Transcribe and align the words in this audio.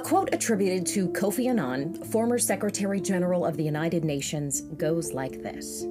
A 0.00 0.02
quote 0.02 0.32
attributed 0.32 0.86
to 0.94 1.08
Kofi 1.08 1.50
Annan, 1.50 2.02
former 2.04 2.38
Secretary 2.38 3.02
General 3.02 3.44
of 3.44 3.58
the 3.58 3.62
United 3.62 4.02
Nations, 4.02 4.62
goes 4.62 5.12
like 5.12 5.42
this 5.42 5.84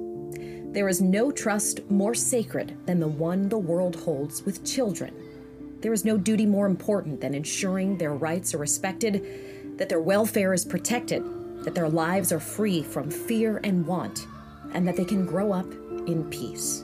There 0.72 0.88
is 0.88 1.00
no 1.00 1.30
trust 1.30 1.88
more 1.88 2.16
sacred 2.16 2.76
than 2.86 2.98
the 2.98 3.06
one 3.06 3.48
the 3.48 3.56
world 3.56 3.94
holds 3.94 4.42
with 4.42 4.66
children. 4.66 5.14
There 5.80 5.92
is 5.92 6.04
no 6.04 6.18
duty 6.18 6.44
more 6.44 6.66
important 6.66 7.20
than 7.20 7.36
ensuring 7.36 7.98
their 7.98 8.12
rights 8.12 8.52
are 8.52 8.58
respected, 8.58 9.78
that 9.78 9.88
their 9.88 10.00
welfare 10.00 10.52
is 10.52 10.64
protected, 10.64 11.22
that 11.62 11.76
their 11.76 11.88
lives 11.88 12.32
are 12.32 12.40
free 12.40 12.82
from 12.82 13.12
fear 13.12 13.60
and 13.62 13.86
want, 13.86 14.26
and 14.74 14.88
that 14.88 14.96
they 14.96 15.04
can 15.04 15.24
grow 15.24 15.52
up 15.52 15.72
in 16.08 16.28
peace. 16.30 16.82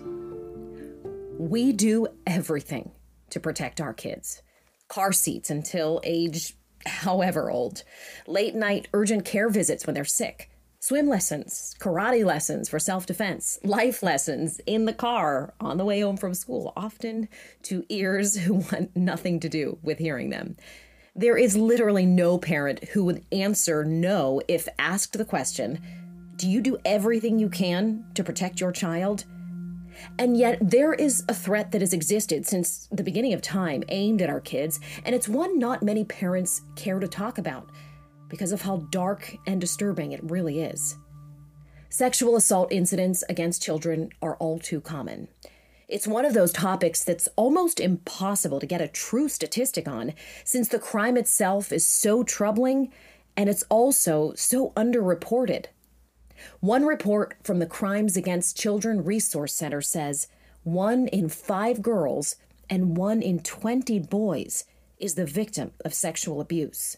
We 1.41 1.73
do 1.73 2.07
everything 2.25 2.93
to 3.31 3.41
protect 3.41 3.81
our 3.81 3.93
kids 3.93 4.43
car 4.89 5.13
seats 5.13 5.51
until 5.51 6.01
age 6.05 6.55
however 6.87 7.51
old, 7.51 7.83
late 8.27 8.55
night 8.55 8.89
urgent 8.93 9.25
care 9.25 9.49
visits 9.49 9.87
when 9.87 9.95
they're 9.95 10.05
sick, 10.05 10.51
swim 10.81 11.09
lessons, 11.09 11.75
karate 11.81 12.25
lessons 12.25 12.69
for 12.69 12.79
self 12.79 13.07
defense, 13.07 13.59
life 13.65 14.03
lessons 14.03 14.61
in 14.67 14.85
the 14.85 14.93
car 14.93 15.55
on 15.61 15.79
the 15.79 15.85
way 15.85 16.01
home 16.01 16.17
from 16.17 16.35
school, 16.35 16.73
often 16.77 17.29
to 17.63 17.85
ears 17.89 18.37
who 18.37 18.55
want 18.55 18.97
nothing 18.97 19.41
to 19.41 19.49
do 19.49 19.79
with 19.83 19.99
hearing 19.99 20.31
them. 20.31 20.57
There 21.15 21.39
is 21.39 21.57
literally 21.57 22.05
no 22.05 22.37
parent 22.37 22.85
who 22.91 23.05
would 23.07 23.25
answer 23.33 23.85
no 23.85 24.43
if 24.49 24.69
asked 24.79 25.17
the 25.17 25.25
question 25.25 25.81
Do 26.37 26.49
you 26.49 26.61
do 26.61 26.79
everything 26.85 27.39
you 27.39 27.49
can 27.49 28.05
to 28.15 28.23
protect 28.23 28.61
your 28.61 28.73
child? 28.73 29.25
And 30.19 30.37
yet, 30.37 30.59
there 30.61 30.93
is 30.93 31.25
a 31.29 31.35
threat 31.35 31.73
that 31.73 31.81
has 31.81 31.93
existed 31.93 32.47
since 32.47 32.89
the 32.91 33.03
beginning 33.03 33.33
of 33.33 33.43
time 33.43 33.83
aimed 33.89 34.23
at 34.23 34.31
our 34.31 34.41
kids, 34.41 34.81
and 35.05 35.15
it's 35.15 35.29
one 35.29 35.59
not 35.59 35.83
many 35.83 36.05
parents 36.05 36.63
care 36.75 36.99
to 36.99 37.09
talk 37.09 37.39
about 37.39 37.71
because 38.29 38.53
of 38.53 38.63
how 38.63 38.79
dark 38.91 39.37
and 39.47 39.61
disturbing 39.61 40.13
it 40.13 40.21
really 40.23 40.61
is. 40.61 40.97
Sexual 41.89 42.37
assault 42.37 42.73
incidents 42.73 43.23
against 43.29 43.63
children 43.63 44.11
are 44.21 44.37
all 44.37 44.59
too 44.59 44.81
common. 44.81 45.29
It's 45.89 46.07
one 46.07 46.25
of 46.25 46.35
those 46.35 46.53
topics 46.53 47.05
that's 47.05 47.29
almost 47.37 47.79
impossible 47.79 48.59
to 48.59 48.67
get 48.67 48.81
a 48.81 48.89
true 48.89 49.29
statistic 49.29 49.87
on, 49.87 50.15
since 50.45 50.69
the 50.69 50.81
crime 50.81 51.17
itself 51.17 51.73
is 51.73 51.87
so 51.87 52.25
troubling 52.25 52.93
and 53.37 53.49
it's 53.49 53.63
also 53.69 54.33
so 54.35 54.71
underreported. 54.71 55.67
One 56.61 56.85
report 56.85 57.37
from 57.43 57.59
the 57.59 57.67
Crimes 57.67 58.17
Against 58.17 58.57
Children 58.57 59.05
Resource 59.05 59.55
Center 59.55 59.81
says 59.81 60.29
one 60.65 61.09
in 61.09 61.29
five 61.29 61.83
girls 61.83 62.37
and 62.69 62.97
one 62.97 63.23
in 63.23 63.41
20 63.41 64.01
boys 64.01 64.65
is 64.99 65.15
the 65.15 65.27
victim 65.27 65.73
of 65.85 65.95
sexual 65.95 66.41
abuse. 66.41 66.97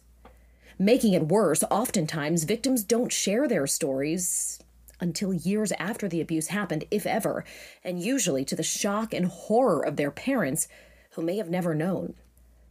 Making 0.78 1.12
it 1.12 1.28
worse, 1.28 1.64
oftentimes 1.70 2.44
victims 2.44 2.84
don't 2.84 3.12
share 3.12 3.48
their 3.48 3.66
stories 3.66 4.60
until 5.00 5.32
years 5.32 5.72
after 5.72 6.08
the 6.08 6.20
abuse 6.20 6.48
happened, 6.48 6.84
if 6.90 7.06
ever, 7.06 7.44
and 7.84 8.00
usually 8.00 8.44
to 8.44 8.56
the 8.56 8.62
shock 8.62 9.12
and 9.12 9.26
horror 9.26 9.84
of 9.84 9.96
their 9.96 10.10
parents, 10.10 10.68
who 11.12 11.22
may 11.22 11.36
have 11.36 11.50
never 11.50 11.74
known. 11.74 12.14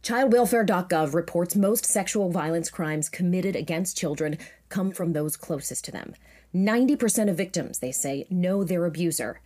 ChildWelfare.gov 0.02 1.12
reports 1.12 1.56
most 1.56 1.84
sexual 1.84 2.30
violence 2.30 2.70
crimes 2.70 3.08
committed 3.08 3.56
against 3.56 3.96
children 3.96 4.38
come 4.68 4.90
from 4.90 5.12
those 5.12 5.36
closest 5.36 5.84
to 5.84 5.90
them. 5.90 6.14
90% 6.54 7.28
of 7.28 7.36
victims, 7.36 7.78
they 7.78 7.92
say, 7.92 8.26
know 8.30 8.64
their 8.64 8.86
abuser, 8.86 9.40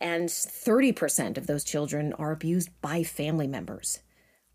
and 0.00 0.28
30% 0.28 1.38
of 1.38 1.46
those 1.46 1.64
children 1.64 2.12
are 2.14 2.32
abused 2.32 2.70
by 2.80 3.02
family 3.02 3.46
members. 3.46 4.00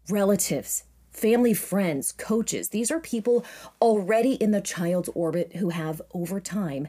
Relatives, 0.10 0.84
family 1.12 1.54
friends, 1.54 2.12
coaches, 2.12 2.70
these 2.70 2.92
are 2.92 3.00
people 3.00 3.44
already 3.82 4.34
in 4.34 4.52
the 4.52 4.62
child's 4.62 5.10
orbit 5.10 5.56
who 5.56 5.70
have, 5.70 6.02
over 6.14 6.40
time, 6.40 6.88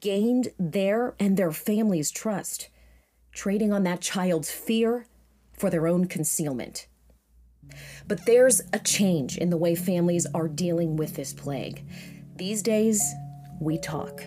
gained 0.00 0.48
their 0.58 1.14
and 1.18 1.36
their 1.36 1.52
family's 1.52 2.10
trust, 2.10 2.68
trading 3.32 3.72
on 3.72 3.82
that 3.82 4.00
child's 4.00 4.50
fear 4.50 5.06
for 5.52 5.70
their 5.70 5.86
own 5.86 6.06
concealment. 6.06 6.86
But 8.06 8.26
there's 8.26 8.60
a 8.72 8.78
change 8.78 9.38
in 9.38 9.50
the 9.50 9.56
way 9.56 9.74
families 9.74 10.26
are 10.34 10.48
dealing 10.48 10.96
with 10.96 11.16
this 11.16 11.32
plague. 11.32 11.84
These 12.36 12.62
days, 12.62 13.02
we 13.60 13.78
talk 13.78 14.22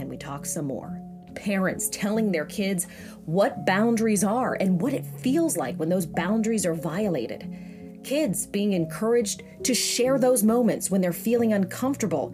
and 0.00 0.08
we 0.08 0.16
talk 0.16 0.46
some 0.46 0.66
more. 0.66 1.00
Parents 1.34 1.88
telling 1.90 2.32
their 2.32 2.46
kids 2.46 2.86
what 3.26 3.64
boundaries 3.64 4.24
are 4.24 4.54
and 4.54 4.80
what 4.80 4.92
it 4.92 5.04
feels 5.04 5.56
like 5.56 5.76
when 5.76 5.88
those 5.88 6.06
boundaries 6.06 6.66
are 6.66 6.74
violated. 6.74 8.00
Kids 8.02 8.46
being 8.46 8.72
encouraged 8.72 9.42
to 9.62 9.74
share 9.74 10.18
those 10.18 10.42
moments 10.42 10.90
when 10.90 11.00
they're 11.00 11.12
feeling 11.12 11.52
uncomfortable 11.52 12.32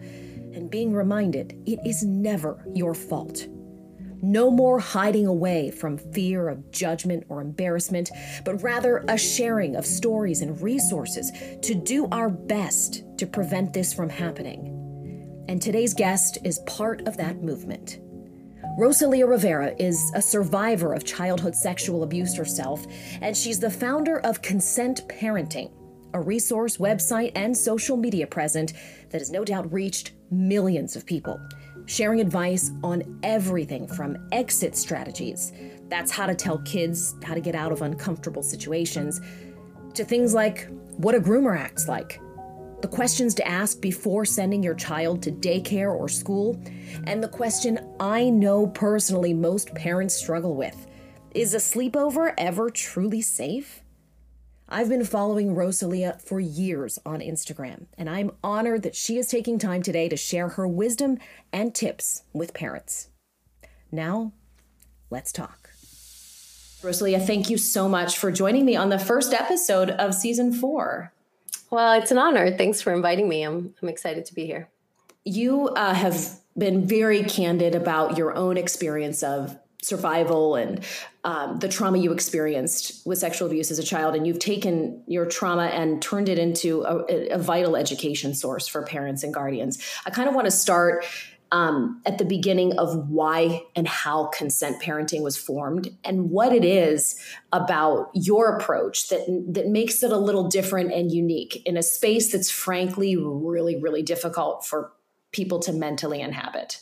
and 0.53 0.71
being 0.71 0.93
reminded 0.93 1.61
it 1.65 1.79
is 1.85 2.03
never 2.03 2.65
your 2.73 2.95
fault. 2.95 3.47
No 4.23 4.49
more 4.49 4.79
hiding 4.79 5.27
away 5.27 5.69
from 5.69 5.97
fear 5.97 6.49
of 6.49 6.71
judgment 6.71 7.25
or 7.29 7.41
embarrassment, 7.41 8.09
but 8.43 8.63
rather 8.63 9.05
a 9.07 9.17
sharing 9.17 9.75
of 9.75 9.85
stories 9.85 10.41
and 10.41 10.59
resources 10.59 11.31
to 11.61 11.75
do 11.75 12.07
our 12.11 12.29
best 12.29 13.03
to 13.19 13.27
prevent 13.27 13.73
this 13.73 13.93
from 13.93 14.09
happening 14.09 14.76
and 15.47 15.61
today's 15.61 15.93
guest 15.93 16.37
is 16.43 16.59
part 16.59 17.07
of 17.07 17.17
that 17.17 17.41
movement. 17.41 17.99
Rosalia 18.77 19.25
Rivera 19.25 19.73
is 19.79 20.11
a 20.13 20.21
survivor 20.21 20.93
of 20.93 21.03
childhood 21.03 21.55
sexual 21.55 22.03
abuse 22.03 22.35
herself, 22.35 22.85
and 23.21 23.35
she's 23.35 23.59
the 23.59 23.71
founder 23.71 24.19
of 24.19 24.41
Consent 24.41 25.07
Parenting, 25.07 25.71
a 26.13 26.19
resource, 26.21 26.77
website, 26.77 27.31
and 27.35 27.55
social 27.55 27.97
media 27.97 28.27
present 28.27 28.73
that 29.09 29.19
has 29.19 29.31
no 29.31 29.43
doubt 29.43 29.71
reached 29.71 30.11
millions 30.29 30.95
of 30.95 31.05
people, 31.05 31.39
sharing 31.85 32.21
advice 32.21 32.71
on 32.83 33.19
everything 33.23 33.87
from 33.87 34.17
exit 34.31 34.75
strategies 34.75 35.53
that's 35.89 36.11
how 36.11 36.25
to 36.25 36.35
tell 36.35 36.57
kids 36.59 37.15
how 37.23 37.33
to 37.33 37.41
get 37.41 37.55
out 37.55 37.71
of 37.71 37.81
uncomfortable 37.81 38.43
situations 38.43 39.21
to 39.93 40.03
things 40.03 40.33
like 40.33 40.67
what 40.97 41.15
a 41.15 41.19
groomer 41.19 41.57
acts 41.57 41.87
like 41.87 42.19
the 42.81 42.87
questions 42.87 43.33
to 43.35 43.47
ask 43.47 43.81
before 43.81 44.25
sending 44.25 44.61
your 44.61 44.75
child 44.75 45.23
to 45.23 45.31
daycare 45.31 45.93
or 45.93 46.07
school, 46.07 46.61
and 47.05 47.23
the 47.23 47.27
question 47.27 47.79
I 47.99 48.29
know 48.29 48.67
personally 48.67 49.33
most 49.33 49.73
parents 49.73 50.15
struggle 50.15 50.55
with 50.55 50.87
is 51.33 51.53
a 51.53 51.57
sleepover 51.57 52.33
ever 52.37 52.69
truly 52.69 53.21
safe? 53.21 53.81
I've 54.69 54.89
been 54.89 55.05
following 55.05 55.55
Rosalia 55.55 56.17
for 56.23 56.39
years 56.39 56.99
on 57.05 57.19
Instagram, 57.19 57.85
and 57.97 58.09
I'm 58.09 58.31
honored 58.43 58.83
that 58.83 58.95
she 58.95 59.17
is 59.17 59.27
taking 59.27 59.57
time 59.57 59.81
today 59.81 60.09
to 60.09 60.17
share 60.17 60.49
her 60.49 60.67
wisdom 60.67 61.19
and 61.53 61.73
tips 61.73 62.23
with 62.33 62.53
parents. 62.53 63.09
Now, 63.91 64.33
let's 65.09 65.31
talk. 65.31 65.69
Rosalia, 66.83 67.19
thank 67.19 67.49
you 67.49 67.57
so 67.57 67.87
much 67.87 68.17
for 68.17 68.31
joining 68.31 68.65
me 68.65 68.75
on 68.75 68.89
the 68.89 68.99
first 68.99 69.33
episode 69.33 69.89
of 69.91 70.13
season 70.13 70.53
four. 70.53 71.13
Well, 71.69 71.99
it's 71.99 72.11
an 72.11 72.17
honor. 72.17 72.55
Thanks 72.55 72.81
for 72.81 72.93
inviting 72.93 73.27
me. 73.27 73.43
I'm, 73.43 73.73
I'm 73.81 73.89
excited 73.89 74.25
to 74.25 74.33
be 74.33 74.45
here. 74.45 74.69
You 75.25 75.67
uh, 75.69 75.93
have 75.93 76.39
been 76.57 76.87
very 76.87 77.23
candid 77.23 77.75
about 77.75 78.17
your 78.17 78.35
own 78.35 78.57
experience 78.57 79.21
of 79.21 79.57
survival 79.83 80.55
and 80.55 80.83
um, 81.23 81.59
the 81.59 81.67
trauma 81.67 81.97
you 81.97 82.11
experienced 82.11 83.05
with 83.05 83.19
sexual 83.19 83.47
abuse 83.47 83.69
as 83.69 83.79
a 83.79 83.83
child. 83.83 84.15
And 84.15 84.25
you've 84.25 84.39
taken 84.39 85.03
your 85.07 85.25
trauma 85.25 85.65
and 85.65 86.01
turned 86.01 86.29
it 86.29 86.39
into 86.39 86.83
a, 86.83 87.33
a 87.33 87.37
vital 87.37 87.75
education 87.75 88.33
source 88.33 88.67
for 88.67 88.81
parents 88.83 89.23
and 89.23 89.33
guardians. 89.33 89.83
I 90.05 90.09
kind 90.09 90.27
of 90.27 90.35
want 90.35 90.45
to 90.45 90.51
start 90.51 91.05
um, 91.51 92.01
at 92.05 92.17
the 92.17 92.25
beginning 92.25 92.77
of 92.77 93.09
why 93.09 93.63
and 93.75 93.87
how 93.87 94.25
consent 94.27 94.81
parenting 94.81 95.21
was 95.21 95.37
formed 95.37 95.95
and 96.03 96.29
what 96.29 96.53
it 96.53 96.65
is 96.65 97.19
about 97.53 98.09
your 98.13 98.57
approach 98.57 99.09
that 99.09 99.21
that 99.49 99.67
makes 99.67 100.03
it 100.03 100.11
a 100.11 100.17
little 100.17 100.47
different 100.47 100.91
and 100.91 101.11
unique 101.11 101.61
in 101.65 101.77
a 101.77 101.83
space 101.83 102.31
that's 102.31 102.49
frankly 102.49 103.15
really 103.15 103.79
really 103.79 104.03
difficult 104.03 104.65
for 104.65 104.91
people 105.31 105.59
to 105.59 105.73
mentally 105.73 106.21
inhabit. 106.21 106.79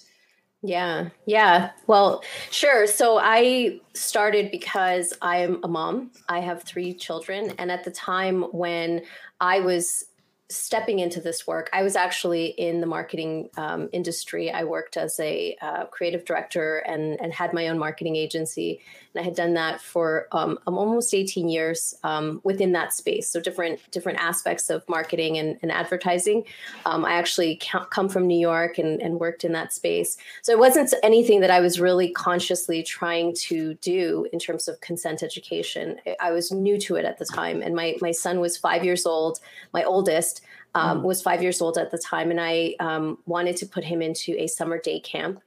Yeah, 0.61 1.09
yeah. 1.27 1.71
Well, 1.85 2.23
sure. 2.49 2.87
So 2.87 3.19
I 3.21 3.81
started 3.93 4.49
because 4.49 5.13
I'm 5.21 5.63
a 5.63 5.67
mom. 5.67 6.11
I 6.27 6.39
have 6.39 6.63
three 6.63 6.93
children. 6.95 7.53
And 7.59 7.71
at 7.71 7.83
the 7.83 7.91
time 7.91 8.43
when 8.51 9.03
I 9.39 9.59
was 9.59 10.05
stepping 10.49 10.99
into 10.99 11.19
this 11.19 11.47
work, 11.47 11.69
I 11.73 11.81
was 11.81 11.95
actually 11.95 12.47
in 12.47 12.79
the 12.79 12.87
marketing 12.87 13.49
um, 13.57 13.89
industry. 13.91 14.51
I 14.51 14.63
worked 14.63 14.95
as 14.95 15.19
a 15.19 15.57
uh, 15.61 15.85
creative 15.85 16.25
director 16.25 16.77
and, 16.77 17.19
and 17.19 17.33
had 17.33 17.53
my 17.53 17.67
own 17.67 17.79
marketing 17.79 18.15
agency. 18.15 18.81
And 19.15 19.21
I 19.21 19.23
had 19.23 19.35
done 19.35 19.53
that 19.53 19.81
for 19.81 20.27
um, 20.31 20.59
um 20.67 20.77
almost 20.77 21.13
18 21.13 21.49
years 21.49 21.95
um, 22.03 22.41
within 22.43 22.71
that 22.73 22.93
space. 22.93 23.29
So 23.29 23.39
different 23.39 23.79
different 23.91 24.19
aspects 24.19 24.69
of 24.69 24.87
marketing 24.89 25.37
and, 25.37 25.57
and 25.61 25.71
advertising. 25.71 26.43
Um, 26.85 27.05
I 27.05 27.13
actually 27.13 27.59
come 27.89 28.09
from 28.09 28.27
New 28.27 28.39
York 28.39 28.77
and, 28.77 29.01
and 29.01 29.19
worked 29.19 29.43
in 29.43 29.51
that 29.53 29.73
space. 29.73 30.17
So 30.41 30.51
it 30.51 30.59
wasn't 30.59 30.93
anything 31.03 31.41
that 31.41 31.51
I 31.51 31.59
was 31.59 31.79
really 31.79 32.09
consciously 32.11 32.83
trying 32.83 33.33
to 33.35 33.73
do 33.75 34.27
in 34.31 34.39
terms 34.39 34.67
of 34.67 34.79
consent 34.81 35.23
education. 35.23 35.97
I 36.19 36.31
was 36.31 36.51
new 36.51 36.77
to 36.79 36.95
it 36.95 37.05
at 37.05 37.17
the 37.17 37.25
time. 37.25 37.61
And 37.61 37.75
my, 37.75 37.95
my 38.01 38.11
son 38.11 38.39
was 38.39 38.57
five 38.57 38.83
years 38.83 39.05
old, 39.05 39.39
my 39.73 39.83
oldest 39.83 40.05
oldest 40.05 40.41
um, 40.75 41.03
was 41.03 41.21
five 41.21 41.41
years 41.41 41.61
old 41.61 41.77
at 41.77 41.91
the 41.91 41.97
time, 41.97 42.31
and 42.31 42.41
I 42.41 42.75
um, 42.79 43.17
wanted 43.25 43.55
to 43.57 43.65
put 43.65 43.85
him 43.85 44.01
into 44.01 44.35
a 44.37 44.47
summer 44.47 44.77
day 44.77 44.99
camp. 44.99 45.41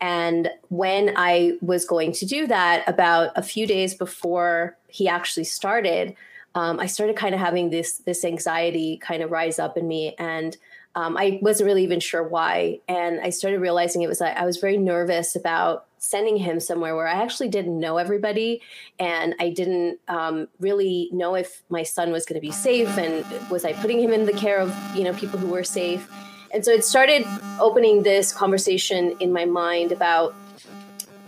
And 0.00 0.50
when 0.68 1.12
I 1.16 1.58
was 1.60 1.84
going 1.84 2.12
to 2.12 2.26
do 2.26 2.46
that, 2.46 2.88
about 2.88 3.32
a 3.36 3.42
few 3.42 3.66
days 3.66 3.94
before 3.94 4.76
he 4.88 5.08
actually 5.08 5.44
started, 5.44 6.16
um, 6.54 6.80
I 6.80 6.86
started 6.86 7.16
kind 7.16 7.34
of 7.34 7.40
having 7.40 7.70
this 7.70 7.98
this 7.98 8.24
anxiety 8.24 8.96
kind 8.96 9.22
of 9.22 9.30
rise 9.30 9.58
up 9.58 9.76
in 9.76 9.86
me, 9.86 10.14
and 10.18 10.56
um, 10.94 11.16
I 11.16 11.38
wasn't 11.42 11.66
really 11.66 11.84
even 11.84 12.00
sure 12.00 12.26
why. 12.26 12.80
And 12.88 13.20
I 13.20 13.30
started 13.30 13.60
realizing 13.60 14.02
it 14.02 14.08
was 14.08 14.20
I, 14.20 14.30
I 14.30 14.44
was 14.44 14.56
very 14.56 14.76
nervous 14.76 15.36
about 15.36 15.86
sending 15.98 16.38
him 16.38 16.58
somewhere 16.58 16.96
where 16.96 17.06
I 17.06 17.22
actually 17.22 17.48
didn't 17.48 17.78
know 17.78 17.98
everybody, 17.98 18.62
and 18.98 19.34
I 19.38 19.50
didn't 19.50 20.00
um, 20.08 20.48
really 20.58 21.08
know 21.12 21.34
if 21.34 21.62
my 21.68 21.84
son 21.84 22.10
was 22.10 22.24
going 22.26 22.40
to 22.40 22.46
be 22.46 22.52
safe, 22.52 22.88
and 22.98 23.24
was 23.50 23.64
I 23.64 23.74
putting 23.74 24.00
him 24.00 24.12
in 24.12 24.24
the 24.24 24.32
care 24.32 24.58
of 24.58 24.74
you 24.96 25.04
know 25.04 25.12
people 25.12 25.38
who 25.38 25.48
were 25.48 25.64
safe. 25.64 26.10
And 26.52 26.64
so 26.64 26.72
it 26.72 26.84
started 26.84 27.24
opening 27.60 28.02
this 28.02 28.32
conversation 28.32 29.16
in 29.20 29.32
my 29.32 29.44
mind 29.44 29.92
about 29.92 30.34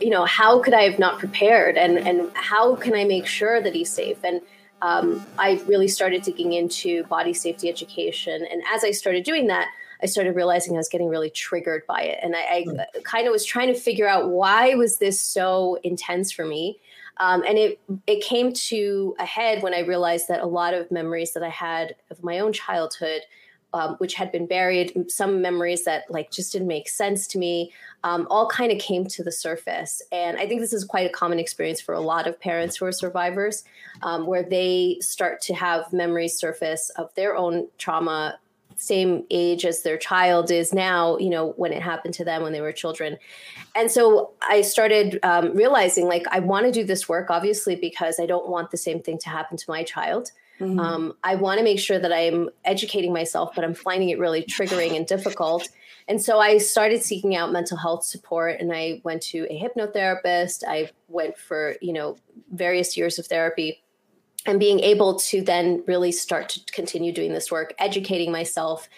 you 0.01 0.11
know 0.11 0.25
how 0.25 0.61
could 0.61 0.75
I 0.75 0.83
have 0.83 0.99
not 0.99 1.19
prepared, 1.19 1.77
and 1.77 1.97
and 1.97 2.31
how 2.35 2.75
can 2.75 2.95
I 2.95 3.05
make 3.05 3.27
sure 3.27 3.63
that 3.63 3.75
he's 3.75 3.91
safe, 3.91 4.19
and 4.25 4.41
um, 4.83 5.25
I 5.39 5.63
really 5.67 5.87
started 5.87 6.23
digging 6.23 6.53
into 6.53 7.05
body 7.05 7.33
safety 7.33 7.69
education. 7.69 8.45
And 8.51 8.63
as 8.75 8.83
I 8.83 8.91
started 8.91 9.23
doing 9.23 9.47
that, 9.47 9.69
I 10.03 10.07
started 10.07 10.35
realizing 10.35 10.75
I 10.75 10.79
was 10.79 10.89
getting 10.89 11.09
really 11.09 11.31
triggered 11.31 11.87
by 11.87 12.03
it. 12.03 12.19
And 12.21 12.35
I, 12.35 12.41
I 12.41 12.65
mm. 12.67 13.05
kind 13.05 13.29
of 13.29 13.33
was 13.33 13.45
trying 13.45 13.73
to 13.73 13.79
figure 13.79 14.09
out 14.09 14.31
why 14.31 14.75
was 14.75 14.99
this 14.99 15.23
so 15.23 15.79
intense 15.85 16.33
for 16.33 16.45
me. 16.45 16.81
Um, 17.19 17.45
and 17.47 17.57
it 17.57 17.81
it 18.09 18.25
came 18.25 18.53
to 18.53 19.15
a 19.21 19.25
head 19.25 19.63
when 19.63 19.75
I 19.75 19.81
realized 19.81 20.27
that 20.29 20.41
a 20.41 20.47
lot 20.47 20.75
of 20.75 20.91
memories 20.91 21.33
that 21.35 21.45
I 21.45 21.51
had 21.51 21.95
of 22.11 22.25
my 22.25 22.41
own 22.41 22.53
childhood 22.53 23.21
um, 23.75 23.97
which 23.97 24.15
had 24.15 24.31
been 24.31 24.47
buried, 24.47 25.11
some 25.11 25.41
memories 25.41 25.85
that 25.85 26.05
like 26.11 26.31
just 26.31 26.53
didn't 26.53 26.69
make 26.69 26.89
sense 26.89 27.27
to 27.29 27.39
me, 27.39 27.73
um, 28.05 28.27
all 28.31 28.49
kind 28.49 28.73
of 28.73 28.79
came 28.79 29.07
to 29.07 29.23
the 29.23 29.33
surface. 29.33 30.03
And 30.13 30.39
I 30.39 30.47
think 30.47 30.61
this 30.61 30.73
is 30.73 30.85
quite 30.85 31.07
a 31.07 31.13
common 31.13 31.39
experience 31.39 31.81
for 31.81 31.95
a 31.95 32.01
lot 32.01 32.27
of 32.27 32.39
parents 32.41 32.77
who 32.77 32.85
are 32.85 32.93
survivors, 32.93 33.65
um, 34.03 34.27
where 34.27 34.43
they 34.43 34.99
start 35.01 35.41
to 35.43 35.55
have 35.55 35.93
memories 35.93 36.37
surface 36.37 36.91
of 36.97 37.15
their 37.15 37.37
own 37.37 37.69
trauma 37.79 38.39
same 38.77 39.25
age 39.31 39.65
as 39.65 39.83
their 39.83 39.97
child 39.99 40.51
is 40.51 40.73
now 40.73 41.17
you 41.19 41.31
know 41.31 41.51
when 41.57 41.73
it 41.73 41.83
happened 41.83 42.15
to 42.15 42.25
them 42.25 42.43
when 42.43 42.53
they 42.53 42.61
were 42.61 42.73
children 42.73 43.19
and 43.75 43.91
so 43.91 44.33
i 44.43 44.61
started 44.61 45.19
um, 45.23 45.55
realizing 45.55 46.07
like 46.07 46.25
i 46.31 46.41
want 46.41 46.67
to 46.67 46.73
do 46.73 46.83
this 46.83 47.09
work 47.09 47.31
obviously 47.31 47.77
because 47.77 48.19
i 48.19 48.27
don't 48.27 48.49
want 48.49 48.71
the 48.71 48.77
same 48.77 49.01
thing 49.01 49.19
to 49.19 49.29
happen 49.29 49.57
to 49.57 49.65
my 49.69 49.83
child 49.83 50.33
Mm-hmm. 50.63 50.79
Um, 50.79 51.15
I 51.25 51.35
want 51.35 51.59
to 51.59 51.65
make 51.65 51.79
sure 51.79 51.99
that 51.99 52.13
I'm 52.13 52.49
educating 52.65 53.13
myself, 53.13 53.53
but 53.55 53.65
I'm 53.65 53.75
finding 53.75 54.11
it 54.11 54.19
really 54.19 54.43
triggering 54.43 54.97
and 54.97 55.07
difficult. 55.07 55.69
And 56.09 56.21
so 56.21 56.39
I 56.41 56.59
started 56.59 57.03
seeking 57.03 57.37
out 57.37 57.53
mental 57.53 57.77
health 57.77 58.05
support 58.05 58.61
and 58.61 58.73
I 58.73 59.01
went 59.05 59.23
to 59.25 59.47
a 59.51 59.61
hypnotherapist. 59.61 60.63
I 60.67 60.91
went 61.09 61.39
for, 61.39 61.77
you 61.81 61.93
know, 61.93 62.17
various 62.53 62.97
years 62.97 63.19
of 63.19 63.27
therapy 63.27 63.82
and 64.47 64.59
being 64.59 64.81
able 64.81 65.15
to 65.17 65.41
then 65.43 65.83
really 65.87 66.11
start 66.11 66.49
to 66.49 66.61
continue 66.73 67.13
doing 67.13 67.33
this 67.33 67.51
work 67.51 67.75
educating 67.79 68.33
myself 68.33 68.89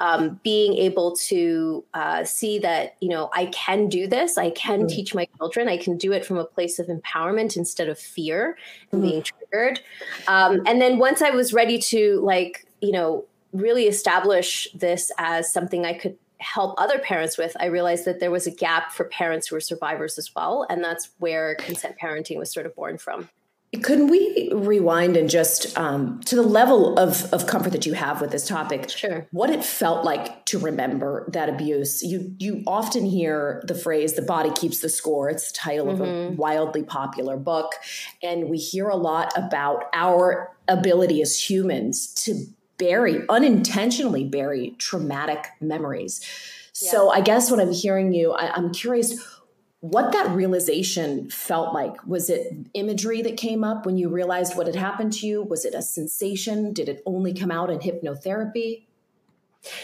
um, 0.00 0.40
being 0.42 0.74
able 0.74 1.14
to 1.16 1.84
uh, 1.94 2.24
see 2.24 2.58
that 2.58 2.96
you 3.00 3.08
know 3.08 3.30
i 3.32 3.46
can 3.46 3.88
do 3.88 4.06
this 4.06 4.38
i 4.38 4.50
can 4.50 4.80
mm-hmm. 4.80 4.88
teach 4.88 5.14
my 5.14 5.26
children 5.38 5.68
i 5.68 5.76
can 5.76 5.96
do 5.96 6.12
it 6.12 6.24
from 6.24 6.38
a 6.38 6.44
place 6.44 6.78
of 6.78 6.86
empowerment 6.86 7.56
instead 7.56 7.88
of 7.88 7.98
fear 7.98 8.56
and 8.92 9.00
mm-hmm. 9.00 9.10
being 9.10 9.22
triggered 9.22 9.80
um, 10.28 10.60
and 10.66 10.80
then 10.80 10.98
once 10.98 11.22
i 11.22 11.30
was 11.30 11.52
ready 11.52 11.78
to 11.78 12.20
like 12.22 12.66
you 12.80 12.92
know 12.92 13.24
really 13.52 13.84
establish 13.84 14.68
this 14.74 15.10
as 15.18 15.52
something 15.52 15.84
i 15.84 15.92
could 15.92 16.16
help 16.38 16.74
other 16.78 16.98
parents 16.98 17.38
with 17.38 17.56
i 17.60 17.66
realized 17.66 18.04
that 18.04 18.20
there 18.20 18.30
was 18.30 18.46
a 18.46 18.50
gap 18.50 18.92
for 18.92 19.04
parents 19.04 19.46
who 19.46 19.56
were 19.56 19.60
survivors 19.60 20.18
as 20.18 20.30
well 20.34 20.66
and 20.68 20.82
that's 20.84 21.10
where 21.18 21.54
consent 21.54 21.94
parenting 22.02 22.38
was 22.38 22.52
sort 22.52 22.66
of 22.66 22.74
born 22.74 22.98
from 22.98 23.28
couldn't 23.82 24.08
we 24.08 24.50
rewind 24.52 25.16
and 25.16 25.28
just 25.28 25.76
um, 25.78 26.20
to 26.26 26.36
the 26.36 26.42
level 26.42 26.98
of, 26.98 27.32
of 27.32 27.46
comfort 27.46 27.70
that 27.70 27.86
you 27.86 27.94
have 27.94 28.20
with 28.20 28.30
this 28.30 28.46
topic? 28.46 28.90
Sure. 28.90 29.26
What 29.30 29.50
it 29.50 29.64
felt 29.64 30.04
like 30.04 30.44
to 30.46 30.58
remember 30.58 31.28
that 31.32 31.48
abuse. 31.48 32.02
You 32.02 32.34
you 32.38 32.62
often 32.66 33.06
hear 33.06 33.62
the 33.66 33.74
phrase 33.74 34.14
"the 34.14 34.22
body 34.22 34.50
keeps 34.50 34.80
the 34.80 34.88
score." 34.88 35.30
It's 35.30 35.52
the 35.52 35.58
title 35.58 35.86
mm-hmm. 35.86 36.02
of 36.02 36.08
a 36.08 36.12
mm-hmm. 36.12 36.36
wildly 36.36 36.82
popular 36.82 37.36
book, 37.36 37.72
and 38.22 38.48
we 38.48 38.58
hear 38.58 38.88
a 38.88 38.96
lot 38.96 39.32
about 39.36 39.84
our 39.92 40.54
ability 40.68 41.20
as 41.22 41.50
humans 41.50 42.12
to 42.24 42.46
bury 42.78 43.22
unintentionally 43.28 44.24
bury 44.24 44.74
traumatic 44.78 45.48
memories. 45.60 46.20
Yeah. 46.80 46.90
So 46.90 47.10
I 47.10 47.20
guess 47.20 47.50
when 47.50 47.60
I'm 47.60 47.72
hearing 47.72 48.12
you, 48.12 48.32
I, 48.32 48.52
I'm 48.52 48.72
curious 48.72 49.22
what 49.84 50.12
that 50.12 50.30
realization 50.30 51.28
felt 51.28 51.74
like. 51.74 52.06
Was 52.06 52.30
it 52.30 52.54
imagery 52.72 53.20
that 53.20 53.36
came 53.36 53.62
up 53.62 53.84
when 53.84 53.98
you 53.98 54.08
realized 54.08 54.56
what 54.56 54.66
had 54.66 54.76
happened 54.76 55.12
to 55.14 55.26
you? 55.26 55.42
Was 55.42 55.66
it 55.66 55.74
a 55.74 55.82
sensation? 55.82 56.72
Did 56.72 56.88
it 56.88 57.02
only 57.04 57.34
come 57.34 57.50
out 57.50 57.68
in 57.68 57.80
hypnotherapy? 57.80 58.84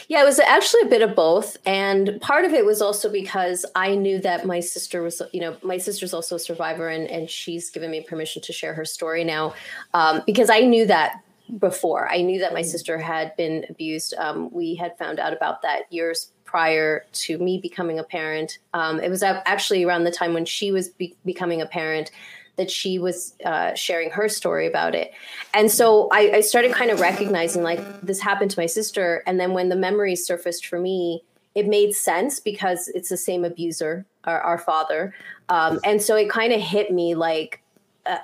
Yeah, 0.09 0.23
it 0.23 0.25
was 0.25 0.39
actually 0.39 0.83
a 0.83 0.87
bit 0.87 1.03
of 1.03 1.15
both. 1.15 1.59
And 1.67 2.19
part 2.23 2.47
of 2.47 2.55
it 2.55 2.65
was 2.65 2.81
also 2.81 3.13
because 3.13 3.67
I 3.75 3.95
knew 3.95 4.19
that 4.23 4.47
my 4.47 4.61
sister 4.61 5.03
was, 5.03 5.21
you 5.35 5.41
know, 5.43 5.59
my 5.63 5.77
sister's 5.77 6.15
also 6.15 6.37
a 6.37 6.39
survivor 6.41 6.89
and, 6.89 7.07
and 7.07 7.29
she's 7.29 7.69
given 7.69 7.91
me 7.91 8.01
permission 8.01 8.41
to 8.43 8.55
share 8.55 8.73
her 8.73 8.87
story 8.87 9.23
now 9.23 9.53
um, 9.93 10.23
because 10.25 10.49
I 10.49 10.61
knew 10.61 10.87
that 10.87 11.23
before. 11.59 12.11
I 12.11 12.23
knew 12.23 12.41
that 12.41 12.55
my 12.55 12.63
sister 12.63 12.97
had 12.97 13.37
been 13.37 13.67
abused. 13.69 14.15
Um, 14.17 14.51
we 14.51 14.77
had 14.77 14.97
found 14.97 15.19
out 15.19 15.35
about 15.35 15.61
that 15.61 15.93
years 15.93 16.31
prior 16.51 17.05
to 17.13 17.39
me 17.39 17.59
becoming 17.59 18.01
a 18.01 18.03
parent. 18.03 18.59
Um, 18.75 18.99
it 18.99 19.09
was 19.09 19.23
actually 19.23 19.85
around 19.85 20.03
the 20.03 20.11
time 20.11 20.35
when 20.35 20.45
she 20.45 20.73
was 20.73 20.89
be- 20.89 21.17
becoming 21.25 21.63
a 21.63 21.67
parent 21.67 22.11
that 22.57 22.71
she 22.71 22.99
was 22.99 23.35
uh, 23.45 23.73
sharing 23.75 24.11
her 24.11 24.29
story 24.29 24.67
about 24.67 24.97
it. 24.97 25.13
And 25.55 25.71
so 25.71 26.09
I, 26.11 26.33
I, 26.35 26.41
started 26.41 26.73
kind 26.73 26.91
of 26.91 27.01
recognizing 27.01 27.63
like 27.63 27.81
this 28.03 28.21
happened 28.21 28.51
to 28.51 28.59
my 28.59 28.67
sister. 28.67 29.23
And 29.27 29.39
then 29.39 29.53
when 29.53 29.69
the 29.69 29.77
memories 29.77 30.27
surfaced 30.27 30.67
for 30.67 30.81
me, 30.81 31.23
it 31.55 31.69
made 31.69 31.95
sense 31.95 32.41
because 32.41 32.89
it's 32.89 33.09
the 33.09 33.17
same 33.17 33.45
abuser, 33.45 34.05
our, 34.25 34.41
our 34.41 34.59
father. 34.59 35.15
Um, 35.49 35.79
and 35.85 36.03
so 36.03 36.17
it 36.17 36.29
kind 36.29 36.53
of 36.53 36.61
hit 36.61 36.93
me 36.93 37.15
like, 37.15 37.63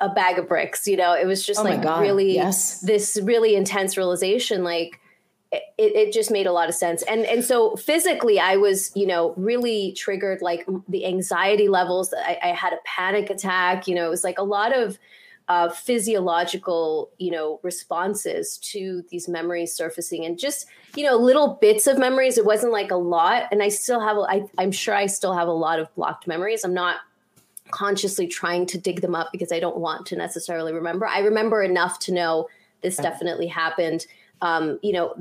a, 0.01 0.09
bag 0.09 0.39
of 0.39 0.49
bricks. 0.49 0.89
You 0.89 0.97
know, 0.97 1.13
it 1.13 1.27
was 1.27 1.47
just 1.47 1.61
oh 1.61 1.63
like 1.63 1.85
really 2.01 2.35
yes. 2.35 2.81
this 2.81 3.21
really 3.23 3.55
intense 3.55 3.97
realization. 3.97 4.65
Like 4.65 5.01
it, 5.53 5.63
it 5.79 6.13
just 6.13 6.31
made 6.31 6.47
a 6.47 6.53
lot 6.53 6.69
of 6.69 6.75
sense. 6.75 7.03
And 7.03 7.25
and 7.25 7.45
so 7.45 7.77
physically, 7.77 8.39
I 8.41 8.57
was 8.57 8.93
you 8.95 9.07
know 9.07 9.35
really 9.37 9.93
triggered. 9.93 10.43
Like 10.43 10.67
the 10.89 11.07
anxiety 11.07 11.69
levels. 11.69 12.13
I, 12.15 12.39
I 12.43 12.47
had 12.49 12.73
a 12.73 12.79
panic 12.85 13.31
attack. 13.31 13.87
You 13.87 13.95
know, 13.95 14.07
it 14.07 14.11
was 14.11 14.25
like 14.25 14.39
a 14.39 14.45
lot 14.45 14.77
of 14.77 14.99
uh, 15.49 15.69
physiological, 15.69 17.11
you 17.19 17.31
know, 17.31 17.61
responses 17.63 18.59
to 18.59 19.05
these 19.11 19.29
memories 19.29 19.75
surfacing, 19.75 20.25
and 20.25 20.39
just 20.39 20.67
you 20.97 21.05
know, 21.05 21.17
little 21.17 21.59
bits 21.61 21.87
of 21.87 21.99
memories. 21.99 22.39
It 22.39 22.45
wasn't 22.45 22.73
like 22.73 22.91
a 22.91 22.97
lot, 22.97 23.45
and 23.53 23.63
I 23.63 23.69
still 23.69 24.01
have. 24.01 24.17
I, 24.17 24.43
I'm 24.59 24.73
sure 24.73 24.95
I 24.95 25.07
still 25.07 25.35
have 25.35 25.49
a 25.49 25.53
lot 25.53 25.79
of 25.79 25.95
blocked 25.95 26.27
memories. 26.27 26.65
I'm 26.65 26.75
not 26.75 26.97
consciously 27.71 28.27
trying 28.27 28.67
to 28.67 28.79
dig 28.79 29.01
them 29.01 29.15
up 29.15 29.29
because 29.33 29.51
I 29.53 29.61
don't 29.61 29.79
want 29.79 30.07
to 30.07 30.17
necessarily 30.17 30.73
remember. 30.73 31.07
I 31.07 31.21
remember 31.21 31.63
enough 31.63 31.99
to 32.01 32.13
know 32.13 32.49
this 32.83 32.97
definitely 32.97 33.49
happened. 33.49 34.07
Um, 34.43 34.79
you 34.83 34.93
know, 34.93 35.15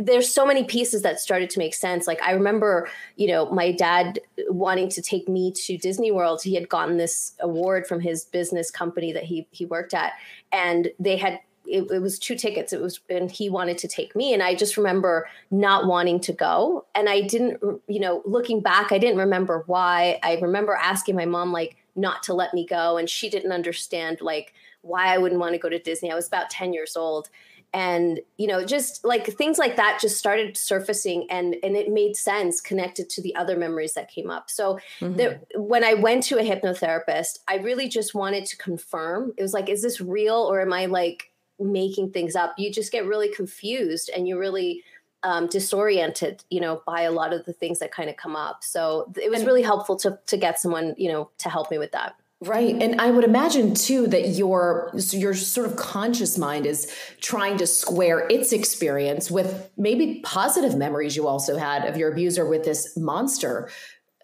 there's 0.00 0.32
so 0.32 0.44
many 0.44 0.64
pieces 0.64 1.02
that 1.02 1.20
started 1.20 1.48
to 1.50 1.58
make 1.58 1.74
sense. 1.74 2.06
Like 2.06 2.20
I 2.22 2.32
remember, 2.32 2.88
you 3.16 3.28
know, 3.28 3.50
my 3.50 3.72
dad 3.72 4.20
wanting 4.48 4.88
to 4.90 5.02
take 5.02 5.28
me 5.28 5.52
to 5.52 5.78
Disney 5.78 6.10
World. 6.10 6.42
He 6.42 6.54
had 6.54 6.68
gotten 6.68 6.96
this 6.96 7.34
award 7.40 7.86
from 7.86 8.00
his 8.00 8.24
business 8.24 8.70
company 8.70 9.12
that 9.12 9.24
he 9.24 9.46
he 9.50 9.64
worked 9.64 9.94
at, 9.94 10.14
and 10.52 10.88
they 10.98 11.16
had 11.16 11.40
it, 11.68 11.90
it, 11.90 12.00
was 12.00 12.18
two 12.18 12.34
tickets. 12.34 12.72
It 12.72 12.80
was, 12.80 13.00
and 13.08 13.30
he 13.30 13.50
wanted 13.50 13.78
to 13.78 13.88
take 13.88 14.16
me. 14.16 14.32
And 14.32 14.42
I 14.42 14.54
just 14.54 14.76
remember 14.76 15.28
not 15.50 15.86
wanting 15.86 16.20
to 16.20 16.32
go. 16.32 16.86
And 16.94 17.08
I 17.08 17.20
didn't, 17.20 17.60
you 17.86 18.00
know, 18.00 18.22
looking 18.24 18.60
back, 18.60 18.90
I 18.90 18.98
didn't 18.98 19.18
remember 19.18 19.64
why. 19.66 20.18
I 20.22 20.38
remember 20.40 20.74
asking 20.74 21.16
my 21.16 21.26
mom, 21.26 21.52
like, 21.52 21.76
not 21.94 22.22
to 22.24 22.34
let 22.34 22.54
me 22.54 22.66
go. 22.66 22.96
And 22.96 23.08
she 23.08 23.28
didn't 23.28 23.52
understand, 23.52 24.20
like, 24.20 24.54
why 24.82 25.12
I 25.12 25.18
wouldn't 25.18 25.40
want 25.40 25.52
to 25.52 25.58
go 25.58 25.68
to 25.68 25.78
Disney. 25.78 26.10
I 26.10 26.14
was 26.14 26.28
about 26.28 26.50
10 26.50 26.72
years 26.72 26.96
old. 26.96 27.28
And, 27.74 28.20
you 28.38 28.46
know, 28.46 28.64
just 28.64 29.04
like 29.04 29.26
things 29.26 29.58
like 29.58 29.76
that 29.76 29.98
just 30.00 30.16
started 30.16 30.56
surfacing 30.56 31.26
and, 31.30 31.54
and 31.62 31.76
it 31.76 31.90
made 31.90 32.16
sense 32.16 32.60
connected 32.60 33.10
to 33.10 33.22
the 33.22 33.34
other 33.36 33.56
memories 33.56 33.92
that 33.94 34.10
came 34.10 34.30
up. 34.30 34.50
So 34.50 34.78
mm-hmm. 35.00 35.16
the, 35.16 35.40
when 35.54 35.84
I 35.84 35.94
went 35.94 36.22
to 36.24 36.38
a 36.38 36.42
hypnotherapist, 36.42 37.40
I 37.46 37.56
really 37.56 37.88
just 37.88 38.14
wanted 38.14 38.46
to 38.46 38.56
confirm. 38.56 39.34
It 39.36 39.42
was 39.42 39.52
like, 39.52 39.68
is 39.68 39.82
this 39.82 40.00
real 40.00 40.36
or 40.36 40.62
am 40.62 40.72
I 40.72 40.86
like 40.86 41.30
making 41.58 42.12
things 42.12 42.34
up? 42.34 42.54
You 42.56 42.72
just 42.72 42.90
get 42.90 43.04
really 43.04 43.32
confused 43.34 44.10
and 44.14 44.26
you 44.26 44.38
really 44.38 44.82
um, 45.22 45.48
disoriented, 45.48 46.44
you 46.50 46.60
know, 46.60 46.82
by 46.86 47.02
a 47.02 47.10
lot 47.10 47.32
of 47.32 47.44
the 47.44 47.52
things 47.52 47.80
that 47.80 47.92
kind 47.92 48.08
of 48.08 48.16
come 48.16 48.36
up. 48.36 48.62
So 48.62 49.12
it 49.20 49.30
was 49.30 49.44
really 49.44 49.62
helpful 49.62 49.96
to 49.96 50.18
to 50.26 50.36
get 50.36 50.60
someone, 50.60 50.94
you 50.96 51.10
know, 51.10 51.30
to 51.38 51.48
help 51.48 51.70
me 51.70 51.78
with 51.78 51.92
that. 51.92 52.14
Right. 52.40 52.80
And 52.80 53.00
I 53.00 53.10
would 53.10 53.24
imagine 53.24 53.74
too 53.74 54.06
that 54.06 54.28
your 54.28 54.92
your 55.10 55.34
sort 55.34 55.66
of 55.66 55.74
conscious 55.74 56.38
mind 56.38 56.66
is 56.66 56.92
trying 57.20 57.56
to 57.56 57.66
square 57.66 58.28
its 58.30 58.52
experience 58.52 59.28
with 59.28 59.68
maybe 59.76 60.20
positive 60.22 60.76
memories 60.76 61.16
you 61.16 61.26
also 61.26 61.56
had 61.56 61.84
of 61.84 61.96
your 61.96 62.12
abuser 62.12 62.48
with 62.48 62.64
this 62.64 62.96
monster 62.96 63.68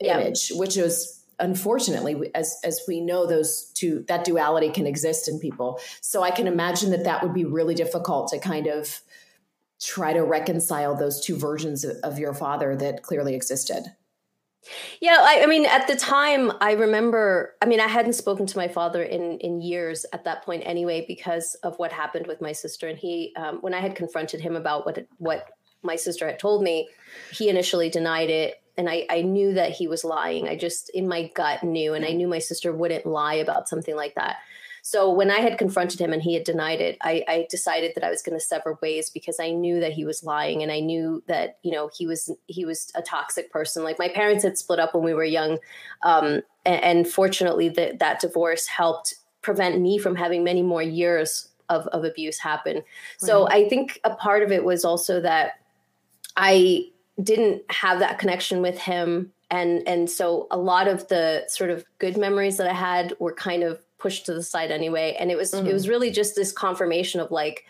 yeah. 0.00 0.21
image, 0.21 0.52
which 0.54 0.76
is 0.76 1.25
unfortunately 1.40 2.30
as 2.37 2.56
as 2.62 2.83
we 2.87 3.00
know 3.00 3.26
those 3.26 3.64
two 3.75 4.04
that 4.06 4.25
duality 4.25 4.71
can 4.71 4.87
exist 4.87 5.28
in 5.28 5.40
people. 5.40 5.80
So 6.00 6.23
I 6.23 6.30
can 6.30 6.47
imagine 6.47 6.92
that 6.92 7.02
that 7.02 7.21
would 7.21 7.35
be 7.35 7.44
really 7.44 7.75
difficult 7.75 8.28
to 8.28 8.38
kind 8.38 8.68
of 8.68 9.00
try 9.83 10.12
to 10.12 10.21
reconcile 10.21 10.94
those 10.94 11.21
two 11.21 11.37
versions 11.37 11.83
of, 11.83 11.97
of 12.04 12.21
your 12.21 12.33
father 12.33 12.76
that 12.76 13.02
clearly 13.02 13.35
existed. 13.35 13.87
Yeah, 15.00 15.18
I, 15.21 15.42
I, 15.42 15.47
mean, 15.47 15.66
at 15.66 15.87
the 15.87 15.97
time, 15.97 16.52
I 16.61 16.73
remember. 16.73 17.54
I 17.61 17.66
mean, 17.66 17.80
I 17.80 17.88
hadn't 17.88 18.14
spoken 18.14 18.47
to 18.47 18.56
my 18.56 18.68
father 18.68 19.02
in 19.02 19.38
in 19.38 19.61
years 19.61 20.06
at 20.12 20.25
that 20.25 20.42
point, 20.44 20.62
anyway, 20.64 21.04
because 21.06 21.54
of 21.62 21.78
what 21.78 21.92
happened 21.92 22.26
with 22.26 22.40
my 22.40 22.52
sister. 22.52 22.88
And 22.88 22.99
he, 22.99 23.33
um, 23.37 23.59
when 23.61 23.75
I 23.75 23.80
had 23.80 23.94
confronted 23.94 24.40
him 24.40 24.56
about 24.56 24.87
what 24.87 25.06
what 25.18 25.49
my 25.83 25.97
sister 25.97 26.26
had 26.26 26.38
told 26.38 26.62
me, 26.62 26.88
he 27.33 27.49
initially 27.49 27.90
denied 27.90 28.30
it, 28.30 28.62
and 28.76 28.88
I 28.88 29.06
I 29.11 29.23
knew 29.23 29.54
that 29.54 29.73
he 29.73 29.87
was 29.87 30.04
lying. 30.04 30.49
I 30.49 30.56
just 30.56 30.90
in 30.90 31.09
my 31.09 31.30
gut 31.35 31.62
knew, 31.62 31.94
and 31.94 32.04
I 32.04 32.12
knew 32.12 32.28
my 32.28 32.38
sister 32.38 32.73
wouldn't 32.73 33.06
lie 33.06 33.35
about 33.35 33.68
something 33.68 33.97
like 33.97 34.14
that. 34.14 34.37
So 34.87 35.11
when 35.11 35.31
I 35.31 35.41
had 35.41 35.57
confronted 35.57 35.99
him 35.99 36.12
and 36.12 36.23
he 36.23 36.35
had 36.35 36.45
denied 36.45 36.83
it, 36.83 36.99
I, 37.00 37.25
I 37.26 37.47
decided 37.49 37.93
that 37.95 38.05
I 38.05 38.11
was 38.11 38.21
going 38.21 38.38
to 38.38 38.45
sever 38.45 38.79
ways 38.83 39.09
because 39.09 39.41
I 39.41 39.50
knew 39.50 39.81
that 39.81 39.95
he 39.95 40.05
was 40.05 40.23
lying 40.23 40.62
and 40.62 40.71
I 40.71 40.81
knew 40.81 41.25
that 41.26 41.57
you 41.62 41.73
know 41.73 41.88
he 41.97 42.07
was 42.07 42.31
he 42.49 42.67
was 42.67 42.93
a 42.95 43.00
toxic 43.00 43.50
person. 43.50 43.83
Like 43.83 43.99
my 43.99 44.11
parents 44.11 44.45
had 44.45 44.59
split 44.59 44.79
up 44.79 44.95
when 44.95 45.03
we 45.03 45.14
were 45.14 45.25
young, 45.25 45.59
um, 46.03 46.43
and, 46.67 46.85
and, 46.85 47.09
fortunately 47.09 47.71
that 47.71 47.99
that 48.00 48.21
divorce 48.21 48.67
helped 48.67 49.14
prevent 49.41 49.81
me 49.81 49.97
from 49.97 50.17
having 50.17 50.45
many 50.45 50.61
more 50.61 50.83
years 50.83 51.49
of, 51.71 51.87
of 51.87 52.05
abuse 52.05 52.38
happen. 52.38 52.83
So 53.17 53.49
I 53.49 53.67
think 53.71 54.00
a 54.05 54.14
part 54.14 54.43
of 54.43 54.53
it 54.53 54.64
was 54.64 54.85
also 54.85 55.19
that 55.23 55.61
I 56.37 56.91
didn't 57.23 57.62
have 57.71 58.00
that 58.00 58.19
connection 58.19 58.61
with 58.61 58.79
him 58.79 59.33
and 59.50 59.87
and 59.88 60.11
so 60.11 60.47
a 60.50 60.59
lot 60.59 60.88
of 60.88 61.09
the 61.09 61.45
sort 61.49 61.71
of 61.71 61.85
good 61.99 62.19
memories 62.19 62.59
that 62.59 62.69
I 62.69 62.75
had 62.75 63.14
were 63.19 63.33
kind 63.33 63.62
of 63.62 63.84
pushed 64.04 64.26
to 64.26 64.34
the 64.34 64.42
side 64.42 64.70
anyway 64.70 65.16
and 65.18 65.30
it 65.30 65.37
was 65.37 65.52
mm-hmm. 65.52 65.66
it 65.66 65.73
was 65.73 65.88
really 65.88 66.11
just 66.11 66.37
this 66.37 66.52
confirmation 66.52 67.20
of 67.23 67.30
like 67.30 67.64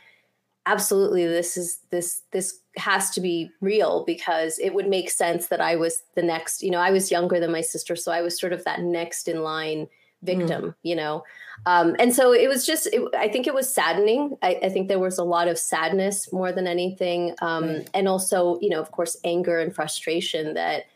absolutely 0.66 1.24
this 1.24 1.56
is 1.56 1.78
this 1.90 2.22
this 2.32 2.58
has 2.76 3.10
to 3.10 3.20
be 3.20 3.48
real 3.60 4.02
because 4.04 4.58
it 4.58 4.74
would 4.74 4.88
make 4.88 5.08
sense 5.08 5.46
that 5.46 5.60
I 5.60 5.76
was 5.76 6.02
the 6.16 6.24
next 6.24 6.60
you 6.60 6.72
know 6.72 6.80
I 6.80 6.90
was 6.90 7.12
younger 7.12 7.38
than 7.38 7.52
my 7.52 7.60
sister 7.60 7.94
so 7.94 8.10
I 8.10 8.20
was 8.20 8.40
sort 8.40 8.52
of 8.52 8.64
that 8.64 8.80
next 8.80 9.28
in 9.28 9.44
line 9.44 9.86
victim 10.22 10.62
mm. 10.62 10.74
you 10.82 10.96
know 10.96 11.22
um, 11.66 11.94
and 12.00 12.12
so 12.12 12.32
it 12.32 12.48
was 12.48 12.66
just 12.66 12.88
it, 12.88 13.02
i 13.16 13.28
think 13.28 13.46
it 13.46 13.54
was 13.54 13.72
saddening 13.72 14.36
I, 14.42 14.58
I, 14.64 14.68
think 14.70 14.88
there 14.88 14.98
was 14.98 15.18
a 15.18 15.30
lot 15.36 15.48
of 15.48 15.58
sadness 15.58 16.32
more 16.32 16.50
than 16.50 16.66
anything 16.66 17.34
um, 17.42 17.64
mm. 17.64 17.88
and 17.94 18.08
also 18.08 18.58
you 18.60 18.70
know 18.70 18.80
of 18.80 18.90
course 18.90 19.16
anger 19.22 19.60
and 19.60 19.72
frustration 19.72 20.54
that 20.54 20.86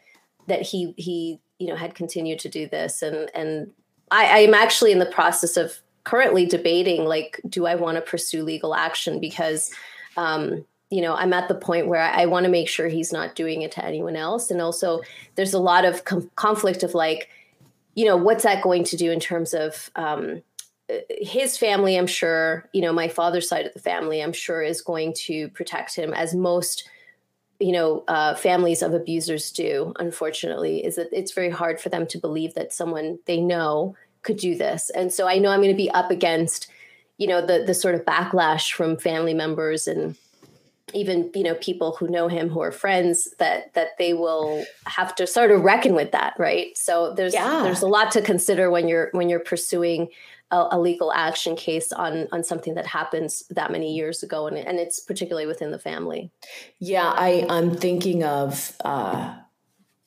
that 0.46 0.62
he 0.62 0.94
he 0.96 1.40
you 1.58 1.68
know 1.68 1.76
had 1.76 1.94
continued 1.94 2.38
to 2.40 2.48
do 2.48 2.66
this 2.66 3.02
and 3.02 3.30
and 3.34 3.70
I, 4.10 4.42
I'm 4.42 4.54
actually 4.54 4.92
in 4.92 4.98
the 4.98 5.06
process 5.06 5.56
of 5.56 5.78
currently 6.04 6.46
debating 6.46 7.04
like, 7.04 7.40
do 7.48 7.66
I 7.66 7.74
want 7.74 7.96
to 7.96 8.00
pursue 8.00 8.42
legal 8.42 8.74
action? 8.74 9.20
Because, 9.20 9.70
um, 10.16 10.64
you 10.90 11.02
know, 11.02 11.14
I'm 11.14 11.32
at 11.32 11.48
the 11.48 11.54
point 11.54 11.86
where 11.86 12.00
I, 12.00 12.22
I 12.22 12.26
want 12.26 12.44
to 12.44 12.50
make 12.50 12.68
sure 12.68 12.88
he's 12.88 13.12
not 13.12 13.34
doing 13.34 13.62
it 13.62 13.72
to 13.72 13.84
anyone 13.84 14.16
else. 14.16 14.50
And 14.50 14.60
also, 14.62 15.02
there's 15.34 15.52
a 15.52 15.58
lot 15.58 15.84
of 15.84 16.04
com- 16.04 16.30
conflict 16.36 16.82
of 16.82 16.94
like, 16.94 17.28
you 17.94 18.06
know, 18.06 18.16
what's 18.16 18.44
that 18.44 18.62
going 18.62 18.84
to 18.84 18.96
do 18.96 19.10
in 19.10 19.20
terms 19.20 19.52
of 19.52 19.90
um, 19.96 20.42
his 21.10 21.58
family? 21.58 21.98
I'm 21.98 22.06
sure, 22.06 22.68
you 22.72 22.80
know, 22.80 22.92
my 22.92 23.08
father's 23.08 23.48
side 23.48 23.66
of 23.66 23.74
the 23.74 23.80
family, 23.80 24.22
I'm 24.22 24.32
sure, 24.32 24.62
is 24.62 24.80
going 24.80 25.12
to 25.26 25.48
protect 25.50 25.94
him 25.94 26.14
as 26.14 26.34
most 26.34 26.88
you 27.58 27.72
know 27.72 28.04
uh, 28.08 28.34
families 28.34 28.82
of 28.82 28.94
abusers 28.94 29.50
do 29.50 29.92
unfortunately 29.98 30.84
is 30.84 30.96
that 30.96 31.08
it's 31.12 31.32
very 31.32 31.50
hard 31.50 31.80
for 31.80 31.88
them 31.88 32.06
to 32.06 32.18
believe 32.18 32.54
that 32.54 32.72
someone 32.72 33.18
they 33.26 33.40
know 33.40 33.96
could 34.22 34.36
do 34.36 34.56
this 34.56 34.90
and 34.90 35.12
so 35.12 35.26
i 35.26 35.38
know 35.38 35.50
i'm 35.50 35.60
going 35.60 35.72
to 35.72 35.76
be 35.76 35.90
up 35.90 36.10
against 36.10 36.68
you 37.18 37.26
know 37.26 37.44
the 37.44 37.64
the 37.64 37.74
sort 37.74 37.94
of 37.94 38.04
backlash 38.04 38.72
from 38.72 38.96
family 38.96 39.34
members 39.34 39.86
and 39.86 40.16
even 40.94 41.30
you 41.34 41.42
know 41.42 41.54
people 41.54 41.96
who 41.96 42.08
know 42.08 42.28
him 42.28 42.48
who 42.48 42.60
are 42.60 42.72
friends 42.72 43.28
that 43.38 43.72
that 43.74 43.98
they 43.98 44.12
will 44.12 44.64
have 44.86 45.14
to 45.14 45.26
sort 45.26 45.50
of 45.50 45.62
reckon 45.62 45.94
with 45.94 46.12
that 46.12 46.34
right 46.38 46.76
so 46.76 47.12
there's 47.14 47.34
yeah. 47.34 47.62
there's 47.62 47.82
a 47.82 47.88
lot 47.88 48.10
to 48.10 48.22
consider 48.22 48.70
when 48.70 48.88
you're 48.88 49.10
when 49.12 49.28
you're 49.28 49.40
pursuing 49.40 50.08
a, 50.50 50.68
a, 50.72 50.78
legal 50.78 51.12
action 51.12 51.56
case 51.56 51.92
on 51.92 52.28
on 52.32 52.42
something 52.42 52.74
that 52.74 52.86
happens 52.86 53.42
that 53.50 53.70
many 53.70 53.94
years 53.94 54.22
ago 54.22 54.46
and, 54.46 54.56
and 54.56 54.78
it's 54.78 55.00
particularly 55.00 55.46
within 55.46 55.70
the 55.70 55.78
family 55.78 56.30
yeah 56.78 57.12
i 57.16 57.44
i'm 57.48 57.74
thinking 57.74 58.24
of 58.24 58.74
uh 58.84 59.34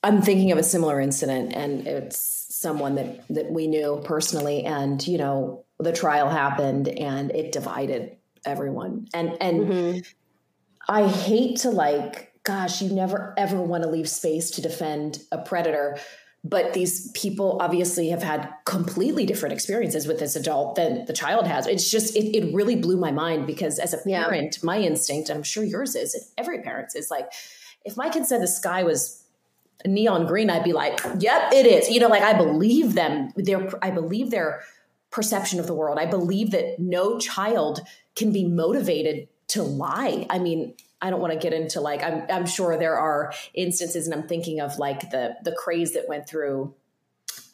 i'm 0.03 0.21
thinking 0.21 0.51
of 0.51 0.57
a 0.57 0.63
similar 0.63 0.99
incident 0.99 1.53
and 1.53 1.87
it's 1.87 2.47
someone 2.49 2.95
that 2.95 3.27
that 3.29 3.51
we 3.51 3.67
knew 3.67 4.01
personally 4.03 4.63
and 4.63 5.07
you 5.07 5.17
know 5.17 5.63
the 5.79 5.91
trial 5.91 6.29
happened 6.29 6.87
and 6.87 7.31
it 7.31 7.51
divided 7.51 8.15
everyone 8.45 9.07
and 9.13 9.37
and 9.41 9.61
mm-hmm. 9.61 9.99
i 10.89 11.07
hate 11.07 11.57
to 11.57 11.69
like 11.69 12.33
gosh 12.43 12.81
you 12.81 12.91
never 12.91 13.33
ever 13.37 13.61
want 13.61 13.83
to 13.83 13.89
leave 13.89 14.09
space 14.09 14.51
to 14.51 14.61
defend 14.61 15.19
a 15.31 15.37
predator 15.37 15.97
but 16.43 16.73
these 16.73 17.11
people 17.11 17.57
obviously 17.61 18.09
have 18.09 18.23
had 18.23 18.51
completely 18.65 19.25
different 19.25 19.53
experiences 19.53 20.07
with 20.07 20.19
this 20.19 20.35
adult 20.35 20.75
than 20.75 21.05
the 21.05 21.13
child 21.13 21.45
has. 21.45 21.67
It's 21.67 21.89
just 21.89 22.15
it, 22.15 22.35
it 22.35 22.53
really 22.53 22.75
blew 22.75 22.97
my 22.97 23.11
mind 23.11 23.45
because 23.45 23.77
as 23.77 23.93
a 23.93 23.97
parent 23.97 24.57
yeah. 24.57 24.65
my 24.65 24.79
instinct 24.79 25.29
i'm 25.29 25.43
sure 25.43 25.63
yours 25.63 25.95
is 25.95 26.13
and 26.13 26.23
every 26.37 26.61
parent's 26.61 26.95
is 26.95 27.11
like 27.11 27.31
if 27.85 27.95
my 27.95 28.09
kid 28.09 28.25
said 28.25 28.41
the 28.41 28.47
sky 28.47 28.83
was 28.83 29.23
neon 29.85 30.27
green 30.27 30.49
i'd 30.49 30.63
be 30.63 30.73
like 30.73 30.99
yep 31.19 31.51
it 31.53 31.65
is. 31.65 31.89
You 31.89 31.99
know 31.99 32.07
like 32.07 32.23
i 32.23 32.33
believe 32.33 32.93
them 32.93 33.31
their 33.35 33.69
i 33.83 33.91
believe 33.91 34.31
their 34.31 34.61
perception 35.11 35.59
of 35.59 35.67
the 35.67 35.73
world. 35.73 35.99
I 35.99 36.05
believe 36.05 36.51
that 36.51 36.79
no 36.79 37.19
child 37.19 37.81
can 38.15 38.31
be 38.31 38.47
motivated 38.47 39.27
to 39.49 39.61
lie. 39.61 40.25
I 40.29 40.39
mean 40.39 40.73
I 41.01 41.09
don't 41.09 41.21
want 41.21 41.33
to 41.33 41.39
get 41.39 41.53
into 41.53 41.81
like 41.81 42.03
I'm 42.03 42.23
I'm 42.29 42.45
sure 42.45 42.77
there 42.77 42.97
are 42.97 43.33
instances 43.53 44.07
and 44.07 44.13
I'm 44.13 44.27
thinking 44.27 44.59
of 44.59 44.77
like 44.77 45.09
the 45.09 45.35
the 45.43 45.51
craze 45.51 45.93
that 45.93 46.07
went 46.07 46.27
through 46.27 46.73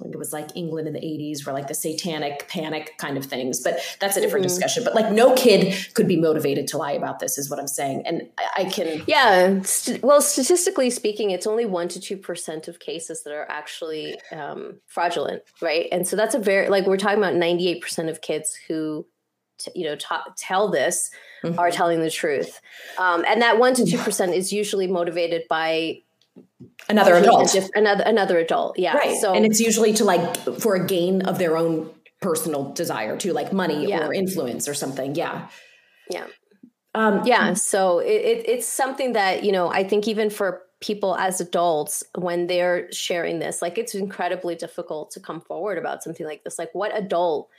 it 0.05 0.17
was 0.17 0.31
like 0.31 0.55
England 0.55 0.87
in 0.87 0.93
the 0.93 0.99
80s 0.99 1.45
where 1.45 1.53
like 1.53 1.67
the 1.67 1.73
satanic 1.73 2.47
panic 2.47 2.93
kind 2.97 3.17
of 3.17 3.25
things 3.25 3.61
but 3.61 3.79
that's 3.99 4.15
a 4.17 4.21
different 4.21 4.45
mm-hmm. 4.45 4.55
discussion 4.55 4.83
but 4.83 4.93
like 4.93 5.11
no 5.11 5.35
kid 5.35 5.75
could 5.93 6.07
be 6.07 6.17
motivated 6.17 6.67
to 6.67 6.77
lie 6.77 6.91
about 6.91 7.19
this 7.19 7.37
is 7.37 7.49
what 7.49 7.59
I'm 7.59 7.67
saying 7.67 8.03
and 8.05 8.29
I, 8.37 8.47
I 8.57 8.65
can 8.65 9.03
yeah 9.07 9.61
st- 9.63 10.03
well 10.03 10.21
statistically 10.21 10.89
speaking 10.89 11.31
it's 11.31 11.47
only 11.47 11.65
1 11.65 11.87
to 11.89 12.17
2% 12.17 12.67
of 12.67 12.79
cases 12.79 13.23
that 13.23 13.33
are 13.33 13.49
actually 13.49 14.19
um, 14.31 14.79
fraudulent 14.85 15.41
right 15.61 15.87
and 15.91 16.07
so 16.07 16.15
that's 16.15 16.35
a 16.35 16.39
very 16.39 16.69
like 16.69 16.85
we're 16.85 16.97
talking 16.97 17.17
about 17.17 17.33
98% 17.33 18.09
of 18.09 18.21
kids 18.21 18.57
who 18.67 19.05
t- 19.57 19.71
you 19.75 19.85
know 19.85 19.95
t- 19.95 20.05
tell 20.35 20.69
this 20.69 21.09
mm-hmm. 21.43 21.57
are 21.59 21.71
telling 21.71 22.01
the 22.01 22.11
truth 22.11 22.61
um, 22.97 23.23
and 23.27 23.41
that 23.41 23.59
1 23.59 23.73
to 23.75 23.83
2% 23.83 24.33
is 24.33 24.51
usually 24.51 24.87
motivated 24.87 25.43
by 25.49 26.01
another 26.89 27.15
adult 27.15 27.51
diff- 27.51 27.69
another 27.75 28.03
another 28.03 28.37
adult 28.37 28.77
yeah 28.77 28.95
right. 28.95 29.17
so 29.17 29.33
and 29.33 29.45
it's 29.45 29.59
usually 29.59 29.93
to 29.93 30.03
like 30.03 30.35
for 30.59 30.75
a 30.75 30.85
gain 30.85 31.21
of 31.23 31.39
their 31.39 31.57
own 31.57 31.89
personal 32.21 32.71
desire 32.73 33.17
to 33.17 33.33
like 33.33 33.53
money 33.53 33.87
yeah. 33.87 34.07
or 34.07 34.13
influence 34.13 34.67
or 34.67 34.73
something 34.73 35.15
yeah 35.15 35.47
yeah 36.09 36.25
um, 36.95 37.21
yeah 37.25 37.53
so 37.53 37.99
it, 37.99 38.07
it, 38.07 38.49
it's 38.49 38.67
something 38.67 39.13
that 39.13 39.43
you 39.43 39.51
know 39.51 39.67
i 39.69 39.83
think 39.83 40.07
even 40.07 40.29
for 40.29 40.63
people 40.79 41.15
as 41.15 41.41
adults 41.41 42.03
when 42.17 42.47
they're 42.47 42.91
sharing 42.91 43.39
this 43.39 43.61
like 43.61 43.77
it's 43.77 43.95
incredibly 43.95 44.55
difficult 44.55 45.09
to 45.11 45.19
come 45.19 45.41
forward 45.41 45.77
about 45.77 46.03
something 46.03 46.25
like 46.25 46.43
this 46.43 46.59
like 46.59 46.69
what 46.73 46.95
adult 46.95 47.49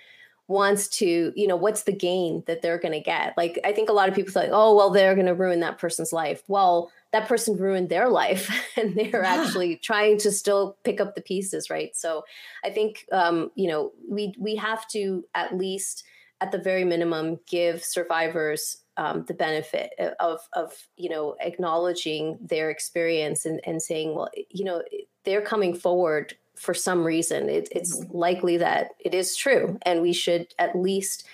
wants 0.49 0.88
to, 0.88 1.31
you 1.37 1.47
know, 1.47 1.57
what's 1.57 1.83
the 1.83 1.93
gain 1.93 2.43
that 2.47 2.62
they're 2.62 2.78
going 2.78 2.93
to 2.93 3.00
get? 3.00 3.37
Like, 3.37 3.61
I 3.64 3.73
think 3.73 3.90
a 3.90 3.93
lot 3.93 4.09
of 4.09 4.14
people 4.14 4.33
say, 4.33 4.49
oh, 4.50 4.75
well, 4.75 4.88
they're 4.88 5.14
going 5.14 5.26
to 5.26 5.35
ruin 5.35 5.61
that 5.61 5.78
person's 5.78 6.12
life. 6.12 6.43
Well, 6.49 6.90
that 7.12 7.28
person 7.28 7.57
ruined 7.57 7.90
their 7.90 8.09
life 8.09 8.50
and 8.76 8.97
they're 8.97 9.23
yeah. 9.23 9.35
actually 9.35 9.76
trying 9.76 10.17
to 10.19 10.33
still 10.33 10.78
pick 10.85 11.02
up 11.02 11.14
the 11.14 11.21
pieces, 11.21 11.69
right? 11.69 11.95
So 11.95 12.25
I 12.64 12.71
think, 12.71 13.05
um, 13.12 13.50
you 13.57 13.69
know, 13.69 13.93
we, 14.09 14.35
we 14.38 14.57
have 14.57 14.88
to 14.88 15.25
at 15.35 15.57
least, 15.57 16.02
at 16.40 16.50
the 16.50 16.59
very 16.59 16.85
minimum, 16.85 17.38
give 17.47 17.85
survivors 17.85 18.78
um, 18.97 19.26
the 19.28 19.35
benefit 19.35 19.90
of, 20.19 20.40
of, 20.55 20.73
you 20.97 21.11
know, 21.11 21.37
acknowledging 21.40 22.38
their 22.40 22.71
experience 22.71 23.45
and, 23.45 23.61
and 23.64 23.83
saying, 23.83 24.14
well, 24.14 24.31
you 24.50 24.64
know, 24.64 24.83
they're 25.25 25.43
coming 25.43 25.75
forward 25.75 26.37
for 26.58 26.74
some 26.74 27.04
reason. 27.04 27.48
It, 27.48 27.68
it's 27.72 27.98
mm-hmm. 27.98 28.16
likely 28.16 28.56
that 28.58 28.90
it 28.98 29.14
is 29.14 29.36
true, 29.36 29.78
and 29.82 30.02
we 30.02 30.12
should 30.12 30.54
at 30.58 30.76
least 30.76 31.26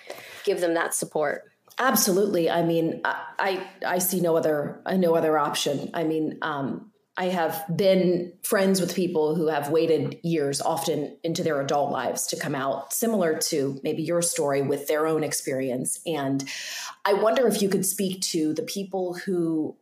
give 0.43 0.61
them 0.61 0.73
that 0.75 0.93
support. 0.93 1.51
Absolutely. 1.77 2.49
I 2.49 2.63
mean, 2.63 3.01
I 3.03 3.67
I 3.85 3.97
see 3.97 4.21
no 4.21 4.37
other 4.37 4.81
no 4.95 5.15
other 5.15 5.37
option. 5.37 5.89
I 5.93 6.05
mean, 6.05 6.37
um, 6.41 6.91
I 7.17 7.25
have 7.25 7.65
been 7.73 8.33
friends 8.43 8.81
with 8.81 8.95
people 8.95 9.35
who 9.35 9.47
have 9.47 9.69
waited 9.69 10.19
years, 10.23 10.61
often 10.61 11.17
into 11.23 11.43
their 11.43 11.61
adult 11.61 11.91
lives, 11.91 12.27
to 12.27 12.37
come 12.37 12.55
out, 12.55 12.93
similar 12.93 13.37
to 13.49 13.79
maybe 13.83 14.03
your 14.03 14.21
story 14.21 14.61
with 14.61 14.87
their 14.87 15.07
own 15.07 15.23
experience. 15.23 16.01
And 16.05 16.43
I 17.05 17.13
wonder 17.13 17.47
if 17.47 17.61
you 17.61 17.69
could 17.69 17.85
speak 17.85 18.21
to 18.21 18.53
the 18.53 18.63
people 18.63 19.13
who 19.13 19.77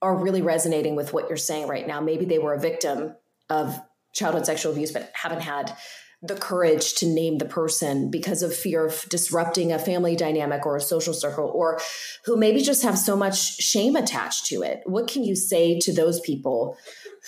are 0.00 0.16
really 0.16 0.42
resonating 0.42 0.94
with 0.94 1.12
what 1.12 1.28
you're 1.28 1.36
saying 1.36 1.66
right 1.66 1.86
now. 1.86 2.00
Maybe 2.00 2.24
they 2.24 2.38
were 2.38 2.54
a 2.54 2.60
victim 2.60 3.16
of 3.50 3.80
childhood 4.18 4.46
sexual 4.46 4.72
abuse, 4.72 4.92
but 4.92 5.10
haven't 5.14 5.42
had 5.42 5.76
the 6.20 6.34
courage 6.34 6.94
to 6.94 7.06
name 7.06 7.38
the 7.38 7.44
person 7.44 8.10
because 8.10 8.42
of 8.42 8.54
fear 8.54 8.84
of 8.84 9.04
disrupting 9.08 9.70
a 9.72 9.78
family 9.78 10.16
dynamic 10.16 10.66
or 10.66 10.76
a 10.76 10.80
social 10.80 11.14
circle, 11.14 11.50
or 11.54 11.78
who 12.24 12.36
maybe 12.36 12.60
just 12.60 12.82
have 12.82 12.98
so 12.98 13.16
much 13.16 13.56
shame 13.62 13.94
attached 13.94 14.46
to 14.46 14.62
it. 14.62 14.82
What 14.84 15.06
can 15.06 15.22
you 15.22 15.36
say 15.36 15.78
to 15.78 15.92
those 15.92 16.20
people 16.20 16.76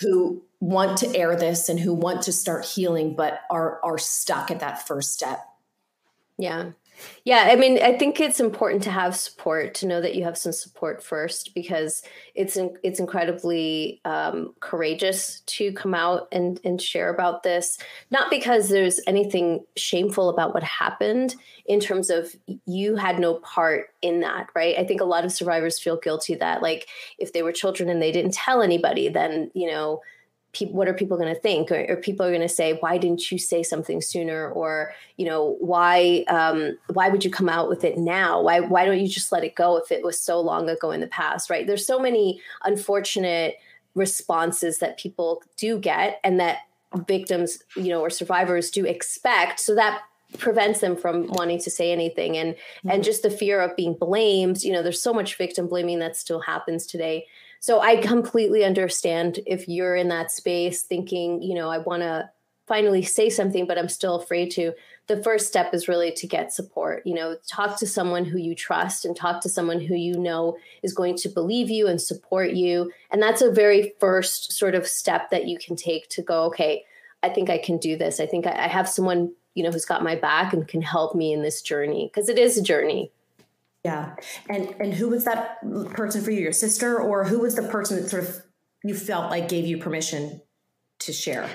who 0.01 0.43
want 0.59 0.97
to 0.97 1.15
air 1.15 1.35
this 1.37 1.69
and 1.69 1.79
who 1.79 1.93
want 1.93 2.23
to 2.23 2.33
start 2.33 2.65
healing 2.65 3.15
but 3.15 3.39
are 3.49 3.79
are 3.83 3.97
stuck 3.97 4.51
at 4.51 4.59
that 4.59 4.85
first 4.85 5.13
step? 5.13 5.39
Yeah. 6.37 6.71
Yeah, 7.23 7.49
I 7.51 7.55
mean, 7.55 7.81
I 7.81 7.97
think 7.97 8.19
it's 8.19 8.39
important 8.39 8.81
to 8.83 8.91
have 8.91 9.15
support, 9.15 9.75
to 9.75 9.87
know 9.87 10.01
that 10.01 10.15
you 10.15 10.23
have 10.23 10.37
some 10.37 10.51
support 10.51 11.03
first, 11.03 11.53
because 11.53 12.01
it's 12.33 12.57
it's 12.83 12.99
incredibly 12.99 14.01
um, 14.05 14.53
courageous 14.59 15.41
to 15.41 15.71
come 15.73 15.93
out 15.93 16.27
and 16.31 16.59
and 16.63 16.81
share 16.81 17.13
about 17.13 17.43
this. 17.43 17.77
Not 18.09 18.31
because 18.31 18.69
there's 18.69 18.99
anything 19.05 19.65
shameful 19.75 20.29
about 20.29 20.53
what 20.53 20.63
happened, 20.63 21.35
in 21.65 21.79
terms 21.79 22.09
of 22.09 22.35
you 22.65 22.95
had 22.95 23.19
no 23.19 23.35
part 23.35 23.87
in 24.01 24.21
that, 24.21 24.47
right? 24.55 24.77
I 24.77 24.83
think 24.83 24.99
a 25.01 25.05
lot 25.05 25.23
of 25.25 25.31
survivors 25.31 25.79
feel 25.79 25.97
guilty 25.97 26.35
that, 26.35 26.61
like, 26.61 26.87
if 27.19 27.33
they 27.33 27.43
were 27.43 27.51
children 27.51 27.89
and 27.89 28.01
they 28.01 28.11
didn't 28.11 28.33
tell 28.33 28.61
anybody, 28.61 29.09
then 29.09 29.51
you 29.53 29.69
know 29.69 30.01
people 30.53 30.75
what 30.75 30.87
are 30.87 30.93
people 30.93 31.17
going 31.17 31.33
to 31.33 31.39
think? 31.39 31.71
Or, 31.71 31.85
or, 31.89 31.95
people 31.95 32.25
are 32.25 32.31
going 32.31 32.41
to 32.41 32.49
say 32.49 32.73
why 32.79 32.97
didn't 32.97 33.31
you 33.31 33.37
say 33.37 33.63
something 33.63 34.01
sooner? 34.01 34.49
Or 34.49 34.93
you 35.17 35.25
know 35.25 35.55
why 35.59 36.25
um, 36.27 36.77
why 36.93 37.09
would 37.09 37.23
you 37.23 37.31
come 37.31 37.49
out 37.49 37.69
with 37.69 37.83
it 37.83 37.97
now? 37.97 38.41
Why 38.41 38.59
why 38.59 38.85
don't 38.85 38.99
you 38.99 39.07
just 39.07 39.31
let 39.31 39.43
it 39.43 39.55
go 39.55 39.77
if 39.77 39.91
it 39.91 40.03
was 40.03 40.19
so 40.19 40.39
long 40.39 40.69
ago 40.69 40.91
in 40.91 41.01
the 41.01 41.07
past? 41.07 41.49
Right? 41.49 41.65
There's 41.65 41.85
so 41.85 41.99
many 41.99 42.41
unfortunate 42.63 43.57
responses 43.95 44.79
that 44.79 44.97
people 44.97 45.43
do 45.57 45.77
get 45.77 46.19
and 46.23 46.39
that 46.39 46.59
victims 47.07 47.59
you 47.75 47.89
know 47.89 48.01
or 48.01 48.09
survivors 48.09 48.69
do 48.71 48.85
expect. 48.85 49.59
So 49.59 49.75
that 49.75 50.01
prevents 50.37 50.79
them 50.79 50.95
from 50.95 51.27
wanting 51.27 51.59
to 51.59 51.69
say 51.69 51.91
anything. 51.91 52.37
And 52.37 52.55
mm-hmm. 52.55 52.89
and 52.89 53.03
just 53.03 53.23
the 53.23 53.29
fear 53.29 53.61
of 53.61 53.75
being 53.77 53.93
blamed 53.93 54.63
you 54.63 54.73
know 54.73 54.83
there's 54.83 55.01
so 55.01 55.13
much 55.13 55.37
victim 55.37 55.67
blaming 55.67 55.99
that 55.99 56.17
still 56.17 56.41
happens 56.41 56.85
today 56.85 57.27
so 57.61 57.79
I 57.79 57.97
completely 57.97 58.65
understand 58.65 59.39
if 59.45 59.69
you're 59.69 59.95
in 59.95 60.07
that 60.07 60.31
space 60.31 60.81
thinking, 60.81 61.43
you 61.43 61.53
know, 61.53 61.69
I 61.69 61.77
want 61.77 62.01
to 62.01 62.27
finally 62.67 63.03
say 63.03 63.29
something, 63.29 63.67
but 63.67 63.77
I'm 63.77 63.87
still 63.87 64.15
afraid 64.15 64.49
to. 64.51 64.73
The 65.05 65.21
first 65.21 65.47
step 65.47 65.71
is 65.71 65.87
really 65.87 66.11
to 66.13 66.25
get 66.25 66.51
support. 66.51 67.05
You 67.05 67.13
know, 67.13 67.35
talk 67.47 67.77
to 67.77 67.85
someone 67.85 68.25
who 68.25 68.39
you 68.39 68.55
trust 68.55 69.05
and 69.05 69.15
talk 69.15 69.41
to 69.41 69.49
someone 69.49 69.79
who 69.79 69.93
you 69.93 70.17
know 70.17 70.57
is 70.81 70.95
going 70.95 71.17
to 71.17 71.29
believe 71.29 71.69
you 71.69 71.87
and 71.87 72.01
support 72.01 72.53
you. 72.53 72.91
And 73.11 73.21
that's 73.21 73.43
a 73.43 73.51
very 73.51 73.93
first 73.99 74.53
sort 74.53 74.73
of 74.73 74.87
step 74.87 75.29
that 75.29 75.47
you 75.47 75.59
can 75.59 75.75
take 75.75 76.09
to 76.09 76.23
go, 76.23 76.45
okay, 76.45 76.83
I 77.21 77.29
think 77.29 77.51
I 77.51 77.59
can 77.59 77.77
do 77.77 77.95
this. 77.95 78.19
I 78.19 78.25
think 78.25 78.47
I 78.47 78.67
have 78.67 78.89
someone, 78.89 79.33
you 79.53 79.63
know, 79.63 79.69
who's 79.69 79.85
got 79.85 80.03
my 80.03 80.15
back 80.15 80.51
and 80.51 80.67
can 80.67 80.81
help 80.81 81.13
me 81.13 81.31
in 81.31 81.43
this 81.43 81.61
journey 81.61 82.09
because 82.11 82.27
it 82.27 82.39
is 82.39 82.57
a 82.57 82.63
journey. 82.63 83.11
Yeah. 83.83 84.15
And 84.49 84.75
and 84.79 84.93
who 84.93 85.09
was 85.09 85.25
that 85.25 85.57
person 85.93 86.23
for 86.23 86.31
you? 86.31 86.41
Your 86.41 86.51
sister 86.51 86.99
or 86.99 87.23
who 87.23 87.39
was 87.39 87.55
the 87.55 87.63
person 87.63 88.01
that 88.01 88.09
sort 88.09 88.23
of 88.23 88.43
you 88.83 88.95
felt 88.95 89.31
like 89.31 89.49
gave 89.49 89.65
you 89.65 89.77
permission 89.77 90.41
to 90.99 91.13
share? 91.13 91.49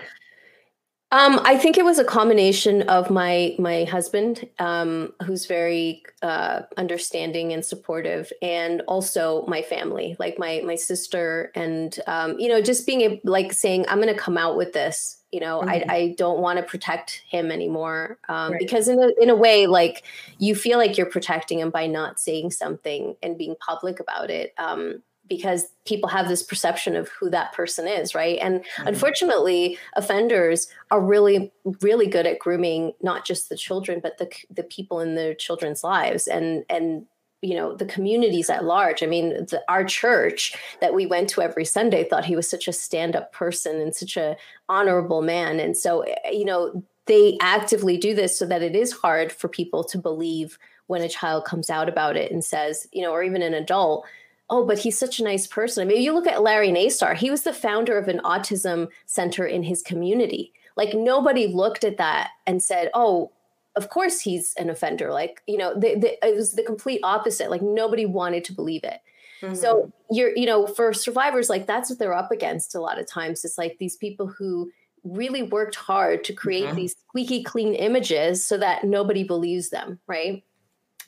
Um, 1.13 1.41
I 1.45 1.57
think 1.57 1.79
it 1.79 1.85
was 1.85 2.01
a 2.01 2.05
combination 2.05 2.83
of 2.83 3.11
my 3.11 3.55
my 3.61 3.85
husband, 3.85 4.49
um, 4.59 5.13
who's 5.25 5.47
very 5.47 6.03
uh, 6.21 6.63
understanding 6.77 7.53
and 7.53 7.65
supportive, 7.65 8.33
and 8.43 8.83
also 8.89 9.47
my 9.47 9.63
family, 9.63 10.17
like 10.19 10.37
my 10.37 10.63
my 10.65 10.75
sister, 10.75 11.53
and 11.55 11.97
um, 12.09 12.37
you 12.41 12.49
know, 12.49 12.61
just 12.61 12.87
being 12.87 13.03
a, 13.03 13.21
like 13.23 13.53
saying, 13.53 13.87
"I'm 13.89 14.01
going 14.01 14.13
to 14.13 14.21
come 14.21 14.37
out 14.37 14.57
with 14.57 14.73
this." 14.73 15.23
You 15.37 15.41
know, 15.41 15.61
mm-hmm. 15.61 15.69
I, 15.69 15.85
I 15.95 16.15
don't 16.17 16.41
want 16.41 16.59
to 16.59 16.63
protect 16.63 17.23
him 17.29 17.51
anymore 17.51 18.19
um, 18.31 18.53
right. 18.53 18.59
because 18.59 18.89
in 18.89 18.99
a 18.99 19.11
in 19.21 19.29
a 19.29 19.37
way, 19.37 19.67
like 19.67 20.03
you 20.39 20.55
feel 20.55 20.79
like 20.79 20.97
you're 20.97 21.11
protecting 21.11 21.59
him 21.59 21.69
by 21.69 21.87
not 21.87 22.19
saying 22.19 22.53
something 22.53 23.17
and 23.23 23.37
being 23.37 23.55
public 23.61 24.01
about 24.01 24.31
it. 24.31 24.55
Um, 24.57 25.03
because 25.29 25.67
people 25.85 26.09
have 26.09 26.29
this 26.29 26.43
perception 26.43 26.97
of 26.97 27.09
who 27.09 27.29
that 27.29 27.53
person 27.53 27.87
is, 27.87 28.15
right? 28.15 28.39
And 28.41 28.61
mm-hmm. 28.61 28.87
unfortunately, 28.87 29.77
offenders 29.95 30.69
are 30.91 31.03
really, 31.03 31.53
really 31.83 32.07
good 32.07 32.27
at 32.27 32.39
grooming 32.39 32.93
not 33.03 33.27
just 33.27 33.51
the 33.51 33.59
children, 33.59 34.01
but 34.03 34.17
the 34.17 34.31
the 34.49 34.63
people 34.63 35.01
in 35.01 35.17
their 35.17 35.35
children's 35.35 35.85
lives, 35.85 36.29
and 36.29 36.65
and 36.71 37.05
you 37.43 37.55
know 37.55 37.75
the 37.75 37.87
communities 37.87 38.51
at 38.51 38.65
large. 38.65 39.03
I 39.03 39.07
mean, 39.07 39.31
the, 39.31 39.63
our 39.69 39.85
church 39.85 40.55
that 40.81 40.95
we 40.95 41.07
went 41.07 41.29
to 41.31 41.43
every 41.43 41.65
Sunday 41.65 42.05
thought 42.05 42.25
he 42.25 42.37
was 42.37 42.49
such 42.49 42.69
a 42.69 42.73
stand 42.73 43.15
up 43.17 43.33
person 43.33 43.81
and 43.81 43.95
such 43.95 44.17
a 44.17 44.37
honorable 44.69 45.23
man, 45.23 45.61
and 45.61 45.77
so 45.77 46.01
eh, 46.01 46.31
you 46.31 46.45
know 46.45 46.83
they 47.07 47.39
actively 47.41 47.97
do 47.97 48.15
this 48.15 48.37
so 48.37 48.45
that 48.47 48.63
it 48.63 48.75
is 48.75 48.93
hard 48.93 49.31
for 49.31 49.49
people 49.49 49.85
to 49.85 49.99
believe 49.99 50.59
when 50.89 51.03
a 51.03 51.09
child 51.09 51.45
comes 51.45 51.71
out 51.71 51.89
about 51.89 52.17
it 52.17 52.33
and 52.33 52.45
says, 52.45 52.89
you 52.93 53.01
know, 53.01 53.13
or 53.13 53.23
even 53.23 53.43
an 53.43 53.55
adult 53.55 54.05
oh, 54.51 54.65
but 54.65 54.79
he's 54.79 54.99
such 54.99 55.19
a 55.19 55.25
nice 55.25 55.47
person. 55.47 55.83
I 55.83 55.93
mean, 55.93 56.03
you 56.03 56.13
look 56.13 56.27
at 56.27 56.43
Larry 56.43 56.71
Nassar, 56.71 57.15
he 57.17 57.31
was 57.31 57.43
the 57.43 57.53
founder 57.53 57.99
of 57.99 58.09
an 58.09 58.21
autism 58.25 58.89
center 59.07 59.45
in 59.45 59.63
his 59.63 59.83
community. 59.83 60.53
Like 60.77 60.95
nobody 60.95 61.47
looked 61.47 61.85
at 61.85 61.97
that 61.97 62.31
and 62.47 62.63
said, 62.63 62.91
oh, 62.95 63.33
of 63.77 63.89
course 63.91 64.21
he's 64.21 64.55
an 64.55 64.71
offender. 64.71 65.13
Like, 65.13 65.43
you 65.47 65.59
know, 65.59 65.75
the, 65.75 65.95
the, 65.99 66.27
it 66.27 66.35
was 66.35 66.53
the 66.53 66.63
complete 66.63 67.01
opposite. 67.03 67.51
Like 67.51 67.63
nobody 67.63 68.07
wanted 68.07 68.45
to 68.45 68.53
believe 68.53 68.85
it. 68.85 69.01
Mm-hmm. 69.43 69.55
So 69.55 69.93
you're, 70.11 70.37
you 70.37 70.47
know, 70.47 70.67
for 70.67 70.93
survivors, 70.93 71.51
like 71.51 71.67
that's 71.67 71.91
what 71.91 71.99
they're 71.99 72.15
up 72.15 72.31
against 72.31 72.75
a 72.75 72.81
lot 72.81 72.99
of 72.99 73.07
times. 73.07 73.45
It's 73.45 73.59
like 73.59 73.77
these 73.79 73.97
people 73.97 74.27
who 74.27 74.71
really 75.05 75.43
worked 75.43 75.77
hard 75.77 76.25
to 76.25 76.33
create 76.33 76.65
mm-hmm. 76.65 76.77
these 76.77 76.97
squeaky 77.09 77.43
clean 77.43 77.75
images 77.75 78.45
so 78.45 78.57
that 78.59 78.85
nobody 78.85 79.25
believes 79.25 79.71
them, 79.71 80.01
right? 80.07 80.43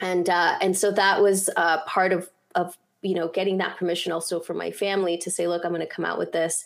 And 0.00 0.28
uh, 0.28 0.58
and 0.60 0.76
so 0.76 0.92
that 0.92 1.22
was 1.22 1.50
uh, 1.56 1.82
part 1.84 2.12
of 2.12 2.30
of 2.54 2.76
you 3.02 3.14
know, 3.14 3.28
getting 3.28 3.58
that 3.58 3.76
permission 3.76 4.12
also 4.12 4.40
from 4.40 4.56
my 4.56 4.70
family 4.70 5.16
to 5.18 5.30
say, 5.30 5.46
look, 5.46 5.64
I'm 5.64 5.70
going 5.70 5.80
to 5.80 5.86
come 5.86 6.04
out 6.04 6.18
with 6.18 6.32
this. 6.32 6.64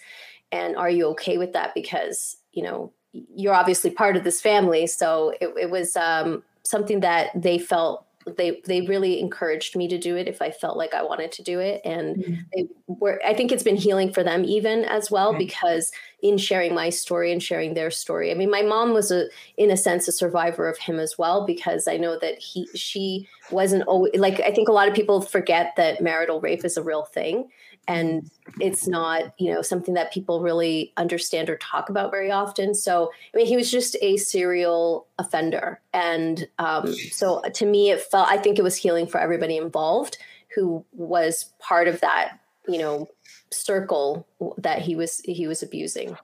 And 0.51 0.77
are 0.77 0.91
you 0.91 1.07
okay 1.09 1.38
with 1.38 1.53
that? 1.53 1.75
Because, 1.75 2.37
you 2.53 2.62
know, 2.62 2.93
you're 3.12 3.55
obviously 3.55 3.90
part 3.90 4.16
of 4.16 4.25
this 4.25 4.40
family. 4.40 4.87
So 4.87 5.35
it, 5.40 5.53
it 5.61 5.70
was 5.70 5.96
um, 5.96 6.42
something 6.62 7.01
that 7.01 7.31
they 7.35 7.59
felt 7.59 8.07
they 8.37 8.61
they 8.66 8.83
really 8.83 9.20
encouraged 9.20 9.77
me 9.77 9.88
to 9.88 9.98
do 9.98 10.16
it 10.16 10.29
if 10.29 10.40
I 10.40 10.51
felt 10.51 10.77
like 10.77 10.94
I 10.94 11.03
wanted 11.03 11.33
to 11.33 11.42
do 11.42 11.59
it, 11.59 11.81
and 11.85 12.16
mm-hmm. 12.16 12.35
they 12.55 12.68
were. 12.87 13.20
I 13.25 13.35
think 13.35 13.51
it's 13.51 13.62
been 13.62 13.77
healing 13.77 14.12
for 14.12 14.22
them 14.22 14.44
even 14.44 14.85
as 14.85 15.11
well 15.11 15.37
because 15.37 15.90
in 16.22 16.38
sharing 16.38 16.75
my 16.75 16.88
story 16.88 17.33
and 17.33 17.42
sharing 17.42 17.75
their 17.75 17.90
story. 17.90 18.31
I 18.31 18.35
mean, 18.35 18.51
my 18.51 18.62
mom 18.62 18.92
was 18.92 19.11
a 19.11 19.27
in 19.57 19.70
a 19.70 19.77
sense 19.77 20.07
a 20.09 20.12
survivor 20.12 20.68
of 20.68 20.79
him 20.79 20.98
as 21.01 21.18
well 21.18 21.44
because 21.46 21.88
I 21.88 21.96
know 21.96 22.18
that 22.20 22.38
he 22.38 22.68
she 22.75 23.29
wasn't 23.51 23.83
always 23.85 24.14
like 24.16 24.40
I 24.40 24.53
think 24.53 24.68
a 24.68 24.72
lot 24.72 24.88
of 24.88 24.94
people 24.94 25.20
forget 25.20 25.75
that 25.77 26.01
marital 26.01 26.40
rape 26.40 26.64
is 26.64 26.77
a 26.77 26.83
real 26.83 27.05
thing 27.05 27.48
and 27.88 28.31
it's 28.61 28.87
not 28.87 29.33
you 29.38 29.53
know 29.53 29.62
something 29.62 29.95
that 29.95 30.12
people 30.12 30.40
really 30.40 30.92
understand 30.97 31.51
or 31.51 31.57
talk 31.57 31.88
about 31.88 32.11
very 32.11 32.31
often. 32.31 32.75
So 32.75 33.11
i 33.33 33.37
mean 33.37 33.47
he 33.47 33.57
was 33.57 33.71
just 33.71 33.97
a 34.01 34.16
serial 34.16 35.07
offender. 35.18 35.81
And 35.92 36.49
um, 36.59 36.92
so 36.92 37.42
to 37.42 37.66
me 37.66 37.90
it 37.90 38.01
felt 38.01 38.29
i 38.29 38.37
think 38.37 38.59
it 38.59 38.62
was 38.62 38.77
healing 38.77 39.07
for 39.07 39.18
everybody 39.18 39.57
involved 39.57 40.18
who 40.55 40.85
was 40.92 41.51
part 41.59 41.88
of 41.88 42.01
that 42.01 42.38
you 42.68 42.79
know 42.79 43.09
circle 43.51 44.27
that 44.59 44.81
he 44.83 44.97
was 44.97 45.21
he 45.21 45.47
was 45.47 45.62
abusing. 45.62 46.16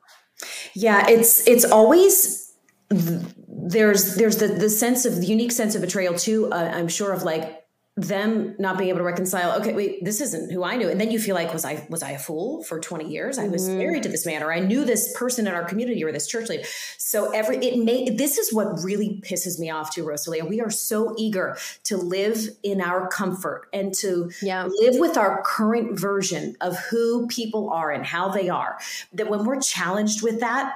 Yeah 0.75 1.09
it's 1.09 1.47
it's 1.47 1.65
always 1.65 2.53
there's 2.91 4.15
there's 4.15 4.39
the 4.39 4.49
the 4.49 4.71
sense 4.71 5.05
of 5.05 5.21
the 5.21 5.27
unique 5.27 5.53
sense 5.53 5.75
of 5.75 5.83
betrayal 5.83 6.15
too 6.15 6.51
uh, 6.53 6.73
i'm 6.75 6.89
sure 6.89 7.13
of 7.13 7.23
like 7.23 7.58
them 7.99 8.55
not 8.61 8.79
being 8.79 8.91
able 8.91 8.99
to 8.99 9.05
reconcile 9.05 9.59
okay 9.59 9.75
wait 9.75 10.05
this 10.05 10.21
isn't 10.21 10.53
who 10.53 10.63
i 10.63 10.77
knew 10.77 10.89
and 10.89 11.01
then 11.01 11.11
you 11.11 11.19
feel 11.19 11.35
like 11.35 11.53
was 11.53 11.65
i 11.65 11.85
was 11.91 12.01
i 12.01 12.13
a 12.13 12.19
fool 12.19 12.63
for 12.63 12.79
20 12.79 13.09
years 13.09 13.39
i 13.39 13.49
was 13.49 13.69
mm-hmm. 13.69 13.79
married 13.79 14.03
to 14.05 14.09
this 14.09 14.25
man 14.25 14.41
or 14.41 14.53
i 14.53 14.61
knew 14.61 14.85
this 14.85 15.13
person 15.17 15.49
in 15.49 15.53
our 15.53 15.65
community 15.65 16.05
or 16.05 16.13
this 16.13 16.29
church 16.29 16.49
leader 16.49 16.63
so 16.97 17.33
every 17.33 17.57
it 17.57 17.83
may 17.83 18.09
this 18.11 18.39
is 18.39 18.55
what 18.55 18.67
really 18.85 19.21
pisses 19.25 19.59
me 19.59 19.69
off 19.69 19.93
too 19.93 20.05
rosalia 20.05 20.45
we 20.45 20.61
are 20.61 20.71
so 20.71 21.13
eager 21.19 21.57
to 21.83 21.97
live 21.97 22.49
in 22.63 22.81
our 22.81 23.09
comfort 23.09 23.67
and 23.73 23.93
to 23.93 24.31
yeah. 24.43 24.67
live 24.67 24.95
with 24.99 25.17
our 25.17 25.43
current 25.43 25.99
version 25.99 26.55
of 26.61 26.79
who 26.79 27.27
people 27.27 27.69
are 27.71 27.91
and 27.91 28.07
how 28.07 28.29
they 28.29 28.49
are 28.49 28.79
that 29.13 29.29
when 29.29 29.45
we're 29.45 29.61
challenged 29.61 30.23
with 30.23 30.39
that 30.39 30.73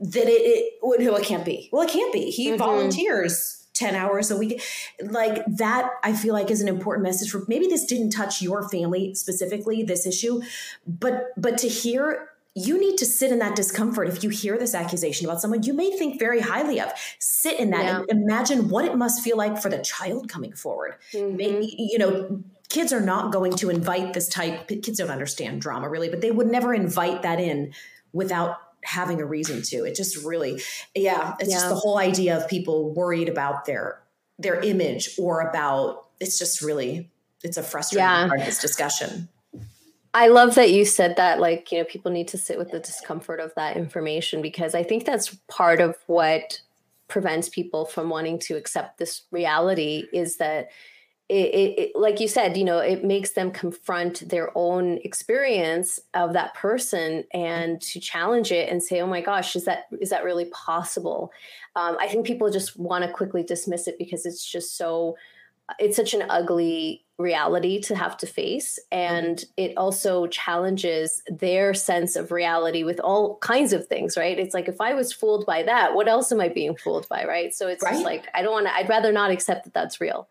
that 0.00 0.26
it, 0.26 0.42
it 0.42 0.74
well 0.82 1.16
it 1.16 1.24
can't 1.24 1.44
be 1.44 1.68
well 1.72 1.82
it 1.82 1.90
can't 1.90 2.12
be 2.12 2.32
he 2.32 2.48
mm-hmm. 2.48 2.58
volunteers 2.58 3.58
10 3.78 3.94
hours 3.94 4.30
a 4.30 4.36
week 4.36 4.62
like 5.02 5.44
that 5.46 5.90
i 6.02 6.12
feel 6.12 6.34
like 6.34 6.50
is 6.50 6.60
an 6.60 6.68
important 6.68 7.04
message 7.04 7.30
for 7.30 7.44
maybe 7.48 7.66
this 7.66 7.84
didn't 7.84 8.10
touch 8.10 8.42
your 8.42 8.68
family 8.68 9.14
specifically 9.14 9.82
this 9.82 10.06
issue 10.06 10.40
but 10.86 11.28
but 11.36 11.56
to 11.58 11.68
hear 11.68 12.28
you 12.54 12.78
need 12.78 12.96
to 12.98 13.06
sit 13.06 13.30
in 13.30 13.38
that 13.38 13.54
discomfort 13.54 14.08
if 14.08 14.24
you 14.24 14.30
hear 14.30 14.58
this 14.58 14.74
accusation 14.74 15.26
about 15.26 15.40
someone 15.40 15.62
you 15.62 15.72
may 15.72 15.90
think 15.96 16.18
very 16.18 16.40
highly 16.40 16.80
of 16.80 16.90
sit 17.18 17.58
in 17.60 17.70
that 17.70 17.84
yeah. 17.84 18.02
and 18.08 18.22
imagine 18.22 18.68
what 18.68 18.84
it 18.84 18.96
must 18.96 19.22
feel 19.22 19.36
like 19.36 19.60
for 19.60 19.68
the 19.68 19.78
child 19.78 20.28
coming 20.28 20.52
forward 20.52 20.96
mm-hmm. 21.12 21.36
maybe 21.36 21.74
you 21.78 21.98
know 21.98 22.42
kids 22.68 22.92
are 22.92 23.00
not 23.00 23.32
going 23.32 23.52
to 23.52 23.70
invite 23.70 24.12
this 24.12 24.28
type 24.28 24.66
kids 24.68 24.98
don't 24.98 25.10
understand 25.10 25.60
drama 25.60 25.88
really 25.88 26.08
but 26.08 26.20
they 26.20 26.30
would 26.30 26.48
never 26.48 26.74
invite 26.74 27.22
that 27.22 27.38
in 27.38 27.72
without 28.12 28.56
having 28.84 29.20
a 29.20 29.24
reason 29.24 29.62
to 29.62 29.84
it 29.84 29.94
just 29.94 30.24
really 30.24 30.60
yeah 30.94 31.34
it's 31.40 31.50
yeah. 31.50 31.56
just 31.56 31.68
the 31.68 31.74
whole 31.74 31.98
idea 31.98 32.36
of 32.36 32.48
people 32.48 32.94
worried 32.94 33.28
about 33.28 33.64
their 33.64 34.00
their 34.38 34.60
image 34.60 35.10
or 35.18 35.40
about 35.40 36.06
it's 36.20 36.38
just 36.38 36.62
really 36.62 37.10
it's 37.42 37.56
a 37.56 37.62
frustrating 37.62 38.04
yeah. 38.04 38.28
part 38.28 38.40
of 38.40 38.46
this 38.46 38.60
discussion 38.60 39.28
I 40.14 40.28
love 40.28 40.54
that 40.54 40.70
you 40.70 40.84
said 40.84 41.16
that, 41.16 41.38
like, 41.38 41.70
you 41.70 41.78
know, 41.78 41.84
people 41.84 42.10
need 42.10 42.28
to 42.28 42.38
sit 42.38 42.58
with 42.58 42.70
the 42.70 42.80
discomfort 42.80 43.40
of 43.40 43.52
that 43.56 43.76
information 43.76 44.40
because 44.40 44.74
I 44.74 44.82
think 44.82 45.04
that's 45.04 45.34
part 45.48 45.80
of 45.80 45.96
what 46.06 46.60
prevents 47.08 47.48
people 47.48 47.84
from 47.84 48.08
wanting 48.08 48.38
to 48.38 48.54
accept 48.56 48.98
this 48.98 49.22
reality 49.30 50.04
is 50.12 50.36
that 50.38 50.70
it, 51.28 51.34
it, 51.34 51.78
it, 51.78 51.90
like 51.94 52.20
you 52.20 52.28
said, 52.28 52.56
you 52.56 52.64
know, 52.64 52.78
it 52.78 53.04
makes 53.04 53.32
them 53.32 53.50
confront 53.50 54.26
their 54.30 54.50
own 54.56 54.98
experience 55.04 56.00
of 56.14 56.32
that 56.32 56.54
person 56.54 57.24
and 57.34 57.80
to 57.82 58.00
challenge 58.00 58.50
it 58.50 58.70
and 58.70 58.82
say, 58.82 59.00
"Oh 59.00 59.06
my 59.06 59.20
gosh, 59.20 59.54
is 59.54 59.66
that 59.66 59.84
is 60.00 60.08
that 60.08 60.24
really 60.24 60.46
possible?" 60.46 61.30
Um, 61.76 61.98
I 62.00 62.08
think 62.08 62.26
people 62.26 62.50
just 62.50 62.78
want 62.78 63.04
to 63.04 63.12
quickly 63.12 63.42
dismiss 63.42 63.86
it 63.88 63.98
because 63.98 64.24
it's 64.24 64.44
just 64.44 64.78
so 64.78 65.16
it's 65.78 65.96
such 65.96 66.14
an 66.14 66.24
ugly 66.30 67.04
reality 67.18 67.78
to 67.82 67.94
have 67.94 68.16
to 68.16 68.26
face. 68.26 68.78
And 68.90 69.44
it 69.58 69.76
also 69.76 70.28
challenges 70.28 71.22
their 71.26 71.74
sense 71.74 72.16
of 72.16 72.32
reality 72.32 72.84
with 72.84 73.00
all 73.00 73.36
kinds 73.38 73.74
of 73.74 73.86
things 73.86 74.16
right? 74.16 74.38
It's 74.38 74.54
like 74.54 74.68
if 74.68 74.80
i 74.80 74.94
was 74.94 75.12
fooled 75.12 75.44
by 75.44 75.62
that 75.64 75.94
what 75.94 76.08
else 76.08 76.32
am 76.32 76.40
i 76.40 76.48
being 76.48 76.74
fooled 76.76 77.06
by? 77.08 77.24
Right? 77.24 77.54
So 77.54 77.68
it's 77.68 77.82
right? 77.82 77.92
just 77.92 78.04
like 78.04 78.28
i 78.34 78.40
don't 78.40 78.52
want 78.52 78.66
to 78.66 78.74
i'd 78.76 78.88
rather 78.88 79.12
not 79.12 79.30
accept 79.30 79.64
that 79.64 79.74
that's 79.74 80.00
real 80.00 80.28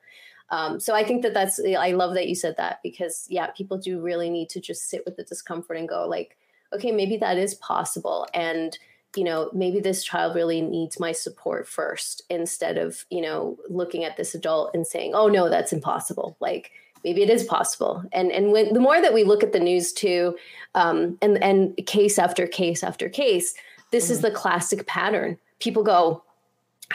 um, 0.49 0.79
so 0.79 0.93
i 0.93 1.03
think 1.03 1.21
that 1.21 1.33
that's 1.33 1.59
i 1.77 1.91
love 1.91 2.13
that 2.13 2.27
you 2.27 2.35
said 2.35 2.55
that 2.57 2.79
because 2.83 3.25
yeah 3.29 3.47
people 3.47 3.77
do 3.77 3.99
really 3.99 4.29
need 4.29 4.49
to 4.49 4.59
just 4.59 4.89
sit 4.89 5.03
with 5.05 5.15
the 5.17 5.23
discomfort 5.23 5.77
and 5.77 5.89
go 5.89 6.07
like 6.07 6.37
okay 6.73 6.91
maybe 6.91 7.17
that 7.17 7.37
is 7.37 7.55
possible 7.55 8.27
and 8.33 8.77
you 9.15 9.23
know, 9.23 9.49
maybe 9.51 9.79
this 9.79 10.03
child 10.03 10.35
really 10.35 10.61
needs 10.61 10.99
my 10.99 11.11
support 11.11 11.67
first 11.67 12.21
instead 12.29 12.77
of, 12.77 13.05
you 13.09 13.21
know, 13.21 13.57
looking 13.67 14.03
at 14.03 14.15
this 14.15 14.35
adult 14.35 14.71
and 14.75 14.85
saying, 14.85 15.13
oh, 15.15 15.27
no, 15.27 15.49
that's 15.49 15.73
impossible. 15.73 16.37
Like, 16.39 16.71
maybe 17.03 17.23
it 17.23 17.29
is 17.29 17.43
possible. 17.43 18.03
And 18.11 18.31
and 18.31 18.51
when 18.51 18.73
the 18.73 18.79
more 18.79 19.01
that 19.01 19.13
we 19.13 19.23
look 19.23 19.43
at 19.43 19.53
the 19.53 19.59
news 19.59 19.91
too, 19.93 20.37
um, 20.75 21.17
and 21.21 21.41
and 21.43 21.75
case 21.87 22.19
after 22.19 22.45
case 22.47 22.83
after 22.83 23.09
case, 23.09 23.55
this 23.91 24.05
mm-hmm. 24.05 24.13
is 24.13 24.21
the 24.21 24.31
classic 24.31 24.85
pattern. 24.87 25.37
People 25.59 25.83
go, 25.83 26.23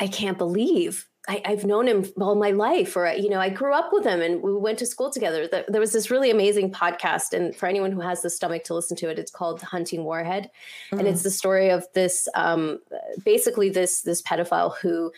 I 0.00 0.06
can't 0.06 0.38
believe 0.38 1.08
I, 1.28 1.40
have 1.44 1.64
known 1.64 1.87
him 1.87 2.04
all 2.20 2.35
my 2.35 2.50
life, 2.50 2.96
or 2.96 3.06
you 3.12 3.28
know, 3.28 3.38
I 3.38 3.48
grew 3.48 3.72
up 3.72 3.92
with 3.92 4.04
him 4.04 4.20
and 4.20 4.42
we 4.42 4.54
went 4.54 4.78
to 4.80 4.87
school 4.87 5.11
together. 5.11 5.48
There 5.68 5.80
was 5.80 5.92
this 5.92 6.11
really 6.11 6.30
amazing 6.30 6.72
podcast, 6.72 7.32
and 7.32 7.54
for 7.54 7.66
anyone 7.66 7.92
who 7.92 8.00
has 8.00 8.22
the 8.22 8.30
stomach 8.30 8.64
to 8.64 8.74
listen 8.74 8.96
to 8.98 9.08
it, 9.08 9.20
it's 9.20 9.30
called 9.30 9.62
Hunting 9.62 10.02
Warhead, 10.02 10.50
mm-hmm. 10.88 10.98
and 10.98 11.06
it's 11.06 11.20
mm. 11.20 11.24
the 11.24 11.30
story 11.30 11.70
of 11.70 11.87
this, 11.94 12.28
um, 12.35 12.80
basically 13.24 13.68
this 13.70 14.02
this 14.02 14.20
pedophile 14.20 14.76
who 14.78 15.12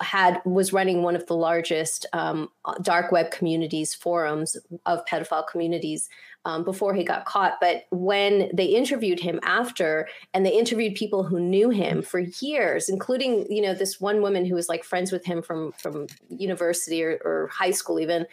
had 0.00 0.40
was 0.44 0.72
running 0.72 1.02
one 1.02 1.16
of 1.16 1.26
the 1.26 1.36
largest 1.36 2.06
um, 2.12 2.48
dark 2.82 3.12
web 3.12 3.30
communities 3.30 3.94
forums 3.94 4.56
of 4.86 5.04
pedophile 5.06 5.46
communities 5.46 6.08
um, 6.44 6.64
before 6.64 6.94
he 6.94 7.04
got 7.04 7.26
caught. 7.26 7.58
But 7.60 7.84
when 7.90 8.50
they 8.54 8.64
interviewed 8.64 9.20
him 9.20 9.40
after 9.42 10.08
and 10.32 10.44
they 10.44 10.56
interviewed 10.56 10.94
people 10.94 11.22
who 11.22 11.38
knew 11.38 11.70
him 11.70 12.02
for 12.02 12.20
years 12.40 12.88
including 12.88 13.46
you 13.50 13.62
know 13.62 13.74
this 13.74 14.00
one 14.00 14.22
woman 14.22 14.44
who 14.44 14.54
was 14.54 14.68
like 14.68 14.84
friends 14.84 15.12
with 15.12 15.24
him 15.24 15.42
from 15.42 15.72
from 15.72 16.06
university 16.28 17.02
or, 17.02 17.20
or 17.24 17.48
high 17.52 17.70
school 17.70 18.00
even 18.00 18.26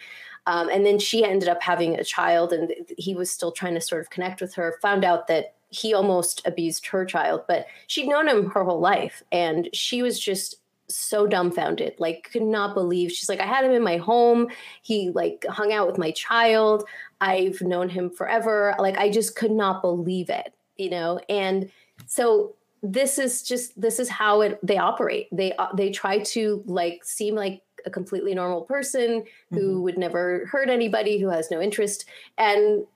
um, 0.46 0.70
and 0.70 0.86
then 0.86 0.98
she 0.98 1.24
ended 1.24 1.48
up 1.48 1.62
having 1.62 1.94
a 1.94 2.04
child 2.04 2.54
and 2.54 2.72
he 2.96 3.14
was 3.14 3.30
still 3.30 3.52
trying 3.52 3.74
to 3.74 3.80
sort 3.82 4.00
of 4.00 4.08
connect 4.08 4.40
with 4.40 4.54
her 4.54 4.78
found 4.80 5.04
out 5.04 5.26
that 5.26 5.54
he 5.70 5.92
almost 5.92 6.40
abused 6.46 6.86
her 6.86 7.04
child. 7.04 7.42
But 7.46 7.66
she'd 7.86 8.08
known 8.08 8.28
him 8.28 8.50
her 8.50 8.64
whole 8.64 8.80
life 8.80 9.22
and 9.30 9.68
she 9.72 10.02
was 10.02 10.18
just 10.18 10.56
so 10.90 11.26
dumbfounded 11.26 11.94
like 11.98 12.28
could 12.32 12.42
not 12.42 12.74
believe. 12.74 13.12
She's 13.12 13.28
like 13.28 13.40
i 13.40 13.46
had 13.46 13.64
him 13.64 13.72
in 13.72 13.82
my 13.82 13.98
home. 13.98 14.48
He 14.82 15.10
like 15.10 15.44
hung 15.48 15.72
out 15.72 15.86
with 15.86 15.98
my 15.98 16.10
child. 16.12 16.88
I've 17.20 17.60
known 17.60 17.88
him 17.88 18.10
forever. 18.10 18.74
Like 18.78 18.96
i 18.96 19.10
just 19.10 19.36
could 19.36 19.52
not 19.52 19.82
believe 19.82 20.30
it 20.30 20.54
you 20.78 20.88
know? 20.88 21.20
And 21.28 21.70
so 22.06 22.54
this 22.82 23.18
is 23.18 23.42
just 23.42 23.78
this 23.78 23.98
is 23.98 24.08
how 24.08 24.40
it 24.40 24.58
they 24.62 24.78
operate. 24.78 25.28
They 25.30 25.52
uh, 25.52 25.74
they 25.74 25.90
try 25.90 26.20
to 26.20 26.62
like 26.64 27.04
seem 27.04 27.34
like 27.34 27.62
a 27.84 27.90
completely 27.90 28.34
normal 28.34 28.62
person 28.62 29.24
who 29.50 29.56
mm-hmm. 29.56 29.82
would 29.82 29.98
never 29.98 30.46
hurt 30.46 30.70
anybody 30.70 31.20
who 31.20 31.28
has 31.28 31.50
no 31.50 31.60
interest. 31.60 32.06
And 32.38 32.86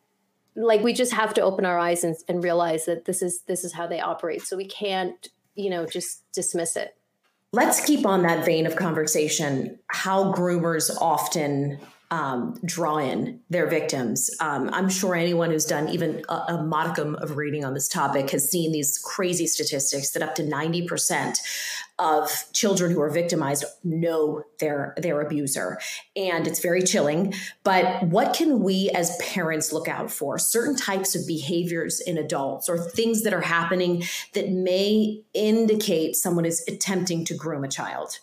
like 0.54 0.82
we 0.82 0.92
just 0.92 1.12
have 1.12 1.34
to 1.34 1.40
open 1.40 1.64
our 1.64 1.78
eyes 1.78 2.04
and, 2.04 2.16
and 2.28 2.44
realize 2.44 2.84
that 2.86 3.04
this 3.04 3.22
is 3.22 3.42
this 3.42 3.64
is 3.64 3.72
how 3.72 3.86
they 3.86 4.00
operate. 4.00 4.42
So 4.42 4.56
we 4.56 4.66
can't 4.66 5.28
you 5.54 5.68
know 5.68 5.84
just 5.84 6.22
dismiss 6.32 6.76
it 6.76 6.96
Let's 7.54 7.84
keep 7.84 8.06
on 8.06 8.22
that 8.22 8.46
vein 8.46 8.66
of 8.66 8.76
conversation. 8.76 9.78
How 9.88 10.32
groomers 10.32 10.90
often 11.02 11.78
um, 12.12 12.60
draw 12.62 12.98
in 12.98 13.40
their 13.48 13.66
victims. 13.66 14.30
Um, 14.38 14.68
I'm 14.74 14.90
sure 14.90 15.14
anyone 15.14 15.50
who's 15.50 15.64
done 15.64 15.88
even 15.88 16.22
a, 16.28 16.34
a, 16.48 16.62
modicum 16.62 17.14
of 17.14 17.38
reading 17.38 17.64
on 17.64 17.72
this 17.72 17.88
topic 17.88 18.28
has 18.30 18.50
seen 18.50 18.70
these 18.70 18.98
crazy 18.98 19.46
statistics 19.46 20.10
that 20.10 20.22
up 20.22 20.34
to 20.34 20.42
90% 20.42 21.38
of 21.98 22.30
children 22.52 22.92
who 22.92 23.00
are 23.00 23.08
victimized 23.08 23.64
know 23.82 24.42
their 24.60 24.92
their 24.98 25.22
abuser. 25.22 25.78
And 26.14 26.46
it's 26.46 26.60
very 26.60 26.82
chilling 26.82 27.32
but 27.64 28.02
what 28.02 28.36
can 28.36 28.60
we 28.60 28.90
as 28.90 29.16
parents 29.16 29.72
look 29.72 29.88
out 29.88 30.10
for? 30.10 30.38
Certain 30.38 30.76
types 30.76 31.14
of 31.14 31.26
behaviors 31.26 31.98
in 31.98 32.18
adults 32.18 32.68
or 32.68 32.76
things 32.76 33.22
that 33.22 33.32
are 33.32 33.40
happening 33.40 34.04
that 34.34 34.50
may 34.50 35.22
indicate 35.32 36.16
someone 36.16 36.44
is 36.44 36.62
attempting 36.68 37.24
to 37.24 37.34
groom 37.34 37.64
a 37.64 37.68
child. 37.68 38.18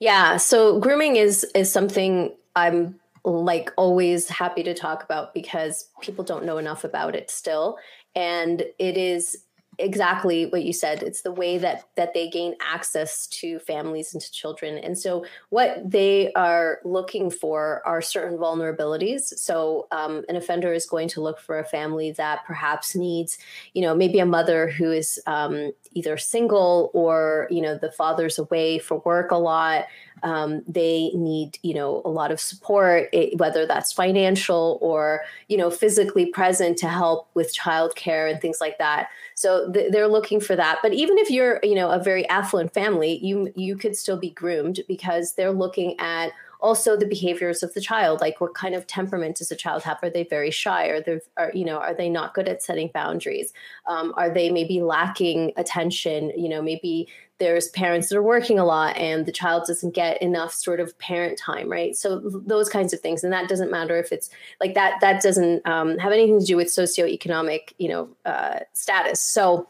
Yeah 0.00 0.36
so 0.36 0.80
grooming 0.80 1.14
is 1.14 1.44
is 1.54 1.70
something 1.70 2.32
i'm 2.56 2.98
like 3.24 3.70
always 3.76 4.28
happy 4.28 4.62
to 4.62 4.74
talk 4.74 5.02
about 5.04 5.34
because 5.34 5.90
people 6.00 6.24
don't 6.24 6.44
know 6.44 6.58
enough 6.58 6.84
about 6.84 7.14
it 7.14 7.30
still. 7.30 7.78
And 8.14 8.62
it 8.78 8.96
is 8.96 9.44
exactly 9.78 10.46
what 10.46 10.62
you 10.62 10.72
said. 10.72 11.02
It's 11.02 11.22
the 11.22 11.32
way 11.32 11.56
that 11.56 11.88
that 11.96 12.12
they 12.12 12.28
gain 12.28 12.54
access 12.60 13.26
to 13.28 13.58
families 13.60 14.12
and 14.12 14.20
to 14.20 14.30
children. 14.30 14.76
And 14.78 14.98
so 14.98 15.24
what 15.48 15.78
they 15.90 16.32
are 16.34 16.80
looking 16.84 17.30
for 17.30 17.82
are 17.86 18.02
certain 18.02 18.36
vulnerabilities. 18.38 19.22
So 19.38 19.86
um, 19.90 20.22
an 20.28 20.36
offender 20.36 20.72
is 20.72 20.84
going 20.84 21.08
to 21.08 21.22
look 21.22 21.40
for 21.40 21.58
a 21.58 21.64
family 21.64 22.12
that 22.12 22.44
perhaps 22.46 22.94
needs 22.94 23.38
you 23.72 23.82
know 23.82 23.94
maybe 23.94 24.18
a 24.18 24.26
mother 24.26 24.68
who 24.68 24.90
is 24.92 25.18
um, 25.26 25.72
either 25.92 26.16
single 26.18 26.90
or 26.92 27.48
you 27.50 27.62
know 27.62 27.76
the 27.76 27.92
father's 27.92 28.38
away 28.38 28.78
for 28.78 28.98
work 29.06 29.30
a 29.30 29.36
lot 29.36 29.86
um, 30.22 30.62
they 30.66 31.10
need 31.14 31.58
you 31.62 31.74
know 31.74 32.02
a 32.04 32.08
lot 32.08 32.30
of 32.30 32.40
support 32.40 33.08
it, 33.12 33.38
whether 33.38 33.66
that's 33.66 33.92
financial 33.92 34.78
or 34.80 35.22
you 35.48 35.56
know 35.56 35.70
physically 35.70 36.26
present 36.26 36.78
to 36.78 36.88
help 36.88 37.28
with 37.34 37.54
childcare 37.54 38.30
and 38.30 38.40
things 38.40 38.60
like 38.60 38.78
that. 38.78 39.08
So 39.34 39.70
th- 39.72 39.92
they're 39.92 40.08
looking 40.08 40.40
for 40.40 40.56
that. 40.56 40.78
But 40.82 40.92
even 40.92 41.18
if 41.18 41.30
you're 41.30 41.60
you 41.62 41.74
know 41.74 41.90
a 41.90 42.02
very 42.02 42.28
affluent 42.28 42.72
family 42.74 43.18
you 43.24 43.52
you 43.56 43.76
could 43.76 43.96
still 43.96 44.18
be 44.18 44.30
groomed 44.30 44.80
because 44.88 45.32
they're 45.32 45.52
looking 45.52 45.98
at 45.98 46.32
also 46.62 46.96
the 46.96 47.06
behaviors 47.06 47.62
of 47.62 47.74
the 47.74 47.80
child 47.80 48.20
like 48.20 48.40
what 48.40 48.54
kind 48.54 48.74
of 48.74 48.86
temperament 48.86 49.36
does 49.36 49.48
the 49.48 49.56
child 49.56 49.82
have? 49.82 49.98
Are 50.02 50.10
they 50.10 50.24
very 50.24 50.50
shy? 50.50 50.86
Are 50.86 51.00
they 51.00 51.20
are 51.36 51.50
you 51.54 51.64
know 51.64 51.78
are 51.78 51.94
they 51.94 52.08
not 52.08 52.34
good 52.34 52.48
at 52.48 52.62
setting 52.62 52.90
boundaries? 52.92 53.52
Um, 53.86 54.12
are 54.16 54.32
they 54.32 54.50
maybe 54.50 54.80
lacking 54.80 55.52
attention? 55.56 56.32
You 56.36 56.48
know 56.48 56.62
maybe 56.62 57.08
there's 57.38 57.68
parents 57.68 58.08
that 58.08 58.18
are 58.18 58.22
working 58.22 58.58
a 58.58 58.64
lot 58.64 58.96
and 58.98 59.24
the 59.24 59.32
child 59.32 59.64
doesn't 59.66 59.94
get 59.94 60.20
enough 60.20 60.52
sort 60.52 60.78
of 60.78 60.96
parent 60.98 61.38
time 61.38 61.70
right? 61.70 61.96
So 61.96 62.20
those 62.20 62.68
kinds 62.68 62.92
of 62.92 63.00
things. 63.00 63.24
And 63.24 63.32
that 63.32 63.48
doesn't 63.48 63.70
matter 63.70 63.98
if 63.98 64.12
it's 64.12 64.30
like 64.60 64.74
that 64.74 65.00
that 65.00 65.22
doesn't 65.22 65.66
um, 65.66 65.98
have 65.98 66.12
anything 66.12 66.38
to 66.38 66.46
do 66.46 66.56
with 66.56 66.68
socioeconomic 66.68 67.72
you 67.78 67.88
know 67.88 68.08
uh, 68.24 68.60
status. 68.72 69.20
So 69.20 69.66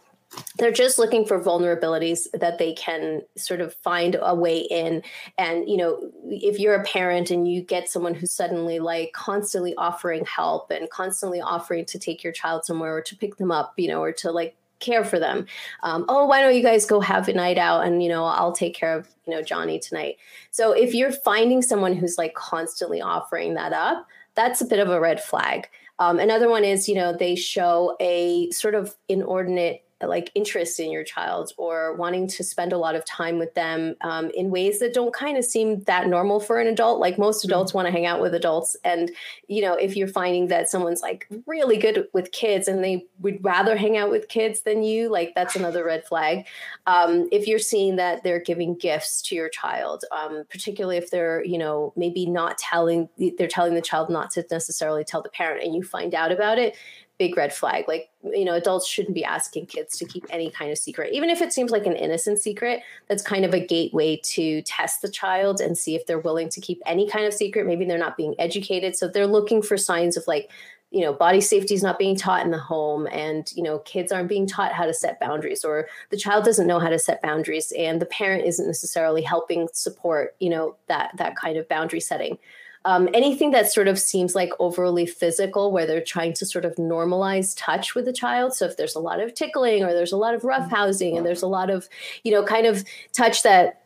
they're 0.58 0.70
just 0.70 0.98
looking 0.98 1.24
for 1.24 1.40
vulnerabilities 1.40 2.26
that 2.34 2.58
they 2.58 2.72
can 2.74 3.22
sort 3.36 3.60
of 3.60 3.74
find 3.74 4.16
a 4.20 4.34
way 4.34 4.58
in 4.58 5.02
and 5.38 5.68
you 5.68 5.76
know 5.76 6.10
if 6.26 6.58
you're 6.58 6.74
a 6.74 6.84
parent 6.84 7.30
and 7.30 7.50
you 7.50 7.60
get 7.60 7.88
someone 7.88 8.14
who's 8.14 8.32
suddenly 8.32 8.78
like 8.78 9.12
constantly 9.12 9.74
offering 9.76 10.24
help 10.24 10.70
and 10.70 10.88
constantly 10.90 11.40
offering 11.40 11.84
to 11.84 11.98
take 11.98 12.22
your 12.22 12.32
child 12.32 12.64
somewhere 12.64 12.94
or 12.94 13.00
to 13.00 13.16
pick 13.16 13.36
them 13.36 13.50
up 13.50 13.74
you 13.76 13.88
know 13.88 14.00
or 14.00 14.12
to 14.12 14.30
like 14.30 14.56
care 14.80 15.04
for 15.04 15.18
them. 15.18 15.46
Um, 15.82 16.06
oh, 16.08 16.26
why 16.26 16.40
don't 16.40 16.56
you 16.56 16.62
guys 16.62 16.86
go 16.86 17.00
have 17.00 17.28
a 17.28 17.32
night 17.32 17.58
out 17.58 17.86
and, 17.86 18.02
you 18.02 18.08
know, 18.08 18.24
I'll 18.24 18.52
take 18.52 18.74
care 18.74 18.96
of, 18.96 19.08
you 19.26 19.34
know, 19.34 19.42
Johnny 19.42 19.78
tonight. 19.78 20.16
So 20.50 20.72
if 20.72 20.94
you're 20.94 21.12
finding 21.12 21.62
someone 21.62 21.94
who's 21.94 22.18
like 22.18 22.34
constantly 22.34 23.00
offering 23.00 23.54
that 23.54 23.72
up, 23.72 24.06
that's 24.34 24.60
a 24.60 24.66
bit 24.66 24.80
of 24.80 24.88
a 24.88 24.98
red 24.98 25.22
flag. 25.22 25.68
Um, 25.98 26.18
another 26.18 26.48
one 26.48 26.64
is, 26.64 26.88
you 26.88 26.94
know, 26.94 27.14
they 27.14 27.36
show 27.36 27.94
a 28.00 28.50
sort 28.50 28.74
of 28.74 28.96
inordinate 29.08 29.84
like 30.08 30.30
interest 30.34 30.80
in 30.80 30.90
your 30.90 31.04
child 31.04 31.52
or 31.56 31.94
wanting 31.94 32.26
to 32.26 32.42
spend 32.42 32.72
a 32.72 32.78
lot 32.78 32.94
of 32.94 33.04
time 33.04 33.38
with 33.38 33.54
them 33.54 33.94
um, 34.00 34.30
in 34.30 34.50
ways 34.50 34.78
that 34.78 34.94
don't 34.94 35.12
kind 35.12 35.36
of 35.36 35.44
seem 35.44 35.82
that 35.84 36.08
normal 36.08 36.40
for 36.40 36.58
an 36.58 36.66
adult 36.66 37.00
like 37.00 37.18
most 37.18 37.40
mm-hmm. 37.40 37.50
adults 37.50 37.70
mm-hmm. 37.70 37.78
want 37.78 37.86
to 37.86 37.92
hang 37.92 38.06
out 38.06 38.20
with 38.20 38.34
adults 38.34 38.76
and 38.84 39.10
you 39.48 39.60
know 39.60 39.74
if 39.74 39.96
you're 39.96 40.08
finding 40.08 40.48
that 40.48 40.68
someone's 40.68 41.02
like 41.02 41.26
really 41.46 41.76
good 41.76 42.06
with 42.12 42.32
kids 42.32 42.66
and 42.66 42.82
they 42.82 43.04
would 43.20 43.42
rather 43.44 43.76
hang 43.76 43.96
out 43.96 44.10
with 44.10 44.28
kids 44.28 44.62
than 44.62 44.82
you 44.82 45.08
like 45.10 45.32
that's 45.34 45.56
another 45.56 45.84
red 45.84 46.04
flag 46.04 46.46
um, 46.86 47.28
if 47.30 47.46
you're 47.46 47.58
seeing 47.58 47.96
that 47.96 48.22
they're 48.22 48.40
giving 48.40 48.74
gifts 48.76 49.20
to 49.20 49.34
your 49.34 49.48
child 49.48 50.04
um, 50.12 50.44
particularly 50.50 50.96
if 50.96 51.10
they're 51.10 51.44
you 51.44 51.58
know 51.58 51.92
maybe 51.96 52.26
not 52.26 52.56
telling 52.58 53.08
they're 53.36 53.46
telling 53.48 53.74
the 53.74 53.82
child 53.82 54.08
not 54.08 54.30
to 54.30 54.44
necessarily 54.50 55.04
tell 55.04 55.22
the 55.22 55.28
parent 55.28 55.62
and 55.62 55.74
you 55.74 55.82
find 55.82 56.14
out 56.14 56.32
about 56.32 56.58
it 56.58 56.76
big 57.20 57.36
red 57.36 57.52
flag. 57.52 57.84
Like, 57.86 58.08
you 58.24 58.46
know, 58.46 58.54
adults 58.54 58.88
shouldn't 58.88 59.14
be 59.14 59.24
asking 59.24 59.66
kids 59.66 59.98
to 59.98 60.06
keep 60.06 60.24
any 60.30 60.50
kind 60.50 60.72
of 60.72 60.78
secret, 60.78 61.12
even 61.12 61.28
if 61.28 61.42
it 61.42 61.52
seems 61.52 61.70
like 61.70 61.84
an 61.84 61.94
innocent 61.94 62.38
secret. 62.38 62.80
That's 63.08 63.22
kind 63.22 63.44
of 63.44 63.52
a 63.52 63.60
gateway 63.60 64.16
to 64.36 64.62
test 64.62 65.02
the 65.02 65.10
child 65.10 65.60
and 65.60 65.76
see 65.76 65.94
if 65.94 66.06
they're 66.06 66.18
willing 66.18 66.48
to 66.48 66.62
keep 66.62 66.80
any 66.86 67.06
kind 67.08 67.26
of 67.26 67.34
secret. 67.34 67.66
Maybe 67.66 67.84
they're 67.84 67.98
not 67.98 68.16
being 68.16 68.34
educated. 68.38 68.96
So 68.96 69.06
they're 69.06 69.26
looking 69.26 69.60
for 69.60 69.76
signs 69.76 70.16
of 70.16 70.26
like, 70.26 70.50
you 70.90 71.02
know, 71.02 71.12
body 71.12 71.42
safety 71.42 71.74
is 71.74 71.82
not 71.82 71.98
being 71.98 72.16
taught 72.16 72.44
in 72.44 72.50
the 72.50 72.58
home, 72.58 73.06
and, 73.12 73.52
you 73.54 73.62
know, 73.62 73.78
kids 73.80 74.10
aren't 74.10 74.28
being 74.28 74.46
taught 74.46 74.72
how 74.72 74.86
to 74.86 74.94
set 74.94 75.20
boundaries, 75.20 75.64
or 75.64 75.86
the 76.08 76.16
child 76.16 76.44
doesn't 76.44 76.66
know 76.66 76.80
how 76.80 76.88
to 76.88 76.98
set 76.98 77.22
boundaries, 77.22 77.72
and 77.78 78.02
the 78.02 78.06
parent 78.06 78.44
isn't 78.44 78.66
necessarily 78.66 79.22
helping 79.22 79.68
support, 79.72 80.34
you 80.40 80.50
know, 80.50 80.74
that 80.88 81.12
that 81.16 81.36
kind 81.36 81.56
of 81.56 81.68
boundary 81.68 82.00
setting. 82.00 82.38
Um, 82.84 83.08
anything 83.12 83.50
that 83.50 83.70
sort 83.70 83.88
of 83.88 83.98
seems 83.98 84.34
like 84.34 84.50
overly 84.58 85.06
physical, 85.06 85.70
where 85.70 85.86
they're 85.86 86.00
trying 86.02 86.32
to 86.34 86.46
sort 86.46 86.64
of 86.64 86.74
normalize 86.76 87.54
touch 87.56 87.94
with 87.94 88.06
the 88.06 88.12
child. 88.12 88.54
So 88.54 88.64
if 88.64 88.76
there's 88.76 88.94
a 88.94 89.00
lot 89.00 89.20
of 89.20 89.34
tickling 89.34 89.84
or 89.84 89.92
there's 89.92 90.12
a 90.12 90.16
lot 90.16 90.34
of 90.34 90.42
roughhousing 90.42 91.16
and 91.16 91.26
there's 91.26 91.42
a 91.42 91.46
lot 91.46 91.68
of, 91.68 91.88
you 92.24 92.32
know, 92.32 92.42
kind 92.42 92.66
of 92.66 92.84
touch 93.12 93.42
that 93.42 93.80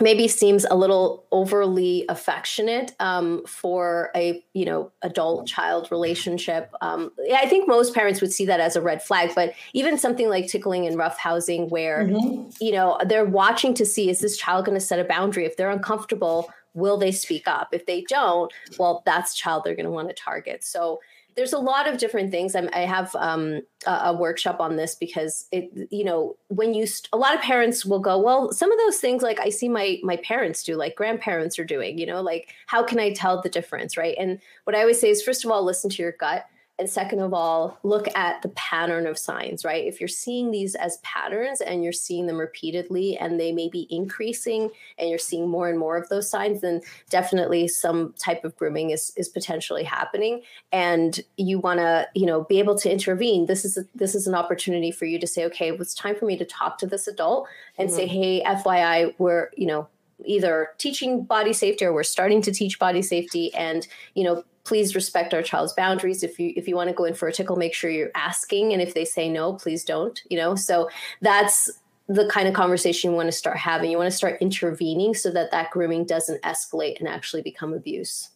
maybe 0.00 0.28
seems 0.28 0.64
a 0.70 0.74
little 0.74 1.24
overly 1.30 2.04
affectionate 2.08 2.94
um, 3.00 3.44
for 3.46 4.10
a 4.14 4.42
you 4.52 4.64
know 4.64 4.90
adult 5.02 5.46
child 5.46 5.88
relationship 5.90 6.72
um, 6.80 7.10
i 7.34 7.46
think 7.46 7.68
most 7.68 7.94
parents 7.94 8.20
would 8.20 8.32
see 8.32 8.44
that 8.44 8.60
as 8.60 8.76
a 8.76 8.80
red 8.80 9.02
flag 9.02 9.30
but 9.34 9.52
even 9.72 9.98
something 9.98 10.28
like 10.28 10.46
tickling 10.46 10.86
and 10.86 10.96
roughhousing 10.96 11.68
where 11.70 12.04
mm-hmm. 12.04 12.48
you 12.60 12.72
know 12.72 12.98
they're 13.06 13.24
watching 13.24 13.74
to 13.74 13.84
see 13.84 14.10
is 14.10 14.20
this 14.20 14.36
child 14.36 14.64
going 14.64 14.78
to 14.78 14.84
set 14.84 14.98
a 14.98 15.04
boundary 15.04 15.44
if 15.44 15.56
they're 15.56 15.70
uncomfortable 15.70 16.50
will 16.74 16.98
they 16.98 17.12
speak 17.12 17.48
up? 17.48 17.68
If 17.72 17.86
they 17.86 18.02
don't, 18.02 18.52
well, 18.78 19.02
that's 19.06 19.34
child 19.34 19.62
they're 19.64 19.76
going 19.76 19.84
to 19.84 19.90
want 19.90 20.08
to 20.08 20.14
target. 20.14 20.64
So 20.64 21.00
there's 21.36 21.52
a 21.52 21.58
lot 21.58 21.88
of 21.88 21.98
different 21.98 22.30
things. 22.30 22.54
I'm, 22.54 22.68
i 22.72 22.80
have 22.80 23.14
um, 23.16 23.62
a, 23.86 23.90
a, 23.90 24.12
workshop 24.12 24.60
on 24.60 24.76
this 24.76 24.94
because 24.94 25.48
it, 25.50 25.88
you 25.90 26.04
know, 26.04 26.36
when 26.48 26.74
you, 26.74 26.86
st- 26.86 27.08
a 27.12 27.16
lot 27.16 27.34
of 27.34 27.40
parents 27.40 27.84
will 27.84 27.98
go, 27.98 28.18
well, 28.18 28.52
some 28.52 28.70
of 28.70 28.78
those 28.78 28.98
things, 28.98 29.22
like 29.22 29.40
I 29.40 29.48
see 29.48 29.68
my 29.68 29.98
my 30.02 30.16
parents 30.18 30.62
do, 30.62 30.76
like 30.76 30.94
grandparents 30.94 31.58
are 31.58 31.64
doing, 31.64 31.98
you 31.98 32.06
know, 32.06 32.20
like 32.20 32.54
how 32.66 32.82
can 32.82 33.00
I 33.00 33.12
tell 33.12 33.40
the 33.40 33.48
difference, 33.48 33.96
right? 33.96 34.16
And 34.18 34.38
what 34.64 34.76
I 34.76 34.80
always 34.80 35.00
say 35.00 35.10
is, 35.10 35.22
first 35.22 35.44
of 35.44 35.50
all, 35.50 35.64
listen 35.64 35.90
to 35.90 36.02
your 36.02 36.12
gut. 36.12 36.46
And 36.78 36.90
second 36.90 37.20
of 37.20 37.32
all, 37.32 37.78
look 37.84 38.08
at 38.16 38.42
the 38.42 38.48
pattern 38.50 39.06
of 39.06 39.16
signs, 39.16 39.64
right? 39.64 39.84
If 39.84 40.00
you're 40.00 40.08
seeing 40.08 40.50
these 40.50 40.74
as 40.74 40.96
patterns 40.98 41.60
and 41.60 41.84
you're 41.84 41.92
seeing 41.92 42.26
them 42.26 42.36
repeatedly 42.36 43.16
and 43.16 43.38
they 43.38 43.52
may 43.52 43.68
be 43.68 43.86
increasing 43.90 44.70
and 44.98 45.08
you're 45.08 45.18
seeing 45.18 45.48
more 45.48 45.68
and 45.68 45.78
more 45.78 45.96
of 45.96 46.08
those 46.08 46.28
signs, 46.28 46.62
then 46.62 46.80
definitely 47.10 47.68
some 47.68 48.12
type 48.18 48.44
of 48.44 48.56
grooming 48.56 48.90
is, 48.90 49.12
is 49.16 49.28
potentially 49.28 49.84
happening. 49.84 50.42
And 50.72 51.20
you 51.36 51.60
want 51.60 51.78
to, 51.78 52.08
you 52.14 52.26
know, 52.26 52.42
be 52.42 52.58
able 52.58 52.76
to 52.78 52.90
intervene. 52.90 53.46
This 53.46 53.64
is 53.64 53.76
a, 53.76 53.84
this 53.94 54.16
is 54.16 54.26
an 54.26 54.34
opportunity 54.34 54.90
for 54.90 55.04
you 55.04 55.20
to 55.20 55.28
say, 55.28 55.44
okay, 55.44 55.70
it's 55.70 55.94
time 55.94 56.16
for 56.16 56.24
me 56.24 56.36
to 56.38 56.44
talk 56.44 56.78
to 56.78 56.88
this 56.88 57.06
adult 57.06 57.46
and 57.78 57.88
mm-hmm. 57.88 57.96
say, 57.96 58.06
hey, 58.08 58.42
FYI, 58.44 59.14
we're, 59.18 59.50
you 59.56 59.68
know, 59.68 59.86
either 60.24 60.70
teaching 60.78 61.22
body 61.22 61.52
safety 61.52 61.84
or 61.84 61.92
we're 61.92 62.02
starting 62.02 62.40
to 62.42 62.52
teach 62.52 62.78
body 62.78 63.02
safety 63.02 63.52
and 63.54 63.86
you 64.14 64.22
know 64.22 64.44
please 64.64 64.94
respect 64.94 65.34
our 65.34 65.42
child's 65.42 65.72
boundaries. 65.74 66.22
If 66.22 66.38
you 66.38 66.52
if 66.56 66.66
you 66.66 66.74
want 66.74 66.88
to 66.88 66.94
go 66.94 67.04
in 67.04 67.14
for 67.14 67.28
a 67.28 67.32
tickle 67.32 67.56
make 67.56 67.74
sure 67.74 67.90
you're 67.90 68.10
asking 68.14 68.72
and 68.72 68.82
if 68.82 68.94
they 68.94 69.04
say 69.04 69.28
no 69.28 69.52
please 69.52 69.84
don't 69.84 70.20
you 70.28 70.36
know? 70.36 70.54
So 70.54 70.88
that's 71.20 71.70
the 72.06 72.26
kind 72.28 72.48
of 72.48 72.54
conversation 72.54 73.10
you 73.10 73.16
want 73.16 73.28
to 73.28 73.32
start 73.32 73.56
having. 73.56 73.90
You 73.90 73.98
want 73.98 74.10
to 74.10 74.16
start 74.16 74.40
intervening 74.40 75.14
so 75.14 75.30
that 75.30 75.50
that 75.52 75.70
grooming 75.70 76.04
doesn't 76.04 76.42
escalate 76.42 76.98
and 76.98 77.08
actually 77.08 77.42
become 77.42 77.72
abuse. 77.72 78.30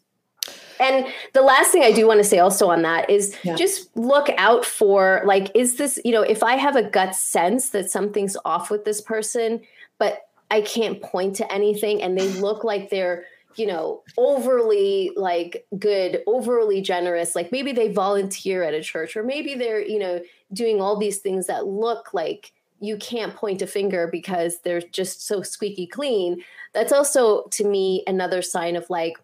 And 0.80 1.06
the 1.34 1.42
last 1.42 1.72
thing 1.72 1.82
I 1.82 1.92
do 1.92 2.06
want 2.06 2.18
to 2.18 2.24
say 2.24 2.38
also 2.38 2.68
on 2.70 2.82
that 2.82 3.10
is 3.10 3.36
yeah. 3.42 3.56
just 3.56 3.94
look 3.96 4.30
out 4.38 4.64
for 4.64 5.22
like, 5.26 5.50
is 5.54 5.76
this, 5.76 6.00
you 6.04 6.12
know, 6.12 6.22
if 6.22 6.42
I 6.42 6.56
have 6.56 6.76
a 6.76 6.82
gut 6.82 7.14
sense 7.14 7.70
that 7.70 7.90
something's 7.90 8.36
off 8.44 8.70
with 8.70 8.84
this 8.84 9.00
person, 9.00 9.60
but 9.98 10.28
I 10.50 10.62
can't 10.62 11.02
point 11.02 11.36
to 11.36 11.52
anything 11.52 12.02
and 12.02 12.16
they 12.16 12.28
look 12.28 12.64
like 12.64 12.90
they're 12.90 13.24
you 13.58 13.66
know, 13.66 14.02
overly 14.16 15.10
like 15.16 15.66
good, 15.78 16.22
overly 16.26 16.80
generous. 16.80 17.34
Like 17.34 17.52
maybe 17.52 17.72
they 17.72 17.92
volunteer 17.92 18.62
at 18.62 18.74
a 18.74 18.82
church, 18.82 19.16
or 19.16 19.22
maybe 19.22 19.54
they're, 19.54 19.84
you 19.84 19.98
know, 19.98 20.20
doing 20.52 20.80
all 20.80 20.96
these 20.96 21.18
things 21.18 21.46
that 21.46 21.66
look 21.66 22.14
like 22.14 22.52
you 22.80 22.96
can't 22.96 23.34
point 23.34 23.60
a 23.60 23.66
finger 23.66 24.08
because 24.10 24.60
they're 24.60 24.80
just 24.80 25.26
so 25.26 25.42
squeaky 25.42 25.86
clean. 25.86 26.42
That's 26.74 26.92
also 26.92 27.44
to 27.52 27.64
me 27.64 28.04
another 28.06 28.40
sign 28.40 28.76
of 28.76 28.88
like, 28.88 29.18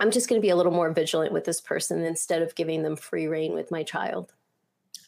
I'm 0.00 0.10
just 0.10 0.28
going 0.28 0.40
to 0.40 0.44
be 0.44 0.50
a 0.50 0.56
little 0.56 0.72
more 0.72 0.92
vigilant 0.92 1.32
with 1.32 1.44
this 1.44 1.60
person 1.60 2.04
instead 2.04 2.42
of 2.42 2.54
giving 2.54 2.82
them 2.82 2.96
free 2.96 3.26
rein 3.26 3.54
with 3.54 3.70
my 3.70 3.82
child. 3.82 4.32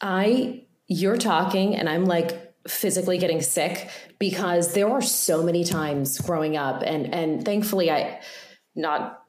I, 0.01 0.65
you're 0.87 1.17
talking, 1.17 1.77
and 1.77 1.89
I'm 1.89 2.05
like, 2.07 2.55
physically 2.69 3.19
getting 3.19 3.41
sick 3.41 3.89
because 4.19 4.75
there 4.75 4.89
were 4.89 5.03
so 5.03 5.43
many 5.43 5.65
times 5.65 6.21
growing 6.21 6.57
up 6.57 6.83
and 6.85 7.13
and 7.15 7.45
thankfully 7.45 7.91
I 7.91 8.21
not 8.77 9.23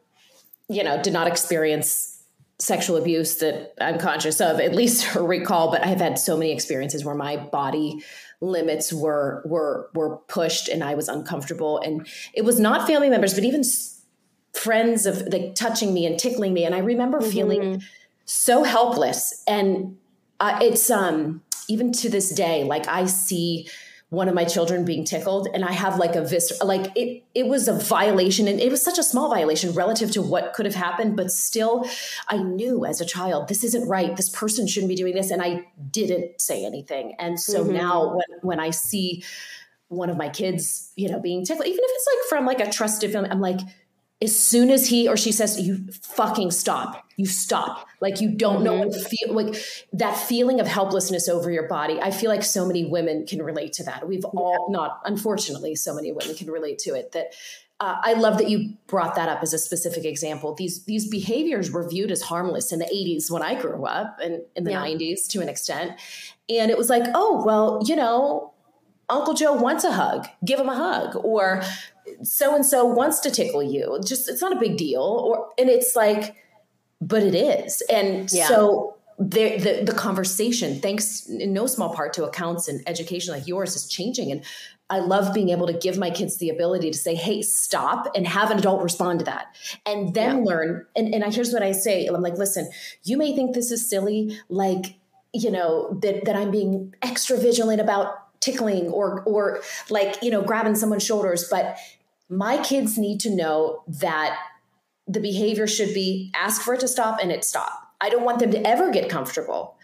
you 0.70 0.84
know 0.84 1.02
did 1.02 1.14
not 1.14 1.28
experience 1.28 2.24
sexual 2.60 2.98
abuse 2.98 3.36
that 3.38 3.74
I'm 3.80 4.00
conscious 4.00 4.42
of 4.42 4.60
at 4.60 4.74
least 4.74 5.16
recall 5.16 5.72
but 5.72 5.86
I've 5.86 6.00
had 6.00 6.20
so 6.20 6.38
many 6.38 6.52
experiences 6.52 7.06
where 7.06 7.16
my 7.16 7.38
body 7.38 8.04
limits 8.42 8.94
were 8.94 9.42
were 9.46 9.90
were 9.94 10.18
pushed 10.28 10.68
and 10.68 10.84
I 10.84 10.96
was 10.96 11.08
uncomfortable. 11.08 11.80
And 11.80 12.08
it 12.34 12.46
was 12.46 12.60
not 12.60 12.88
family 12.88 13.10
members 13.10 13.34
but 13.34 13.44
even 13.44 13.64
friends 14.54 15.06
of 15.06 15.22
like 15.28 15.56
touching 15.56 15.94
me 15.94 16.06
and 16.06 16.18
tickling 16.20 16.54
me. 16.54 16.66
And 16.66 16.76
I 16.76 16.80
remember 16.80 17.20
mm-hmm. 17.20 17.32
feeling 17.32 17.84
so 18.26 18.64
helpless. 18.64 19.44
And 19.48 19.98
uh, 20.40 20.60
it's 20.62 20.90
um 20.90 21.42
even 21.68 21.92
to 21.92 22.10
this 22.10 22.30
day, 22.30 22.64
like 22.64 22.88
I 22.88 23.06
see 23.06 23.68
one 24.10 24.30
of 24.30 24.36
my 24.36 24.46
children 24.46 24.86
being 24.86 25.04
tickled 25.04 25.50
and 25.54 25.66
I 25.66 25.74
have 25.74 25.98
like 26.00 26.16
a 26.16 26.22
vis 26.22 26.54
like 26.64 26.92
it 26.96 27.26
it 27.36 27.48
was 27.48 27.68
a 27.68 27.74
violation 27.74 28.48
and 28.48 28.60
it 28.60 28.72
was 28.72 28.82
such 28.82 28.98
a 28.98 29.04
small 29.04 29.30
violation 29.30 29.74
relative 29.74 30.12
to 30.12 30.22
what 30.22 30.54
could 30.54 30.66
have 30.66 30.76
happened 30.76 31.18
but 31.18 31.30
still 31.30 31.86
I 32.30 32.38
knew 32.38 32.86
as 32.86 33.02
a 33.02 33.06
child 33.06 33.50
this 33.50 33.66
isn't 33.66 33.88
right 33.88 34.16
this 34.16 34.30
person 34.30 34.66
shouldn't 34.66 34.90
be 34.90 34.96
doing 34.96 35.14
this 35.14 35.30
and 35.30 35.42
I 35.42 35.66
didn't 35.92 36.40
say 36.40 36.66
anything 36.66 37.16
and 37.20 37.38
so 37.38 37.64
mm-hmm. 37.64 37.74
now 37.74 38.16
when 38.16 38.40
when 38.44 38.60
I 38.62 38.70
see 38.70 39.26
one 39.90 40.10
of 40.10 40.16
my 40.16 40.30
kids 40.30 40.94
you 40.96 41.10
know 41.10 41.20
being 41.20 41.46
tickled 41.46 41.68
even 41.68 41.80
if 41.84 41.92
it's 41.94 42.08
like 42.08 42.30
from 42.30 42.46
like 42.46 42.66
a 42.66 42.72
trusted 42.72 43.12
family 43.12 43.30
I'm 43.30 43.42
like 43.42 43.60
as 44.22 44.38
soon 44.38 44.72
as 44.72 44.88
he 44.88 45.08
or 45.08 45.16
she 45.16 45.32
says 45.32 45.60
you 45.60 45.86
fucking 45.92 46.50
stop 46.50 47.06
you 47.18 47.26
stop 47.26 47.88
like 48.02 48.20
you 48.20 48.30
don't 48.30 48.56
mm-hmm. 48.56 48.64
know 48.64 48.80
what 48.80 48.94
feel 48.94 49.34
like 49.34 49.56
that 49.94 50.18
feeling 50.18 50.60
of 50.60 50.68
helplessness 50.68 51.30
over 51.30 51.52
your 51.52 51.68
body 51.68 52.00
i 52.02 52.10
feel 52.10 52.30
like 52.30 52.44
so 52.44 52.66
many 52.66 52.86
women 52.86 53.26
can 53.26 53.42
relate 53.42 53.74
to 53.74 53.84
that 53.84 54.08
we've 54.08 54.26
all 54.26 54.72
not 54.72 55.00
unfortunately 55.06 55.76
so 55.76 55.94
many 55.94 56.12
women 56.12 56.36
can 56.36 56.50
relate 56.50 56.80
to 56.80 56.94
it 56.94 57.12
that 57.12 57.34
uh, 57.80 57.96
I 58.02 58.14
love 58.14 58.40
that 58.40 58.50
you 58.50 58.74
brought 58.88 59.14
that 59.18 59.30
up 59.30 59.44
as 59.44 59.54
a 59.54 59.60
specific 59.60 60.04
example. 60.04 60.56
These 60.56 60.86
these 60.86 61.08
behaviors 61.08 61.70
were 61.70 61.88
viewed 61.88 62.10
as 62.10 62.24
harmless 62.24 62.72
in 62.72 62.80
the 62.80 62.86
80s 62.86 63.30
when 63.30 63.44
I 63.44 63.54
grew 63.54 63.86
up 63.86 64.18
and 64.20 64.42
in 64.56 64.64
the 64.64 64.72
yeah. 64.72 64.84
90s 64.84 65.28
to 65.30 65.42
an 65.42 65.48
extent. 65.48 65.92
And 66.50 66.72
it 66.72 66.78
was 66.80 66.90
like, 66.90 67.04
oh, 67.14 67.44
well, 67.46 67.80
you 67.86 67.96
know, 67.96 68.54
Uncle 69.10 69.36
Joe 69.36 69.54
wants 69.54 69.84
a 69.84 69.92
hug, 69.92 70.28
give 70.44 70.60
him 70.60 70.70
a 70.70 70.76
hug. 70.76 71.24
Or 71.24 71.62
so 72.24 72.56
and 72.56 72.66
so 72.66 72.86
wants 72.86 73.20
to 73.22 73.32
tickle 73.32 73.64
you. 73.64 74.00
Just 74.06 74.30
it's 74.30 74.42
not 74.42 74.56
a 74.56 74.60
big 74.60 74.78
deal. 74.78 75.02
Or 75.02 75.50
and 75.58 75.70
it's 75.70 75.96
like, 75.96 76.36
but 77.02 77.24
it 77.24 77.36
is. 77.36 77.82
And 77.92 78.32
yeah. 78.32 78.48
so 78.48 78.96
the, 79.20 79.58
the 79.58 79.84
the 79.86 79.94
conversation, 79.94 80.80
thanks 80.80 81.28
in 81.28 81.54
no 81.54 81.68
small 81.68 81.94
part 81.94 82.14
to 82.14 82.26
accounts 82.26 82.68
and 82.68 82.82
education 82.88 83.34
like 83.34 83.48
yours, 83.48 83.76
is 83.76 83.88
changing. 83.88 84.32
And 84.32 84.44
I 84.90 85.00
love 85.00 85.34
being 85.34 85.50
able 85.50 85.68
to 85.68 85.74
give 85.74 85.98
my 85.98 86.10
kids 86.10 86.38
the 86.38 86.50
ability 86.50 86.92
to 86.92 86.98
say, 86.98 87.14
hey, 87.14 87.42
stop, 87.42 88.08
and 88.16 88.26
have 88.26 88.52
an 88.52 88.58
adult 88.58 88.82
respond 88.82 89.20
to 89.20 89.26
that. 89.26 89.48
And 89.86 90.14
then 90.14 90.38
yeah. 90.38 90.44
learn. 90.44 90.86
And, 90.96 91.14
and 91.14 91.34
here's 91.34 91.52
what 91.52 91.62
I 91.62 91.74
say 91.74 92.06
I'm 92.06 92.22
like, 92.22 92.38
listen, 92.38 92.70
you 93.04 93.18
may 93.18 93.36
think 93.36 93.54
this 93.54 93.72
is 93.72 93.90
silly. 93.90 94.40
Like, 94.50 94.96
you 95.34 95.52
know 95.52 95.98
that 96.02 96.26
that 96.26 96.36
i'm 96.36 96.52
being 96.52 96.94
extra 97.02 97.38
vigilant 97.38 97.82
about 97.82 98.40
tickling 98.40 98.88
or 98.88 99.24
or 99.24 99.62
like 99.90 100.22
you 100.22 100.32
know 100.32 100.42
grabbing 100.42 100.76
someone's 100.76 101.06
shoulders 101.06 101.48
but 101.50 101.78
my 102.30 102.62
kids 102.62 102.98
need 102.98 103.20
to 103.22 103.30
know 103.30 103.84
that 103.88 104.38
the 105.08 105.20
behavior 105.20 105.68
should 105.68 105.94
be 105.94 106.32
ask 106.36 106.62
for 106.62 106.74
it 106.74 106.82
to 106.82 106.88
stop 106.88 107.20
and 107.22 107.32
it 107.32 107.46
stop. 107.46 107.94
I 108.02 108.10
don't 108.10 108.24
want 108.24 108.40
them 108.40 108.52
to 108.52 108.68
ever 108.68 108.92
get 108.92 109.10
comfortable 109.10 109.78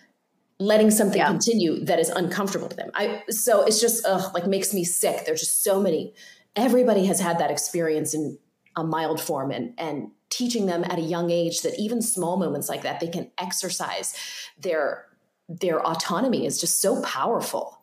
letting 0.60 0.92
something 0.92 1.18
yeah. 1.18 1.28
continue 1.28 1.84
that 1.86 2.00
is 2.00 2.10
uncomfortable 2.10 2.70
to 2.70 2.76
them. 2.76 2.92
I 2.94 3.24
so 3.30 3.64
it's 3.64 3.82
just 3.82 4.06
ugh, 4.06 4.34
like 4.34 4.46
makes 4.46 4.74
me 4.74 4.84
sick. 4.84 5.26
There's 5.26 5.42
just 5.42 5.64
so 5.64 5.82
many 5.82 6.14
everybody 6.56 7.06
has 7.06 7.20
had 7.20 7.40
that 7.40 7.52
experience 7.52 8.14
in 8.14 8.38
a 8.76 8.84
mild 8.84 9.20
form 9.20 9.52
and 9.52 9.74
and 9.78 10.12
teaching 10.30 10.66
them 10.66 10.84
at 10.84 10.98
a 10.98 11.02
young 11.02 11.30
age 11.30 11.62
that 11.62 11.80
even 11.80 12.02
small 12.02 12.38
moments 12.38 12.68
like 12.68 12.82
that 12.82 13.00
they 13.00 13.08
can 13.08 13.30
exercise 13.38 14.16
their 14.58 15.06
their 15.48 15.86
autonomy 15.86 16.46
is 16.46 16.60
just 16.60 16.82
so 16.82 17.02
powerful 17.02 17.80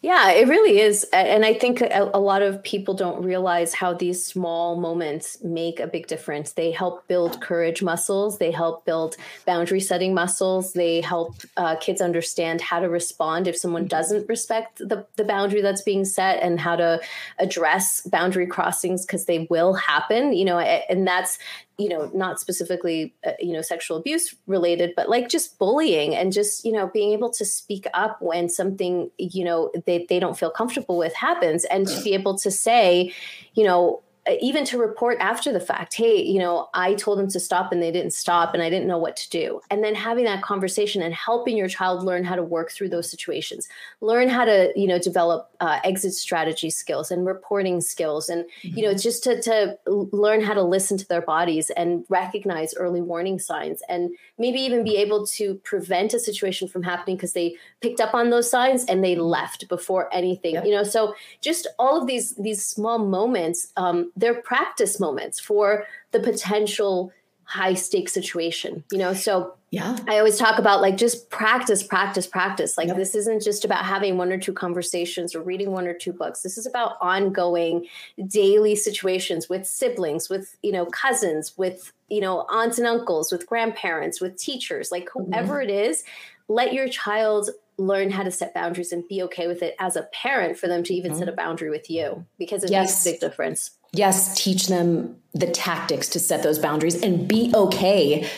yeah, 0.00 0.30
it 0.30 0.48
really 0.48 0.80
is. 0.80 1.04
And 1.12 1.44
I 1.44 1.52
think 1.52 1.80
a, 1.80 2.10
a, 2.14 2.20
lot 2.20 2.42
of 2.42 2.62
people 2.62 2.94
don't 2.94 3.22
realize 3.22 3.74
how 3.74 3.92
these 3.92 4.24
small 4.24 4.76
moments 4.76 5.42
make 5.42 5.80
a 5.80 5.86
big 5.86 6.06
difference. 6.06 6.52
They 6.52 6.70
help 6.70 7.06
build 7.08 7.40
courage 7.40 7.82
muscles, 7.82 8.38
they 8.38 8.50
help 8.50 8.84
build 8.84 9.16
boundary 9.44 9.80
setting 9.80 10.14
muscles, 10.14 10.72
they 10.72 11.00
help 11.00 11.36
uh, 11.56 11.76
kids 11.76 12.00
understand 12.00 12.60
how 12.60 12.80
to 12.80 12.88
respond 12.88 13.48
if 13.48 13.56
someone 13.56 13.82
mm-hmm. 13.82 13.88
doesn't 13.88 14.28
respect 14.28 14.78
the, 14.78 15.06
the 15.16 15.24
boundary 15.24 15.60
that's 15.60 15.82
being 15.82 16.04
set 16.04 16.42
and 16.42 16.58
how 16.58 16.76
to 16.76 17.00
address 17.38 18.00
boundary 18.06 18.46
crossings 18.46 19.04
because 19.04 19.26
they 19.26 19.46
will 19.50 19.74
happen, 19.74 20.32
you 20.32 20.44
know, 20.44 20.58
and 20.58 21.06
that's 21.06 21.38
you 21.78 21.88
know 21.88 22.10
not 22.14 22.40
specifically 22.40 23.14
uh, 23.26 23.32
you 23.38 23.52
know 23.52 23.60
sexual 23.60 23.96
abuse 23.96 24.34
related 24.46 24.92
but 24.96 25.08
like 25.08 25.28
just 25.28 25.58
bullying 25.58 26.14
and 26.14 26.32
just 26.32 26.64
you 26.64 26.72
know 26.72 26.86
being 26.88 27.12
able 27.12 27.30
to 27.30 27.44
speak 27.44 27.86
up 27.92 28.20
when 28.20 28.48
something 28.48 29.10
you 29.18 29.44
know 29.44 29.70
they, 29.84 30.06
they 30.08 30.18
don't 30.18 30.38
feel 30.38 30.50
comfortable 30.50 30.96
with 30.96 31.14
happens 31.14 31.64
and 31.66 31.86
to 31.86 32.02
be 32.02 32.14
able 32.14 32.36
to 32.36 32.50
say 32.50 33.12
you 33.54 33.64
know 33.64 34.02
even 34.40 34.64
to 34.64 34.78
report 34.78 35.18
after 35.20 35.52
the 35.52 35.60
fact 35.60 35.94
hey 35.94 36.22
you 36.22 36.38
know 36.38 36.68
i 36.74 36.94
told 36.94 37.18
them 37.18 37.28
to 37.28 37.38
stop 37.38 37.72
and 37.72 37.82
they 37.82 37.90
didn't 37.92 38.12
stop 38.12 38.54
and 38.54 38.62
i 38.62 38.70
didn't 38.70 38.88
know 38.88 38.98
what 38.98 39.16
to 39.16 39.28
do 39.30 39.60
and 39.70 39.84
then 39.84 39.94
having 39.94 40.24
that 40.24 40.42
conversation 40.42 41.02
and 41.02 41.14
helping 41.14 41.56
your 41.56 41.68
child 41.68 42.02
learn 42.02 42.24
how 42.24 42.34
to 42.34 42.42
work 42.42 42.70
through 42.70 42.88
those 42.88 43.10
situations 43.10 43.68
learn 44.00 44.28
how 44.28 44.44
to 44.44 44.72
you 44.76 44.86
know 44.86 44.98
develop 44.98 45.50
uh, 45.60 45.78
exit 45.84 46.12
strategy 46.12 46.70
skills 46.70 47.10
and 47.10 47.26
reporting 47.26 47.80
skills 47.80 48.28
and 48.28 48.44
mm-hmm. 48.44 48.76
you 48.76 48.82
know 48.82 48.90
mm-hmm. 48.90 48.98
just 48.98 49.22
to, 49.24 49.40
to 49.40 49.76
learn 49.86 50.40
how 50.40 50.54
to 50.54 50.62
listen 50.62 50.98
to 50.98 51.08
their 51.08 51.22
bodies 51.22 51.70
and 51.70 52.04
recognize 52.08 52.74
early 52.74 53.00
warning 53.00 53.38
signs 53.38 53.82
and 53.88 54.10
maybe 54.38 54.58
even 54.58 54.84
be 54.84 54.96
able 54.96 55.26
to 55.26 55.54
prevent 55.64 56.12
a 56.14 56.18
situation 56.18 56.68
from 56.68 56.82
happening 56.82 57.16
because 57.16 57.32
they 57.32 57.54
picked 57.80 58.00
up 58.00 58.14
on 58.14 58.30
those 58.30 58.50
signs 58.50 58.84
and 58.86 59.02
they 59.02 59.16
left 59.16 59.68
before 59.68 60.12
anything 60.12 60.54
yep. 60.54 60.64
you 60.64 60.72
know 60.72 60.84
so 60.84 61.14
just 61.40 61.66
all 61.78 62.00
of 62.00 62.06
these 62.06 62.34
these 62.36 62.64
small 62.64 62.98
moments 62.98 63.72
um, 63.76 64.10
they're 64.16 64.40
practice 64.42 64.98
moments 64.98 65.38
for 65.38 65.86
the 66.12 66.20
potential 66.20 67.12
high 67.44 67.74
stake 67.74 68.08
situation 68.08 68.82
you 68.90 68.98
know 68.98 69.14
so 69.14 69.54
yeah 69.70 69.96
i 70.08 70.18
always 70.18 70.36
talk 70.36 70.58
about 70.58 70.80
like 70.80 70.96
just 70.96 71.30
practice 71.30 71.80
practice 71.80 72.26
practice 72.26 72.76
like 72.76 72.88
yep. 72.88 72.96
this 72.96 73.14
isn't 73.14 73.40
just 73.40 73.64
about 73.64 73.84
having 73.84 74.16
one 74.16 74.32
or 74.32 74.38
two 74.38 74.52
conversations 74.52 75.32
or 75.32 75.40
reading 75.40 75.70
one 75.70 75.86
or 75.86 75.94
two 75.94 76.12
books 76.12 76.42
this 76.42 76.58
is 76.58 76.66
about 76.66 76.96
ongoing 77.00 77.86
daily 78.26 78.74
situations 78.74 79.48
with 79.48 79.64
siblings 79.64 80.28
with 80.28 80.56
you 80.62 80.72
know 80.72 80.86
cousins 80.86 81.56
with 81.56 81.92
you 82.08 82.20
know 82.20 82.44
aunts 82.50 82.78
and 82.78 82.86
uncles 82.86 83.30
with 83.30 83.46
grandparents 83.46 84.20
with 84.20 84.36
teachers 84.36 84.90
like 84.90 85.04
mm-hmm. 85.10 85.30
whoever 85.30 85.60
mm-hmm. 85.60 85.70
it 85.70 85.88
is 85.88 86.02
let 86.48 86.72
your 86.72 86.88
child 86.88 87.50
learn 87.78 88.10
how 88.10 88.22
to 88.22 88.30
set 88.30 88.54
boundaries 88.54 88.90
and 88.90 89.06
be 89.06 89.22
okay 89.22 89.46
with 89.46 89.62
it 89.62 89.76
as 89.78 89.96
a 89.96 90.02
parent 90.04 90.58
for 90.58 90.66
them 90.66 90.82
to 90.82 90.94
even 90.94 91.12
mm-hmm. 91.12 91.20
set 91.20 91.28
a 91.28 91.32
boundary 91.32 91.70
with 91.70 91.90
you 91.90 92.24
because 92.38 92.64
it 92.64 92.70
yes. 92.70 92.88
makes 92.88 93.06
a 93.06 93.10
big 93.10 93.20
difference 93.20 93.70
yes, 93.98 94.36
teach 94.42 94.68
them 94.68 95.16
the 95.34 95.46
tactics 95.46 96.08
to 96.10 96.20
set 96.20 96.42
those 96.42 96.58
boundaries 96.58 97.02
and 97.02 97.28
be 97.28 97.52
okay 97.54 98.28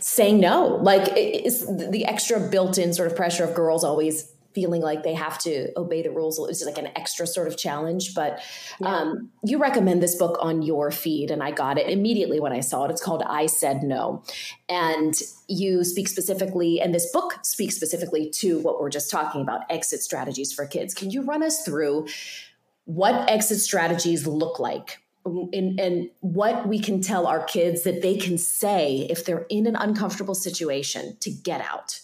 saying 0.00 0.40
no. 0.40 0.78
Like 0.82 1.12
it's 1.16 1.66
the 1.66 2.04
extra 2.04 2.40
built-in 2.40 2.92
sort 2.92 3.10
of 3.10 3.16
pressure 3.16 3.44
of 3.44 3.54
girls 3.54 3.84
always 3.84 4.32
feeling 4.54 4.80
like 4.80 5.02
they 5.02 5.14
have 5.14 5.38
to 5.38 5.70
obey 5.78 6.02
the 6.02 6.10
rules 6.10 6.38
it's 6.48 6.64
like 6.64 6.78
an 6.78 6.88
extra 6.96 7.26
sort 7.26 7.46
of 7.46 7.56
challenge 7.56 8.14
but 8.14 8.40
yeah. 8.80 8.88
um, 8.88 9.30
you 9.44 9.58
recommend 9.58 10.02
this 10.02 10.16
book 10.16 10.36
on 10.40 10.62
your 10.62 10.90
feed 10.90 11.30
and 11.30 11.42
i 11.42 11.50
got 11.50 11.78
it 11.78 11.88
immediately 11.88 12.40
when 12.40 12.52
i 12.52 12.58
saw 12.58 12.84
it 12.84 12.90
it's 12.90 13.02
called 13.02 13.22
i 13.28 13.46
said 13.46 13.82
no 13.82 14.22
and 14.68 15.14
you 15.48 15.84
speak 15.84 16.08
specifically 16.08 16.80
and 16.80 16.94
this 16.94 17.12
book 17.12 17.34
speaks 17.42 17.76
specifically 17.76 18.30
to 18.30 18.58
what 18.60 18.80
we're 18.80 18.90
just 18.90 19.10
talking 19.10 19.42
about 19.42 19.60
exit 19.70 20.00
strategies 20.00 20.52
for 20.52 20.66
kids 20.66 20.94
can 20.94 21.10
you 21.10 21.22
run 21.22 21.42
us 21.42 21.62
through 21.62 22.06
what 22.88 23.28
exit 23.30 23.60
strategies 23.60 24.26
look 24.26 24.58
like 24.58 25.02
and, 25.26 25.78
and, 25.78 26.08
what 26.20 26.66
we 26.66 26.80
can 26.80 27.02
tell 27.02 27.26
our 27.26 27.44
kids 27.44 27.82
that 27.82 28.00
they 28.00 28.16
can 28.16 28.38
say 28.38 29.06
if 29.10 29.26
they're 29.26 29.44
in 29.50 29.66
an 29.66 29.76
uncomfortable 29.76 30.34
situation 30.34 31.14
to 31.20 31.30
get 31.30 31.60
out. 31.60 32.00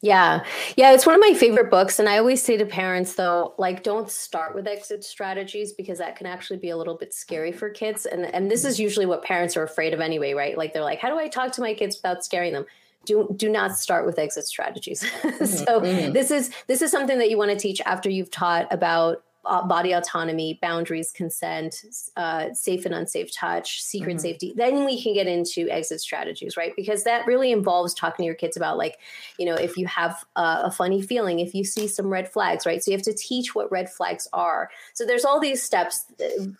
Yeah. 0.00 0.44
Yeah. 0.76 0.92
It's 0.92 1.04
one 1.04 1.14
of 1.14 1.20
my 1.20 1.34
favorite 1.34 1.70
books. 1.70 1.98
And 1.98 2.08
I 2.08 2.16
always 2.16 2.42
say 2.42 2.56
to 2.56 2.64
parents, 2.64 3.16
though, 3.16 3.52
like, 3.58 3.82
don't 3.82 4.10
start 4.10 4.54
with 4.54 4.66
exit 4.66 5.04
strategies 5.04 5.72
because 5.72 5.98
that 5.98 6.16
can 6.16 6.26
actually 6.26 6.58
be 6.58 6.70
a 6.70 6.76
little 6.76 6.96
bit 6.96 7.12
scary 7.12 7.52
for 7.52 7.68
kids. 7.68 8.06
And, 8.06 8.24
and 8.24 8.50
this 8.50 8.64
is 8.64 8.80
usually 8.80 9.04
what 9.04 9.22
parents 9.22 9.54
are 9.58 9.62
afraid 9.62 9.92
of 9.92 10.00
anyway, 10.00 10.32
right? 10.32 10.56
Like, 10.56 10.72
they're 10.72 10.82
like, 10.82 11.00
how 11.00 11.10
do 11.10 11.18
I 11.18 11.28
talk 11.28 11.52
to 11.52 11.60
my 11.60 11.74
kids 11.74 11.96
without 11.96 12.24
scaring 12.24 12.54
them? 12.54 12.64
Do, 13.04 13.34
do 13.36 13.50
not 13.50 13.76
start 13.76 14.06
with 14.06 14.18
exit 14.18 14.46
strategies. 14.46 15.04
Mm-hmm. 15.22 15.44
so 15.44 15.80
mm-hmm. 15.80 16.12
this 16.12 16.30
is 16.30 16.50
this 16.66 16.82
is 16.82 16.90
something 16.90 17.18
that 17.18 17.30
you 17.30 17.38
want 17.38 17.50
to 17.50 17.56
teach 17.56 17.80
after 17.82 18.08
you've 18.08 18.30
taught 18.30 18.66
about 18.72 19.22
uh, 19.48 19.66
body 19.66 19.92
autonomy, 19.92 20.58
boundaries, 20.60 21.10
consent, 21.10 21.84
uh, 22.16 22.52
safe 22.52 22.84
and 22.84 22.94
unsafe 22.94 23.34
touch, 23.34 23.82
secret 23.82 24.16
mm-hmm. 24.16 24.20
safety, 24.20 24.52
then 24.56 24.84
we 24.84 25.02
can 25.02 25.14
get 25.14 25.26
into 25.26 25.68
exit 25.70 26.00
strategies, 26.00 26.56
right? 26.56 26.72
Because 26.76 27.04
that 27.04 27.26
really 27.26 27.50
involves 27.50 27.94
talking 27.94 28.22
to 28.22 28.26
your 28.26 28.34
kids 28.34 28.56
about, 28.56 28.76
like, 28.76 28.98
you 29.38 29.46
know, 29.46 29.54
if 29.54 29.76
you 29.76 29.86
have 29.86 30.24
a, 30.36 30.60
a 30.64 30.70
funny 30.70 31.00
feeling, 31.00 31.40
if 31.40 31.54
you 31.54 31.64
see 31.64 31.88
some 31.88 32.08
red 32.08 32.30
flags, 32.30 32.66
right? 32.66 32.82
So 32.82 32.90
you 32.90 32.96
have 32.96 33.04
to 33.04 33.14
teach 33.14 33.54
what 33.54 33.72
red 33.72 33.90
flags 33.90 34.28
are. 34.32 34.70
So 34.92 35.06
there's 35.06 35.24
all 35.24 35.40
these 35.40 35.62
steps. 35.62 36.04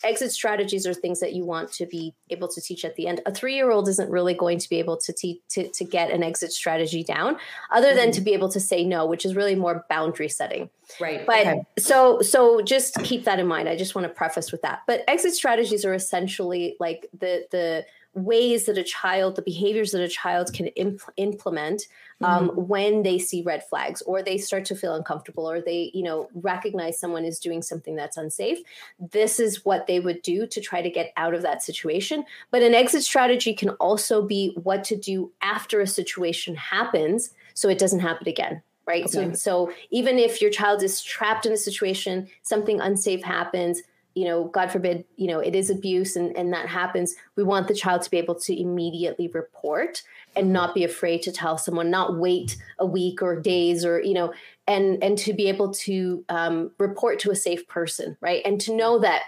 Exit 0.02 0.32
strategies 0.32 0.86
are 0.86 0.94
things 0.94 1.20
that 1.20 1.34
you 1.34 1.44
want 1.44 1.70
to 1.72 1.86
be 1.86 2.14
able 2.30 2.48
to 2.48 2.60
teach 2.60 2.84
at 2.84 2.96
the 2.96 3.06
end. 3.06 3.20
A 3.26 3.34
three 3.34 3.54
year 3.54 3.70
old 3.70 3.88
isn't 3.88 4.10
really 4.10 4.34
going 4.34 4.58
to 4.58 4.68
be 4.68 4.78
able 4.78 4.96
to 4.96 5.12
teach 5.12 5.40
to, 5.50 5.68
to 5.68 5.84
get 5.84 6.10
an 6.10 6.22
exit 6.22 6.52
strategy 6.52 7.04
down, 7.04 7.36
other 7.70 7.94
than 7.94 8.08
mm-hmm. 8.08 8.12
to 8.12 8.20
be 8.22 8.32
able 8.32 8.48
to 8.48 8.60
say 8.60 8.84
no, 8.84 9.04
which 9.04 9.26
is 9.26 9.36
really 9.36 9.54
more 9.54 9.84
boundary 9.90 10.28
setting. 10.28 10.70
Right. 11.00 11.26
But 11.26 11.46
okay. 11.46 11.62
so 11.78 12.20
so 12.20 12.62
just 12.62 13.02
keep 13.02 13.24
that 13.24 13.38
in 13.38 13.46
mind. 13.46 13.68
I 13.68 13.76
just 13.76 13.94
want 13.94 14.06
to 14.06 14.12
preface 14.12 14.52
with 14.52 14.62
that. 14.62 14.82
But 14.86 15.04
exit 15.08 15.34
strategies 15.34 15.84
are 15.84 15.94
essentially 15.94 16.76
like 16.80 17.06
the 17.18 17.46
the 17.50 17.84
ways 18.14 18.66
that 18.66 18.78
a 18.78 18.82
child, 18.82 19.36
the 19.36 19.42
behaviors 19.42 19.92
that 19.92 20.02
a 20.02 20.08
child 20.08 20.52
can 20.52 20.66
imp- 20.68 21.00
implement 21.16 21.86
um, 22.22 22.48
mm-hmm. 22.48 22.60
when 22.62 23.02
they 23.02 23.18
see 23.18 23.42
red 23.42 23.62
flags 23.68 24.02
or 24.02 24.22
they 24.22 24.38
start 24.38 24.64
to 24.64 24.74
feel 24.74 24.94
uncomfortable 24.94 25.48
or 25.48 25.60
they, 25.60 25.90
you 25.94 26.02
know, 26.02 26.28
recognize 26.34 26.98
someone 26.98 27.24
is 27.24 27.38
doing 27.38 27.62
something 27.62 27.94
that's 27.94 28.16
unsafe. 28.16 28.58
This 28.98 29.38
is 29.38 29.64
what 29.64 29.86
they 29.86 30.00
would 30.00 30.22
do 30.22 30.46
to 30.46 30.60
try 30.60 30.82
to 30.82 30.90
get 30.90 31.12
out 31.16 31.34
of 31.34 31.42
that 31.42 31.62
situation. 31.62 32.24
But 32.50 32.62
an 32.62 32.74
exit 32.74 33.04
strategy 33.04 33.54
can 33.54 33.70
also 33.70 34.22
be 34.22 34.52
what 34.62 34.84
to 34.84 34.96
do 34.96 35.32
after 35.42 35.80
a 35.80 35.86
situation 35.86 36.56
happens 36.56 37.30
so 37.54 37.68
it 37.68 37.78
doesn't 37.78 38.00
happen 38.00 38.28
again 38.28 38.62
right 38.88 39.04
okay. 39.04 39.32
so 39.32 39.32
so 39.34 39.72
even 39.90 40.18
if 40.18 40.40
your 40.42 40.50
child 40.50 40.82
is 40.82 41.02
trapped 41.02 41.46
in 41.46 41.52
a 41.52 41.56
situation 41.56 42.26
something 42.42 42.80
unsafe 42.80 43.22
happens 43.22 43.82
you 44.14 44.24
know 44.24 44.44
god 44.44 44.72
forbid 44.72 45.04
you 45.16 45.28
know 45.28 45.38
it 45.38 45.54
is 45.54 45.70
abuse 45.70 46.16
and, 46.16 46.36
and 46.36 46.52
that 46.52 46.66
happens 46.66 47.14
we 47.36 47.44
want 47.44 47.68
the 47.68 47.74
child 47.74 48.02
to 48.02 48.10
be 48.10 48.16
able 48.16 48.34
to 48.34 48.58
immediately 48.60 49.28
report 49.28 50.02
and 50.34 50.46
mm-hmm. 50.46 50.54
not 50.54 50.74
be 50.74 50.82
afraid 50.82 51.22
to 51.22 51.30
tell 51.30 51.56
someone 51.56 51.90
not 51.90 52.18
wait 52.18 52.56
a 52.80 52.86
week 52.86 53.22
or 53.22 53.38
days 53.38 53.84
or 53.84 54.00
you 54.00 54.14
know 54.14 54.32
and 54.66 55.02
and 55.04 55.18
to 55.18 55.32
be 55.32 55.48
able 55.48 55.72
to 55.72 56.24
um, 56.28 56.70
report 56.78 57.20
to 57.20 57.30
a 57.30 57.36
safe 57.36 57.68
person 57.68 58.16
right 58.20 58.42
and 58.44 58.60
to 58.60 58.74
know 58.74 58.98
that 58.98 59.22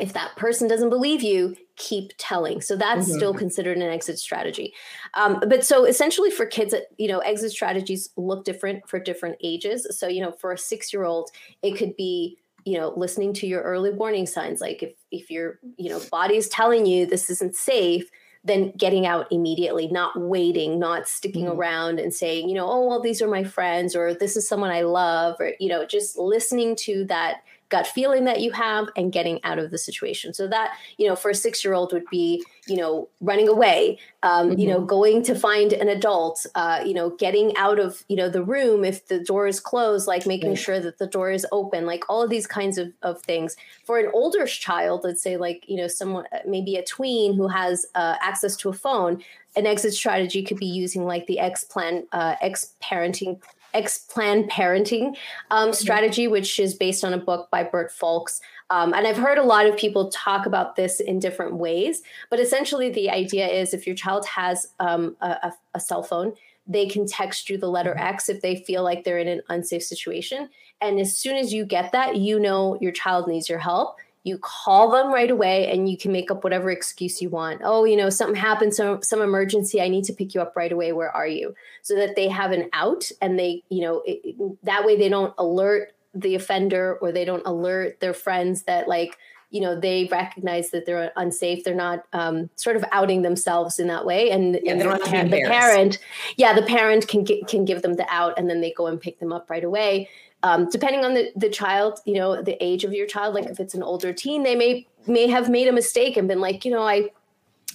if 0.00 0.12
that 0.14 0.34
person 0.36 0.68
doesn't 0.68 0.90
believe 0.90 1.22
you 1.22 1.56
keep 1.76 2.12
telling 2.18 2.60
so 2.60 2.76
that's 2.76 3.06
mm-hmm. 3.06 3.16
still 3.16 3.34
considered 3.34 3.76
an 3.76 3.82
exit 3.82 4.18
strategy 4.18 4.72
um, 5.14 5.40
but 5.48 5.64
so 5.64 5.84
essentially 5.84 6.30
for 6.30 6.46
kids 6.46 6.74
you 6.98 7.08
know 7.08 7.18
exit 7.20 7.50
strategies 7.50 8.10
look 8.16 8.44
different 8.44 8.86
for 8.88 8.98
different 8.98 9.36
ages 9.42 9.86
so 9.90 10.06
you 10.06 10.20
know 10.20 10.32
for 10.32 10.52
a 10.52 10.58
six 10.58 10.92
year 10.92 11.04
old 11.04 11.30
it 11.62 11.76
could 11.76 11.96
be 11.96 12.38
you 12.64 12.78
know 12.78 12.92
listening 12.96 13.32
to 13.32 13.46
your 13.46 13.62
early 13.62 13.90
warning 13.90 14.26
signs 14.26 14.60
like 14.60 14.82
if 14.82 14.92
if 15.10 15.30
your 15.30 15.58
you 15.76 15.90
know 15.90 16.00
body 16.10 16.36
is 16.36 16.48
telling 16.48 16.86
you 16.86 17.06
this 17.06 17.28
isn't 17.28 17.56
safe 17.56 18.08
then 18.44 18.72
getting 18.76 19.06
out 19.06 19.26
immediately 19.30 19.88
not 19.88 20.18
waiting 20.20 20.78
not 20.78 21.08
sticking 21.08 21.46
mm-hmm. 21.46 21.58
around 21.58 21.98
and 21.98 22.14
saying 22.14 22.48
you 22.48 22.54
know 22.54 22.68
oh 22.68 22.86
well 22.86 23.00
these 23.00 23.20
are 23.20 23.28
my 23.28 23.44
friends 23.44 23.96
or 23.96 24.14
this 24.14 24.36
is 24.36 24.48
someone 24.48 24.70
i 24.70 24.82
love 24.82 25.36
or 25.40 25.52
you 25.58 25.68
know 25.68 25.84
just 25.84 26.16
listening 26.16 26.76
to 26.76 27.04
that 27.04 27.42
gut 27.74 27.88
feeling 27.88 28.24
that 28.24 28.40
you 28.40 28.52
have 28.52 28.88
and 28.96 29.12
getting 29.12 29.42
out 29.42 29.58
of 29.58 29.72
the 29.72 29.78
situation. 29.78 30.32
So 30.32 30.46
that, 30.46 30.76
you 30.96 31.08
know, 31.08 31.16
for 31.16 31.30
a 31.30 31.34
six 31.34 31.64
year 31.64 31.74
old 31.74 31.92
would 31.92 32.08
be, 32.08 32.44
you 32.68 32.76
know, 32.76 33.08
running 33.20 33.48
away, 33.48 33.98
um, 34.22 34.50
mm-hmm. 34.50 34.60
you 34.60 34.68
know, 34.68 34.80
going 34.80 35.24
to 35.24 35.34
find 35.34 35.72
an 35.72 35.88
adult, 35.88 36.46
uh, 36.54 36.84
you 36.86 36.94
know, 36.94 37.10
getting 37.10 37.56
out 37.56 37.80
of, 37.80 38.04
you 38.08 38.14
know, 38.14 38.28
the 38.28 38.44
room 38.44 38.84
if 38.84 39.08
the 39.08 39.18
door 39.18 39.48
is 39.48 39.58
closed, 39.58 40.06
like 40.06 40.24
making 40.24 40.50
right. 40.50 40.58
sure 40.58 40.78
that 40.78 40.98
the 40.98 41.08
door 41.08 41.32
is 41.32 41.44
open, 41.50 41.84
like 41.84 42.04
all 42.08 42.22
of 42.22 42.30
these 42.30 42.46
kinds 42.46 42.78
of, 42.78 42.92
of 43.02 43.20
things. 43.22 43.56
For 43.84 43.98
an 43.98 44.08
older 44.14 44.46
child, 44.46 45.00
let's 45.02 45.20
say 45.20 45.36
like, 45.36 45.64
you 45.66 45.76
know, 45.76 45.88
someone, 45.88 46.26
maybe 46.46 46.76
a 46.76 46.84
tween 46.84 47.34
who 47.34 47.48
has 47.48 47.86
uh, 47.96 48.14
access 48.20 48.54
to 48.58 48.68
a 48.68 48.72
phone, 48.72 49.20
an 49.56 49.66
exit 49.66 49.94
strategy 49.94 50.42
could 50.44 50.58
be 50.58 50.66
using 50.66 51.04
like 51.04 51.26
the 51.26 51.40
X 51.40 51.64
plan, 51.64 52.06
uh, 52.12 52.36
X 52.40 52.74
parenting 52.80 53.40
X 53.74 53.98
Plan 53.98 54.44
Parenting 54.48 55.16
um, 55.50 55.72
strategy, 55.72 56.28
which 56.28 56.58
is 56.58 56.74
based 56.74 57.04
on 57.04 57.12
a 57.12 57.18
book 57.18 57.50
by 57.50 57.64
Bert 57.64 57.92
Fulks. 57.92 58.40
Um, 58.70 58.94
and 58.94 59.06
I've 59.06 59.16
heard 59.16 59.36
a 59.36 59.42
lot 59.42 59.66
of 59.66 59.76
people 59.76 60.10
talk 60.10 60.46
about 60.46 60.76
this 60.76 61.00
in 61.00 61.18
different 61.18 61.56
ways. 61.56 62.02
But 62.30 62.40
essentially, 62.40 62.90
the 62.90 63.10
idea 63.10 63.46
is 63.46 63.74
if 63.74 63.86
your 63.86 63.96
child 63.96 64.24
has 64.26 64.68
um, 64.80 65.16
a, 65.20 65.52
a, 65.74 65.80
cell 65.80 66.02
phone, 66.02 66.32
they 66.66 66.86
can 66.86 67.06
text 67.06 67.50
you 67.50 67.58
the 67.58 67.68
letter 67.68 67.90
mm-hmm. 67.90 68.14
X 68.14 68.28
if 68.28 68.40
they 68.40 68.56
feel 68.56 68.82
like 68.82 69.04
they're 69.04 69.18
in 69.18 69.28
an 69.28 69.42
unsafe 69.50 69.82
situation. 69.82 70.48
And 70.80 70.98
as 70.98 71.16
soon 71.16 71.36
as 71.36 71.52
you 71.52 71.66
get 71.66 71.92
that, 71.92 72.16
you 72.16 72.40
know 72.40 72.78
your 72.80 72.92
child 72.92 73.28
needs 73.28 73.48
your 73.48 73.58
help 73.58 73.98
you 74.24 74.38
call 74.38 74.90
them 74.90 75.12
right 75.12 75.30
away 75.30 75.70
and 75.70 75.88
you 75.88 75.98
can 75.98 76.10
make 76.10 76.30
up 76.30 76.42
whatever 76.42 76.70
excuse 76.70 77.22
you 77.22 77.28
want. 77.28 77.60
Oh 77.62 77.84
you 77.84 77.96
know 77.96 78.10
something 78.10 78.34
happened 78.34 78.74
some 78.74 79.02
some 79.02 79.20
emergency 79.20 79.80
i 79.80 79.88
need 79.88 80.04
to 80.04 80.12
pick 80.12 80.34
you 80.34 80.40
up 80.40 80.56
right 80.56 80.72
away. 80.72 80.92
Where 80.92 81.14
are 81.14 81.28
you? 81.28 81.54
So 81.82 81.94
that 81.96 82.16
they 82.16 82.28
have 82.28 82.50
an 82.50 82.68
out 82.72 83.10
and 83.20 83.38
they 83.38 83.62
you 83.68 83.82
know 83.82 84.02
it, 84.04 84.34
that 84.64 84.84
way 84.84 84.96
they 84.96 85.08
don't 85.08 85.34
alert 85.38 85.94
the 86.14 86.34
offender 86.34 86.96
or 87.00 87.12
they 87.12 87.24
don't 87.24 87.46
alert 87.46 88.00
their 88.00 88.14
friends 88.14 88.62
that 88.62 88.88
like 88.88 89.18
you 89.50 89.60
know 89.60 89.78
they 89.78 90.08
recognize 90.10 90.70
that 90.70 90.86
they're 90.86 91.12
unsafe. 91.16 91.62
They're 91.62 91.74
not 91.74 92.06
um, 92.14 92.48
sort 92.56 92.76
of 92.76 92.84
outing 92.92 93.22
themselves 93.22 93.78
in 93.78 93.86
that 93.88 94.06
way. 94.06 94.30
And, 94.30 94.58
yeah, 94.62 94.72
and 94.72 94.80
the, 94.80 95.36
the 95.36 95.42
parent 95.46 95.98
yeah 96.36 96.54
the 96.54 96.62
parent 96.62 97.06
can 97.08 97.24
get, 97.24 97.46
can 97.46 97.66
give 97.66 97.82
them 97.82 97.94
the 97.94 98.06
out 98.08 98.38
and 98.38 98.48
then 98.48 98.62
they 98.62 98.72
go 98.72 98.86
and 98.86 98.98
pick 98.98 99.20
them 99.20 99.32
up 99.32 99.50
right 99.50 99.64
away 99.64 100.08
um, 100.44 100.68
depending 100.68 101.06
on 101.06 101.14
the, 101.14 101.32
the 101.34 101.48
child, 101.48 102.00
you 102.04 102.14
know, 102.14 102.42
the 102.42 102.62
age 102.62 102.84
of 102.84 102.92
your 102.92 103.06
child, 103.06 103.34
like 103.34 103.46
if 103.46 103.58
it's 103.58 103.72
an 103.72 103.82
older 103.82 104.12
teen, 104.12 104.42
they 104.42 104.54
may 104.54 104.86
may 105.06 105.26
have 105.26 105.48
made 105.48 105.68
a 105.68 105.72
mistake 105.72 106.16
and 106.18 106.28
been 106.28 106.40
like, 106.40 106.64
you 106.64 106.70
know, 106.70 106.86
I 106.86 107.10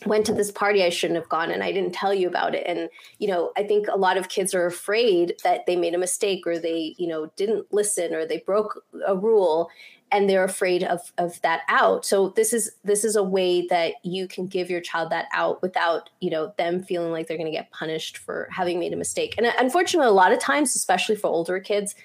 went 0.06 0.26
to 0.28 0.34
this 0.34 0.52
party 0.52 0.84
I 0.84 0.90
shouldn't 0.90 1.20
have 1.20 1.30
gone 1.30 1.52
and 1.52 1.64
I 1.64 1.72
didn't 1.72 1.94
tell 1.94 2.14
you 2.14 2.28
about 2.28 2.56
it. 2.56 2.64
And, 2.66 2.90
you 3.18 3.28
know, 3.28 3.52
I 3.58 3.64
think 3.64 3.88
a 3.88 3.98
lot 3.98 4.18
of 4.18 4.30
kids 4.30 4.54
are 4.54 4.66
afraid 4.66 5.36
that 5.44 5.66
they 5.66 5.76
made 5.76 5.94
a 5.94 5.98
mistake 5.98 6.46
or 6.48 6.58
they, 6.58 6.96
you 6.98 7.08
know, 7.08 7.32
didn't 7.36 7.74
listen 7.74 8.14
or 8.14 8.26
they 8.26 8.38
broke 8.40 8.84
a 9.06 9.16
rule 9.16 9.70
and 10.12 10.30
they're 10.30 10.44
afraid 10.44 10.84
of 10.84 11.12
of 11.18 11.42
that 11.42 11.62
out. 11.70 12.06
So 12.06 12.30
this 12.30 12.54
is 12.54 12.72
this 12.84 13.04
is 13.04 13.16
a 13.16 13.24
way 13.24 13.66
that 13.68 13.94
you 14.04 14.28
can 14.28 14.46
give 14.46 14.70
your 14.70 14.82
child 14.82 15.12
that 15.12 15.26
out 15.34 15.60
without, 15.64 16.12
you 16.20 16.30
know, 16.30 16.54
them 16.58 16.84
feeling 16.84 17.12
like 17.12 17.28
they're 17.28 17.38
going 17.38 17.52
to 17.52 17.58
get 17.58 17.72
punished 17.72 18.20
for 18.20 18.48
having 18.52 18.80
made 18.80 18.94
a 18.94 18.98
mistake. 18.98 19.34
And 19.40 19.48
unfortunately 19.58 20.08
a 20.08 20.12
lot 20.12 20.32
of 20.32 20.40
times, 20.40 20.76
especially 20.76 21.16
for 21.16 21.28
older 21.28 21.60
kids, 21.60 21.96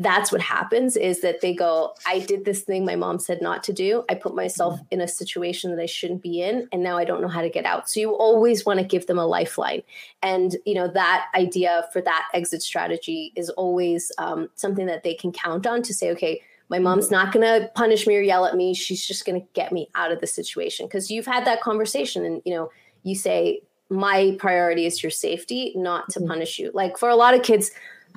that's 0.00 0.32
what 0.32 0.40
happens 0.40 0.96
is 0.96 1.20
that 1.20 1.42
they 1.42 1.54
go 1.54 1.94
i 2.06 2.18
did 2.20 2.44
this 2.46 2.62
thing 2.62 2.84
my 2.84 2.96
mom 2.96 3.18
said 3.18 3.40
not 3.42 3.62
to 3.62 3.72
do 3.72 4.02
i 4.08 4.14
put 4.14 4.34
myself 4.34 4.74
mm-hmm. 4.74 4.84
in 4.92 5.00
a 5.02 5.06
situation 5.06 5.70
that 5.70 5.82
i 5.82 5.86
shouldn't 5.86 6.22
be 6.22 6.40
in 6.40 6.66
and 6.72 6.82
now 6.82 6.96
i 6.96 7.04
don't 7.04 7.20
know 7.20 7.28
how 7.28 7.42
to 7.42 7.50
get 7.50 7.66
out 7.66 7.88
so 7.88 8.00
you 8.00 8.10
always 8.12 8.64
want 8.64 8.78
to 8.80 8.84
give 8.84 9.06
them 9.06 9.18
a 9.18 9.26
lifeline 9.26 9.82
and 10.22 10.56
you 10.64 10.74
know 10.74 10.88
that 10.88 11.26
idea 11.34 11.84
for 11.92 12.00
that 12.00 12.26
exit 12.32 12.62
strategy 12.62 13.32
is 13.36 13.50
always 13.50 14.10
um, 14.18 14.48
something 14.54 14.86
that 14.86 15.02
they 15.02 15.14
can 15.14 15.30
count 15.32 15.66
on 15.66 15.82
to 15.82 15.92
say 15.92 16.10
okay 16.10 16.40
my 16.70 16.78
mom's 16.78 17.06
mm-hmm. 17.06 17.16
not 17.16 17.32
going 17.32 17.44
to 17.44 17.68
punish 17.74 18.06
me 18.06 18.16
or 18.16 18.22
yell 18.22 18.46
at 18.46 18.56
me 18.56 18.72
she's 18.72 19.06
just 19.06 19.26
going 19.26 19.38
to 19.38 19.46
get 19.52 19.70
me 19.70 19.88
out 19.94 20.10
of 20.10 20.20
the 20.20 20.26
situation 20.26 20.86
because 20.86 21.10
you've 21.10 21.26
had 21.26 21.44
that 21.44 21.60
conversation 21.60 22.24
and 22.24 22.40
you 22.46 22.54
know 22.54 22.70
you 23.02 23.14
say 23.14 23.60
my 23.90 24.34
priority 24.38 24.86
is 24.86 25.02
your 25.02 25.10
safety 25.10 25.74
not 25.76 26.08
to 26.08 26.20
mm-hmm. 26.20 26.28
punish 26.28 26.58
you 26.58 26.70
like 26.72 26.96
for 26.96 27.10
a 27.10 27.16
lot 27.16 27.34
of 27.34 27.42
kids 27.42 27.70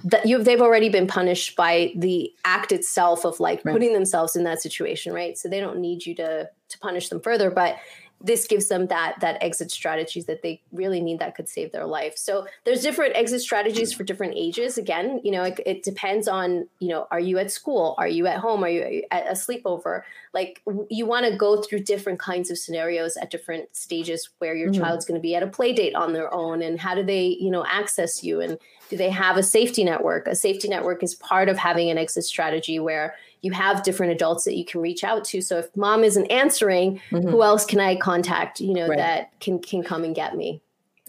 that 0.03 0.25
you 0.25 0.41
they've 0.43 0.61
already 0.61 0.89
been 0.89 1.07
punished 1.07 1.55
by 1.55 1.93
the 1.95 2.31
act 2.45 2.71
itself 2.71 3.25
of 3.25 3.39
like 3.39 3.63
right. 3.63 3.73
putting 3.73 3.93
themselves 3.93 4.35
in 4.35 4.43
that 4.43 4.61
situation 4.61 5.13
right 5.13 5.37
so 5.37 5.47
they 5.47 5.59
don't 5.59 5.79
need 5.79 6.05
you 6.05 6.15
to 6.15 6.49
to 6.69 6.79
punish 6.79 7.09
them 7.09 7.21
further 7.21 7.51
but 7.51 7.77
this 8.23 8.47
gives 8.47 8.69
them 8.69 8.87
that 8.87 9.19
that 9.19 9.37
exit 9.41 9.69
strategies 9.69 10.25
that 10.25 10.41
they 10.41 10.61
really 10.71 11.01
need 11.01 11.19
that 11.19 11.35
could 11.35 11.49
save 11.49 11.71
their 11.71 11.85
life. 11.85 12.17
So 12.17 12.47
there's 12.63 12.81
different 12.81 13.15
exit 13.15 13.41
strategies 13.41 13.93
for 13.93 14.03
different 14.03 14.33
ages. 14.35 14.77
Again 14.77 15.19
you 15.23 15.31
know 15.31 15.43
it, 15.43 15.59
it 15.65 15.83
depends 15.83 16.27
on 16.27 16.67
you 16.79 16.89
know 16.89 17.07
are 17.11 17.19
you 17.19 17.37
at 17.37 17.51
school? 17.51 17.95
Are 17.97 18.07
you 18.07 18.27
at 18.27 18.37
home? 18.37 18.63
Are 18.63 18.69
you 18.69 19.03
at 19.11 19.27
a 19.27 19.33
sleepover? 19.33 20.03
Like 20.33 20.61
you 20.89 21.05
want 21.05 21.25
to 21.25 21.35
go 21.35 21.61
through 21.61 21.81
different 21.81 22.19
kinds 22.19 22.49
of 22.49 22.57
scenarios 22.57 23.17
at 23.17 23.29
different 23.29 23.75
stages 23.75 24.29
where 24.39 24.55
your 24.55 24.71
mm-hmm. 24.71 24.81
child's 24.81 25.05
going 25.05 25.19
to 25.19 25.21
be 25.21 25.35
at 25.35 25.43
a 25.43 25.47
play 25.47 25.73
date 25.73 25.95
on 25.95 26.13
their 26.13 26.33
own 26.33 26.61
and 26.61 26.79
how 26.79 26.95
do 26.95 27.03
they 27.03 27.37
you 27.39 27.51
know 27.51 27.65
access 27.65 28.23
you? 28.23 28.41
And 28.41 28.57
do 28.89 28.97
they 28.97 29.09
have 29.09 29.37
a 29.37 29.43
safety 29.43 29.83
network? 29.83 30.27
A 30.27 30.35
safety 30.35 30.67
network 30.67 31.03
is 31.03 31.15
part 31.15 31.49
of 31.49 31.57
having 31.57 31.89
an 31.89 31.97
exit 31.97 32.25
strategy 32.25 32.79
where 32.79 33.15
you 33.43 33.51
have 33.51 33.83
different 33.83 34.13
adults 34.13 34.45
that 34.45 34.55
you 34.55 34.65
can 34.65 34.81
reach 34.81 35.03
out 35.03 35.25
to. 35.25 35.41
So 35.41 35.59
if 35.59 35.75
mom 35.77 36.03
isn't 36.03 36.25
answering, 36.31 37.01
mm-hmm. 37.11 37.27
who 37.27 37.43
else 37.43 37.65
can 37.65 37.79
I 37.79 37.95
contact, 37.95 38.59
you 38.59 38.73
know, 38.73 38.87
right. 38.87 38.97
that 38.97 39.39
can 39.39 39.59
can 39.59 39.83
come 39.83 40.03
and 40.03 40.15
get 40.15 40.35
me? 40.35 40.61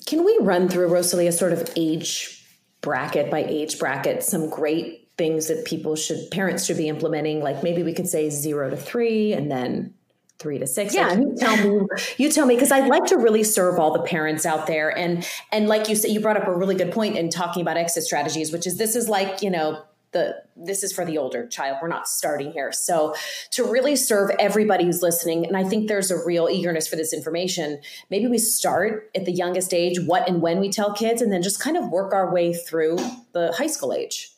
Can 0.05 0.24
we 0.24 0.37
run 0.43 0.68
through 0.68 0.89
Rosalia 0.89 1.30
a 1.30 1.32
sort 1.32 1.53
of 1.53 1.70
age 1.76 2.45
bracket 2.82 3.30
by 3.30 3.43
age 3.45 3.78
bracket 3.78 4.22
some 4.22 4.51
great 4.51 5.09
things 5.16 5.47
that 5.47 5.64
people 5.64 5.97
should 5.97 6.30
parents 6.30 6.66
should 6.66 6.76
be 6.76 6.87
implementing 6.87 7.41
like 7.41 7.62
maybe 7.62 7.82
we 7.82 7.95
could 7.95 8.07
say 8.07 8.28
0 8.28 8.68
to 8.68 8.76
3 8.76 9.32
and 9.32 9.51
then 9.51 9.95
three 10.39 10.59
to 10.59 10.66
six. 10.66 10.95
Yeah, 10.95 11.09
like 11.09 11.18
you 11.18 11.35
tell 11.39 11.57
me. 11.57 11.87
You 12.18 12.30
tell 12.30 12.47
me 12.47 12.57
because 12.57 12.72
I'd 12.72 12.89
like 12.89 13.07
to 13.07 13.16
really 13.16 13.45
serve 13.45 13.78
all 13.78 13.93
the 13.93 14.03
parents 14.03 14.45
out 14.45 14.66
there. 14.66 14.97
And 14.97 15.26
and 15.53 15.68
like 15.68 15.89
you 15.89 15.95
said, 15.95 16.11
you 16.11 16.20
brought 16.20 16.37
up 16.37 16.47
a 16.47 16.55
really 16.55 16.74
good 16.74 16.93
point 16.93 17.16
in 17.16 17.30
talking 17.30 17.62
about 17.62 17.76
exit 17.76 18.03
strategies, 18.03 18.53
which 18.53 18.66
is 18.66 18.76
this 18.76 18.97
is 18.97 19.09
like 19.09 19.43
you 19.43 19.51
know 19.51 19.82
the 20.15 20.43
this 20.57 20.83
is 20.83 20.93
for 20.95 21.05
the 21.05 21.19
older 21.19 21.47
child. 21.47 21.79
We're 21.83 21.89
not 21.89 22.09
starting 22.09 22.53
here. 22.53 22.73
So 22.73 23.15
to 23.51 23.65
really 23.65 23.97
serve 23.97 24.31
everybody 24.39 24.85
who's 24.85 25.03
listening 25.03 25.47
and 25.47 25.57
i 25.57 25.65
think 25.65 25.89
there's 25.89 26.11
a 26.11 26.25
real 26.25 26.49
eagerness 26.51 26.87
for 26.87 26.97
this 26.97 27.12
information 27.12 27.81
maybe 28.11 28.27
we 28.27 28.39
start 28.39 29.11
at 29.15 29.25
the 29.25 29.33
youngest 29.33 29.75
age 29.75 29.99
what 30.07 30.29
and 30.29 30.41
when 30.41 30.61
we 30.61 30.71
tell 30.71 30.93
kids 30.93 31.21
and 31.21 31.33
then 31.33 31.43
just 31.43 31.61
kind 31.61 31.77
of 31.77 31.89
work 31.91 32.12
our 32.12 32.33
way 32.33 32.53
through 32.53 32.97
the 33.33 33.53
high 33.57 33.67
school 33.67 33.93
age. 33.93 34.31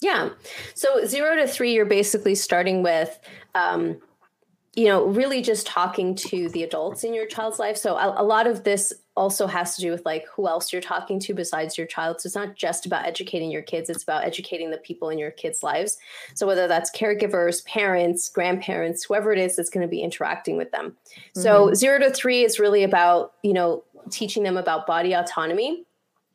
Yeah. 0.00 0.30
So 0.74 1.06
zero 1.06 1.36
to 1.36 1.46
three 1.46 1.72
you're 1.72 1.86
basically 1.86 2.34
starting 2.34 2.82
with 2.82 3.18
um, 3.54 4.00
you 4.76 4.84
know, 4.84 5.06
really 5.06 5.40
just 5.40 5.66
talking 5.66 6.14
to 6.14 6.50
the 6.50 6.62
adults 6.62 7.02
in 7.02 7.14
your 7.14 7.24
child's 7.24 7.58
life. 7.58 7.78
So 7.78 7.96
a, 7.96 8.20
a, 8.20 8.22
lot 8.22 8.46
of 8.46 8.62
this 8.62 8.92
also 9.16 9.46
has 9.46 9.74
to 9.74 9.80
do 9.80 9.90
with 9.90 10.04
like 10.04 10.26
who 10.28 10.46
else 10.46 10.70
you're 10.70 10.82
talking 10.82 11.18
to 11.20 11.32
besides 11.32 11.78
your 11.78 11.86
child. 11.86 12.20
So 12.20 12.26
it's 12.26 12.36
not 12.36 12.56
just 12.56 12.84
about 12.84 13.06
educating 13.06 13.50
your 13.50 13.62
kids, 13.62 13.88
it's 13.88 14.02
about 14.02 14.24
educating 14.24 14.70
the 14.70 14.76
people 14.76 15.08
in 15.08 15.18
your 15.18 15.30
kids' 15.30 15.62
lives. 15.62 15.96
So 16.34 16.46
whether 16.46 16.68
that's 16.68 16.94
caregivers, 16.94 17.64
parents, 17.64 18.28
grandparents, 18.28 19.04
whoever 19.04 19.32
it 19.32 19.38
is 19.38 19.56
that's 19.56 19.70
going 19.70 19.80
to 19.86 19.90
be 19.90 20.02
interacting 20.02 20.58
with 20.58 20.70
them. 20.72 20.90
Mm-hmm. 20.90 21.40
So 21.40 21.72
0 21.72 22.00
to 22.00 22.10
3 22.10 22.44
is 22.44 22.60
really 22.60 22.84
about, 22.84 23.32
you 23.42 23.54
know, 23.54 23.82
teaching 24.10 24.42
them 24.42 24.58
about 24.58 24.86
body 24.86 25.14
autonomy 25.14 25.85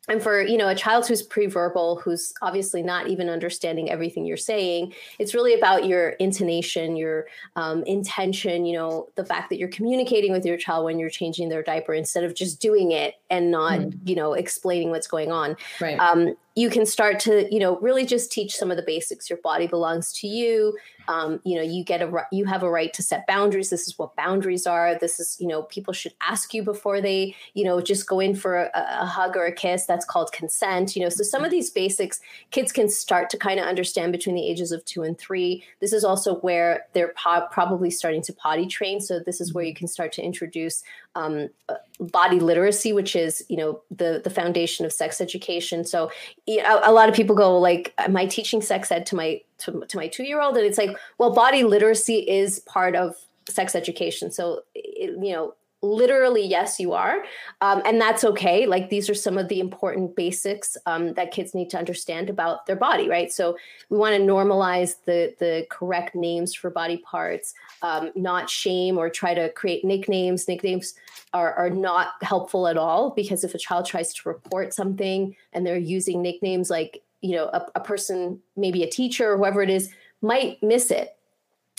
and 0.07 0.21
for 0.21 0.41
you 0.41 0.57
know 0.57 0.67
a 0.67 0.75
child 0.75 1.07
who's 1.07 1.21
pre-verbal 1.21 1.97
who's 1.97 2.33
obviously 2.41 2.81
not 2.81 3.07
even 3.07 3.29
understanding 3.29 3.89
everything 3.89 4.25
you're 4.25 4.37
saying 4.37 4.93
it's 5.19 5.33
really 5.33 5.53
about 5.53 5.85
your 5.85 6.09
intonation 6.11 6.95
your 6.95 7.27
um, 7.55 7.83
intention 7.83 8.65
you 8.65 8.73
know 8.73 9.07
the 9.15 9.25
fact 9.25 9.49
that 9.49 9.57
you're 9.57 9.69
communicating 9.69 10.31
with 10.31 10.45
your 10.45 10.57
child 10.57 10.85
when 10.85 10.97
you're 10.97 11.09
changing 11.09 11.49
their 11.49 11.63
diaper 11.63 11.93
instead 11.93 12.23
of 12.23 12.33
just 12.33 12.59
doing 12.59 12.91
it 12.91 13.15
and 13.29 13.51
not 13.51 13.79
mm. 13.79 13.97
you 14.03 14.15
know 14.15 14.33
explaining 14.33 14.89
what's 14.89 15.07
going 15.07 15.31
on 15.31 15.55
right 15.79 15.99
um, 15.99 16.35
you 16.55 16.69
can 16.69 16.85
start 16.85 17.19
to 17.21 17.47
you 17.53 17.59
know 17.59 17.79
really 17.79 18.05
just 18.05 18.31
teach 18.31 18.55
some 18.55 18.71
of 18.71 18.77
the 18.77 18.83
basics. 18.83 19.29
Your 19.29 19.39
body 19.43 19.67
belongs 19.67 20.11
to 20.13 20.27
you. 20.27 20.77
Um, 21.07 21.39
you 21.43 21.55
know 21.55 21.61
you 21.61 21.83
get 21.83 22.01
a 22.01 22.11
you 22.31 22.45
have 22.45 22.63
a 22.63 22.69
right 22.69 22.93
to 22.93 23.01
set 23.01 23.25
boundaries. 23.27 23.69
This 23.69 23.87
is 23.87 23.97
what 23.97 24.15
boundaries 24.15 24.67
are. 24.67 24.97
This 24.99 25.19
is 25.19 25.37
you 25.39 25.47
know 25.47 25.63
people 25.63 25.93
should 25.93 26.13
ask 26.21 26.53
you 26.53 26.63
before 26.63 27.01
they 27.01 27.35
you 27.53 27.63
know 27.63 27.81
just 27.81 28.07
go 28.07 28.19
in 28.19 28.35
for 28.35 28.63
a, 28.63 28.69
a 28.75 29.05
hug 29.05 29.37
or 29.37 29.45
a 29.45 29.53
kiss. 29.53 29.85
That's 29.85 30.05
called 30.05 30.31
consent 30.31 30.95
you 30.95 31.01
know. 31.01 31.09
So 31.09 31.23
some 31.23 31.43
of 31.45 31.51
these 31.51 31.69
basics 31.69 32.19
kids 32.51 32.71
can 32.71 32.89
start 32.89 33.29
to 33.31 33.37
kind 33.37 33.59
of 33.59 33.65
understand 33.65 34.11
between 34.11 34.35
the 34.35 34.45
ages 34.45 34.71
of 34.71 34.83
two 34.85 35.03
and 35.03 35.17
three. 35.17 35.63
This 35.79 35.93
is 35.93 36.03
also 36.03 36.35
where 36.35 36.85
they're 36.93 37.13
po- 37.15 37.47
probably 37.51 37.89
starting 37.89 38.21
to 38.23 38.33
potty 38.33 38.67
train. 38.67 38.99
So 38.99 39.19
this 39.19 39.39
is 39.39 39.53
where 39.53 39.63
you 39.63 39.73
can 39.73 39.87
start 39.87 40.11
to 40.13 40.23
introduce 40.23 40.83
um, 41.15 41.49
uh, 41.69 41.75
body 41.99 42.39
literacy, 42.39 42.93
which 42.93 43.15
is 43.15 43.43
you 43.49 43.57
know 43.57 43.81
the 43.89 44.21
the 44.23 44.29
foundation 44.29 44.85
of 44.85 44.93
sex 44.93 45.21
education. 45.21 45.85
So 45.85 46.11
you 46.45 46.63
know, 46.63 46.79
a 46.83 46.91
lot 46.91 47.09
of 47.09 47.15
people 47.15 47.35
go 47.35 47.57
like, 47.57 47.93
"Am 47.97 48.15
I 48.15 48.25
teaching 48.25 48.61
sex 48.61 48.91
ed 48.91 49.05
to 49.07 49.15
my 49.15 49.41
to, 49.59 49.83
to 49.87 49.97
my 49.97 50.07
two 50.07 50.23
year 50.23 50.41
old?" 50.41 50.57
And 50.57 50.65
it's 50.65 50.77
like, 50.77 50.97
well, 51.17 51.33
body 51.33 51.63
literacy 51.63 52.19
is 52.29 52.59
part 52.61 52.95
of 52.95 53.15
sex 53.49 53.75
education. 53.75 54.31
So 54.31 54.61
it, 54.73 55.11
you 55.23 55.33
know 55.33 55.53
literally 55.81 56.45
yes 56.45 56.79
you 56.79 56.93
are. 56.93 57.23
Um, 57.61 57.81
and 57.85 57.99
that's 57.99 58.23
okay. 58.23 58.65
Like 58.65 58.89
these 58.89 59.09
are 59.09 59.15
some 59.15 59.37
of 59.37 59.47
the 59.47 59.59
important 59.59 60.15
basics 60.15 60.77
um, 60.85 61.13
that 61.13 61.31
kids 61.31 61.53
need 61.53 61.69
to 61.71 61.77
understand 61.77 62.29
about 62.29 62.65
their 62.65 62.75
body 62.75 63.09
right? 63.09 63.31
So 63.31 63.57
we 63.89 63.97
want 63.97 64.15
to 64.15 64.21
normalize 64.21 64.95
the 65.05 65.35
the 65.39 65.65
correct 65.69 66.15
names 66.15 66.53
for 66.53 66.69
body 66.69 66.97
parts 66.97 67.53
um, 67.81 68.11
not 68.15 68.49
shame 68.49 68.97
or 68.97 69.09
try 69.09 69.33
to 69.33 69.51
create 69.53 69.83
nicknames. 69.83 70.47
Nicknames 70.47 70.93
are, 71.33 71.53
are 71.53 71.69
not 71.69 72.13
helpful 72.21 72.67
at 72.67 72.77
all 72.77 73.11
because 73.11 73.43
if 73.43 73.53
a 73.53 73.57
child 73.57 73.85
tries 73.85 74.13
to 74.13 74.29
report 74.29 74.73
something 74.73 75.35
and 75.53 75.65
they're 75.65 75.77
using 75.77 76.21
nicknames 76.21 76.69
like 76.69 77.01
you 77.21 77.35
know 77.35 77.45
a, 77.53 77.65
a 77.75 77.79
person 77.79 78.39
maybe 78.55 78.83
a 78.83 78.89
teacher 78.89 79.33
or 79.33 79.37
whoever 79.37 79.61
it 79.61 79.69
is 79.69 79.91
might 80.21 80.61
miss 80.61 80.91
it 80.91 81.15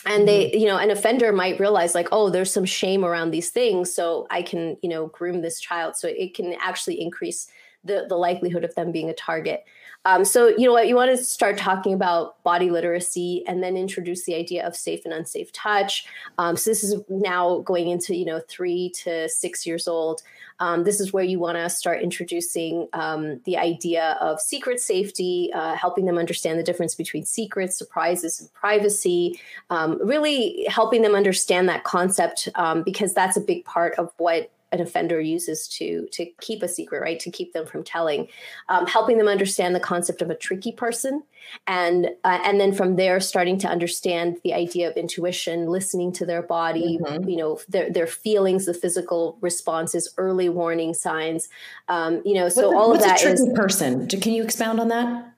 and 0.06 0.26
they 0.26 0.46
mm-hmm. 0.46 0.58
you 0.58 0.66
know 0.66 0.78
an 0.78 0.90
offender 0.90 1.32
might 1.32 1.60
realize 1.60 1.94
like 1.94 2.08
oh 2.12 2.30
there's 2.30 2.52
some 2.52 2.64
shame 2.64 3.04
around 3.04 3.30
these 3.30 3.50
things 3.50 3.92
so 3.92 4.26
i 4.30 4.42
can 4.42 4.76
you 4.82 4.88
know 4.88 5.06
groom 5.08 5.42
this 5.42 5.60
child 5.60 5.96
so 5.96 6.08
it 6.08 6.34
can 6.34 6.54
actually 6.60 7.00
increase 7.00 7.48
the 7.84 8.06
the 8.08 8.16
likelihood 8.16 8.64
of 8.64 8.74
them 8.74 8.92
being 8.92 9.10
a 9.10 9.14
target 9.14 9.64
um, 10.04 10.24
so 10.24 10.48
you 10.48 10.66
know 10.66 10.72
what 10.72 10.88
you 10.88 10.96
want 10.96 11.10
to 11.10 11.22
start 11.22 11.56
talking 11.56 11.94
about 11.94 12.42
body 12.42 12.70
literacy 12.70 13.44
and 13.46 13.62
then 13.62 13.76
introduce 13.76 14.24
the 14.24 14.34
idea 14.34 14.66
of 14.66 14.74
safe 14.74 15.04
and 15.04 15.14
unsafe 15.14 15.52
touch 15.52 16.06
um, 16.38 16.56
so 16.56 16.70
this 16.70 16.82
is 16.82 17.00
now 17.08 17.60
going 17.60 17.88
into 17.88 18.14
you 18.16 18.24
know 18.24 18.40
three 18.48 18.90
to 18.90 19.28
six 19.28 19.66
years 19.66 19.86
old 19.86 20.22
um, 20.62 20.84
this 20.84 21.00
is 21.00 21.12
where 21.12 21.24
you 21.24 21.40
want 21.40 21.56
to 21.56 21.68
start 21.68 22.02
introducing 22.02 22.86
um, 22.92 23.40
the 23.46 23.56
idea 23.58 24.16
of 24.20 24.40
secret 24.40 24.78
safety, 24.78 25.50
uh, 25.52 25.74
helping 25.74 26.04
them 26.04 26.18
understand 26.18 26.56
the 26.56 26.62
difference 26.62 26.94
between 26.94 27.24
secrets, 27.24 27.76
surprises, 27.76 28.40
and 28.40 28.52
privacy. 28.52 29.40
Um, 29.70 29.98
really 30.06 30.64
helping 30.68 31.02
them 31.02 31.16
understand 31.16 31.68
that 31.68 31.82
concept 31.82 32.48
um, 32.54 32.84
because 32.84 33.12
that's 33.12 33.36
a 33.36 33.40
big 33.40 33.64
part 33.64 33.94
of 33.98 34.12
what 34.18 34.52
an 34.72 34.80
offender 34.80 35.20
uses 35.20 35.68
to 35.68 36.08
to 36.12 36.26
keep 36.40 36.62
a 36.62 36.68
secret, 36.68 37.00
right? 37.00 37.20
To 37.20 37.30
keep 37.30 37.52
them 37.52 37.66
from 37.66 37.84
telling, 37.84 38.28
um, 38.68 38.86
helping 38.86 39.18
them 39.18 39.28
understand 39.28 39.74
the 39.74 39.80
concept 39.80 40.22
of 40.22 40.30
a 40.30 40.34
tricky 40.34 40.72
person, 40.72 41.22
and 41.66 42.06
uh, 42.24 42.40
and 42.44 42.58
then 42.58 42.72
from 42.72 42.96
there, 42.96 43.20
starting 43.20 43.58
to 43.58 43.68
understand 43.68 44.38
the 44.42 44.54
idea 44.54 44.90
of 44.90 44.96
intuition, 44.96 45.66
listening 45.66 46.12
to 46.14 46.26
their 46.26 46.42
body, 46.42 46.98
mm-hmm. 47.00 47.28
you 47.28 47.36
know, 47.36 47.60
their 47.68 47.90
their 47.90 48.06
feelings, 48.06 48.66
the 48.66 48.74
physical 48.74 49.38
responses, 49.40 50.12
early 50.16 50.48
warning 50.48 50.94
signs, 50.94 51.48
um, 51.88 52.22
you 52.24 52.34
know. 52.34 52.48
So 52.48 52.68
what's 52.68 52.76
all 52.76 52.92
a, 52.92 52.94
of 52.94 53.00
that 53.02 53.20
a 53.20 53.22
tricky 53.22 53.42
is, 53.42 53.52
person. 53.54 54.08
Can 54.08 54.32
you 54.32 54.42
expound 54.42 54.80
on 54.80 54.88
that? 54.88 55.28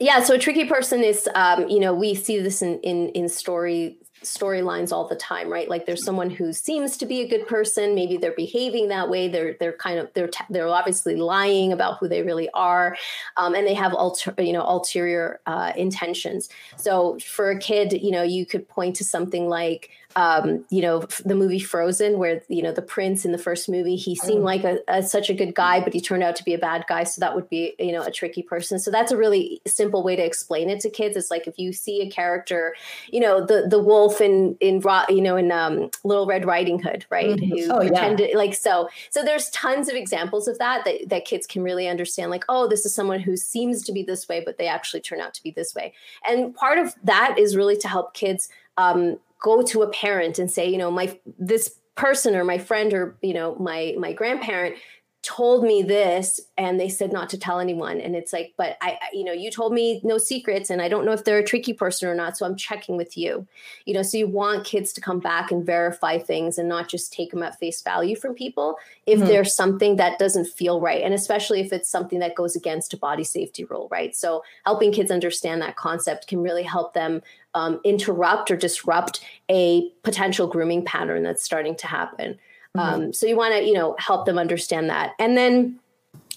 Yeah, 0.00 0.22
so 0.22 0.34
a 0.34 0.38
tricky 0.38 0.64
person 0.64 1.04
is, 1.04 1.28
um, 1.34 1.68
you 1.68 1.78
know, 1.78 1.92
we 1.92 2.14
see 2.14 2.40
this 2.40 2.62
in 2.62 2.80
in 2.80 3.10
in 3.10 3.28
story 3.28 3.98
storylines 4.22 4.92
all 4.92 5.08
the 5.08 5.16
time 5.16 5.50
right? 5.50 5.68
Like 5.68 5.86
there's 5.86 6.04
someone 6.04 6.30
who 6.30 6.52
seems 6.52 6.96
to 6.98 7.06
be 7.06 7.20
a 7.20 7.28
good 7.28 7.46
person. 7.46 7.94
Maybe 7.94 8.16
they're 8.16 8.32
behaving 8.32 8.88
that 8.88 9.08
way. 9.08 9.28
They're 9.28 9.56
they're 9.58 9.72
kind 9.72 9.98
of 9.98 10.10
they're 10.14 10.30
they're 10.50 10.68
obviously 10.68 11.16
lying 11.16 11.72
about 11.72 11.98
who 11.98 12.08
they 12.08 12.22
really 12.22 12.48
are 12.54 12.96
um, 13.36 13.54
and 13.54 13.66
they 13.66 13.74
have 13.74 13.94
alter, 13.94 14.34
you 14.38 14.52
know 14.52 14.62
ulterior 14.62 15.40
uh, 15.46 15.72
intentions. 15.76 16.48
So 16.76 17.18
for 17.18 17.50
a 17.50 17.58
kid 17.58 17.92
you 17.92 18.10
know 18.10 18.22
you 18.22 18.46
could 18.46 18.68
point 18.68 18.96
to 18.96 19.04
something 19.04 19.48
like 19.48 19.90
um, 20.16 20.64
you 20.70 20.82
know, 20.82 21.00
the 21.24 21.34
movie 21.34 21.60
Frozen, 21.60 22.18
where 22.18 22.42
you 22.48 22.62
know 22.62 22.72
the 22.72 22.82
prince 22.82 23.24
in 23.24 23.32
the 23.32 23.38
first 23.38 23.68
movie, 23.68 23.96
he 23.96 24.16
seemed 24.16 24.42
mm. 24.42 24.44
like 24.44 24.64
a, 24.64 24.78
a, 24.88 25.02
such 25.02 25.30
a 25.30 25.34
good 25.34 25.54
guy, 25.54 25.80
but 25.80 25.92
he 25.92 26.00
turned 26.00 26.22
out 26.22 26.34
to 26.36 26.44
be 26.44 26.52
a 26.52 26.58
bad 26.58 26.84
guy. 26.88 27.04
So 27.04 27.20
that 27.20 27.34
would 27.34 27.48
be 27.48 27.74
you 27.78 27.92
know 27.92 28.02
a 28.02 28.10
tricky 28.10 28.42
person. 28.42 28.78
So 28.78 28.90
that's 28.90 29.12
a 29.12 29.16
really 29.16 29.60
simple 29.66 30.02
way 30.02 30.16
to 30.16 30.24
explain 30.24 30.68
it 30.68 30.80
to 30.80 30.90
kids. 30.90 31.16
It's 31.16 31.30
like 31.30 31.46
if 31.46 31.58
you 31.58 31.72
see 31.72 32.00
a 32.02 32.10
character, 32.10 32.74
you 33.08 33.20
know, 33.20 33.44
the 33.44 33.66
the 33.68 33.78
wolf 33.78 34.20
in 34.20 34.56
in 34.60 34.82
you 35.08 35.20
know 35.20 35.36
in 35.36 35.52
um, 35.52 35.90
Little 36.02 36.26
Red 36.26 36.44
Riding 36.44 36.80
Hood, 36.80 37.06
right? 37.10 37.36
Mm-hmm. 37.36 37.56
Who 37.56 37.72
oh, 37.72 37.78
pretended 37.80 38.30
yeah. 38.30 38.36
like 38.36 38.54
so. 38.54 38.88
So 39.10 39.22
there's 39.22 39.48
tons 39.50 39.88
of 39.88 39.94
examples 39.94 40.48
of 40.48 40.58
that, 40.58 40.84
that 40.84 41.08
that 41.08 41.24
kids 41.24 41.46
can 41.46 41.62
really 41.62 41.88
understand. 41.88 42.30
Like, 42.30 42.44
oh, 42.48 42.66
this 42.66 42.84
is 42.84 42.94
someone 42.94 43.20
who 43.20 43.36
seems 43.36 43.84
to 43.84 43.92
be 43.92 44.02
this 44.02 44.28
way, 44.28 44.42
but 44.44 44.58
they 44.58 44.66
actually 44.66 45.00
turn 45.00 45.20
out 45.20 45.34
to 45.34 45.42
be 45.42 45.52
this 45.52 45.74
way. 45.74 45.92
And 46.28 46.54
part 46.54 46.78
of 46.78 46.94
that 47.04 47.38
is 47.38 47.56
really 47.56 47.76
to 47.78 47.88
help 47.88 48.14
kids 48.14 48.48
um, 48.76 49.18
go 49.40 49.62
to 49.62 49.82
a 49.82 49.90
parent 49.90 50.38
and 50.38 50.50
say, 50.50 50.68
you 50.68 50.78
know, 50.78 50.90
my 50.90 51.18
this 51.38 51.80
person 51.96 52.34
or 52.34 52.44
my 52.44 52.56
friend 52.56 52.94
or 52.94 53.18
you 53.20 53.34
know 53.34 53.54
my 53.56 53.94
my 53.98 54.12
grandparent 54.12 54.76
told 55.22 55.62
me 55.62 55.82
this 55.82 56.40
and 56.56 56.80
they 56.80 56.88
said 56.88 57.12
not 57.12 57.28
to 57.28 57.38
tell 57.38 57.60
anyone. 57.60 58.00
And 58.00 58.16
it's 58.16 58.32
like 58.32 58.54
but 58.56 58.78
I, 58.80 58.98
you 59.12 59.22
know 59.22 59.32
you 59.32 59.50
told 59.50 59.72
me 59.72 60.00
no 60.02 60.16
secrets 60.16 60.70
and 60.70 60.80
i 60.80 60.88
don't 60.88 61.04
know 61.04 61.12
if 61.12 61.24
they're 61.24 61.38
a 61.38 61.44
tricky 61.44 61.74
person 61.74 62.08
or 62.08 62.14
not. 62.14 62.38
So 62.38 62.46
i'm 62.46 62.56
checking 62.56 62.96
with 62.96 63.16
you 63.18 63.46
you 63.84 63.92
know 63.92 64.02
so 64.02 64.16
you 64.16 64.26
want 64.26 64.64
kids 64.64 64.92
to 64.94 65.00
come 65.00 65.20
back 65.20 65.50
and 65.50 65.64
verify 65.64 66.18
things 66.18 66.56
and 66.56 66.68
not 66.68 66.88
just 66.88 67.12
take 67.12 67.32
them 67.32 67.42
at 67.42 67.58
face 67.58 67.82
value 67.82 68.16
from 68.16 68.34
people 68.34 68.76
if 69.06 69.18
mm-hmm. 69.18 69.28
there's 69.28 69.54
something 69.54 69.96
that 69.96 70.18
doesn't 70.18 70.46
feel 70.46 70.80
right. 70.80 71.02
And 71.02 71.12
especially 71.12 71.60
if 71.60 71.72
it's 71.72 71.88
something 71.88 72.20
that 72.20 72.34
goes 72.34 72.56
against 72.56 72.94
a 72.94 72.96
body 72.96 73.24
safety 73.24 73.64
rule 73.64 73.88
right? 73.90 74.16
So 74.16 74.42
helping 74.64 74.92
kids 74.92 75.10
understand 75.10 75.60
that 75.60 75.76
concept 75.76 76.28
can 76.28 76.42
really 76.42 76.62
help 76.62 76.94
them 76.94 77.22
um, 77.54 77.80
interrupt 77.84 78.50
or 78.50 78.56
disrupt 78.56 79.20
a 79.50 79.90
potential 80.02 80.46
grooming 80.46 80.84
pattern 80.84 81.22
that's 81.24 81.42
starting 81.42 81.76
to 81.76 81.86
happen 81.86 82.38
Mm-hmm. 82.76 83.02
Um, 83.02 83.12
so 83.12 83.26
you 83.26 83.36
want 83.36 83.54
to, 83.54 83.64
you 83.64 83.72
know, 83.72 83.96
help 83.98 84.26
them 84.26 84.38
understand 84.38 84.90
that. 84.90 85.14
And 85.18 85.36
then 85.36 85.78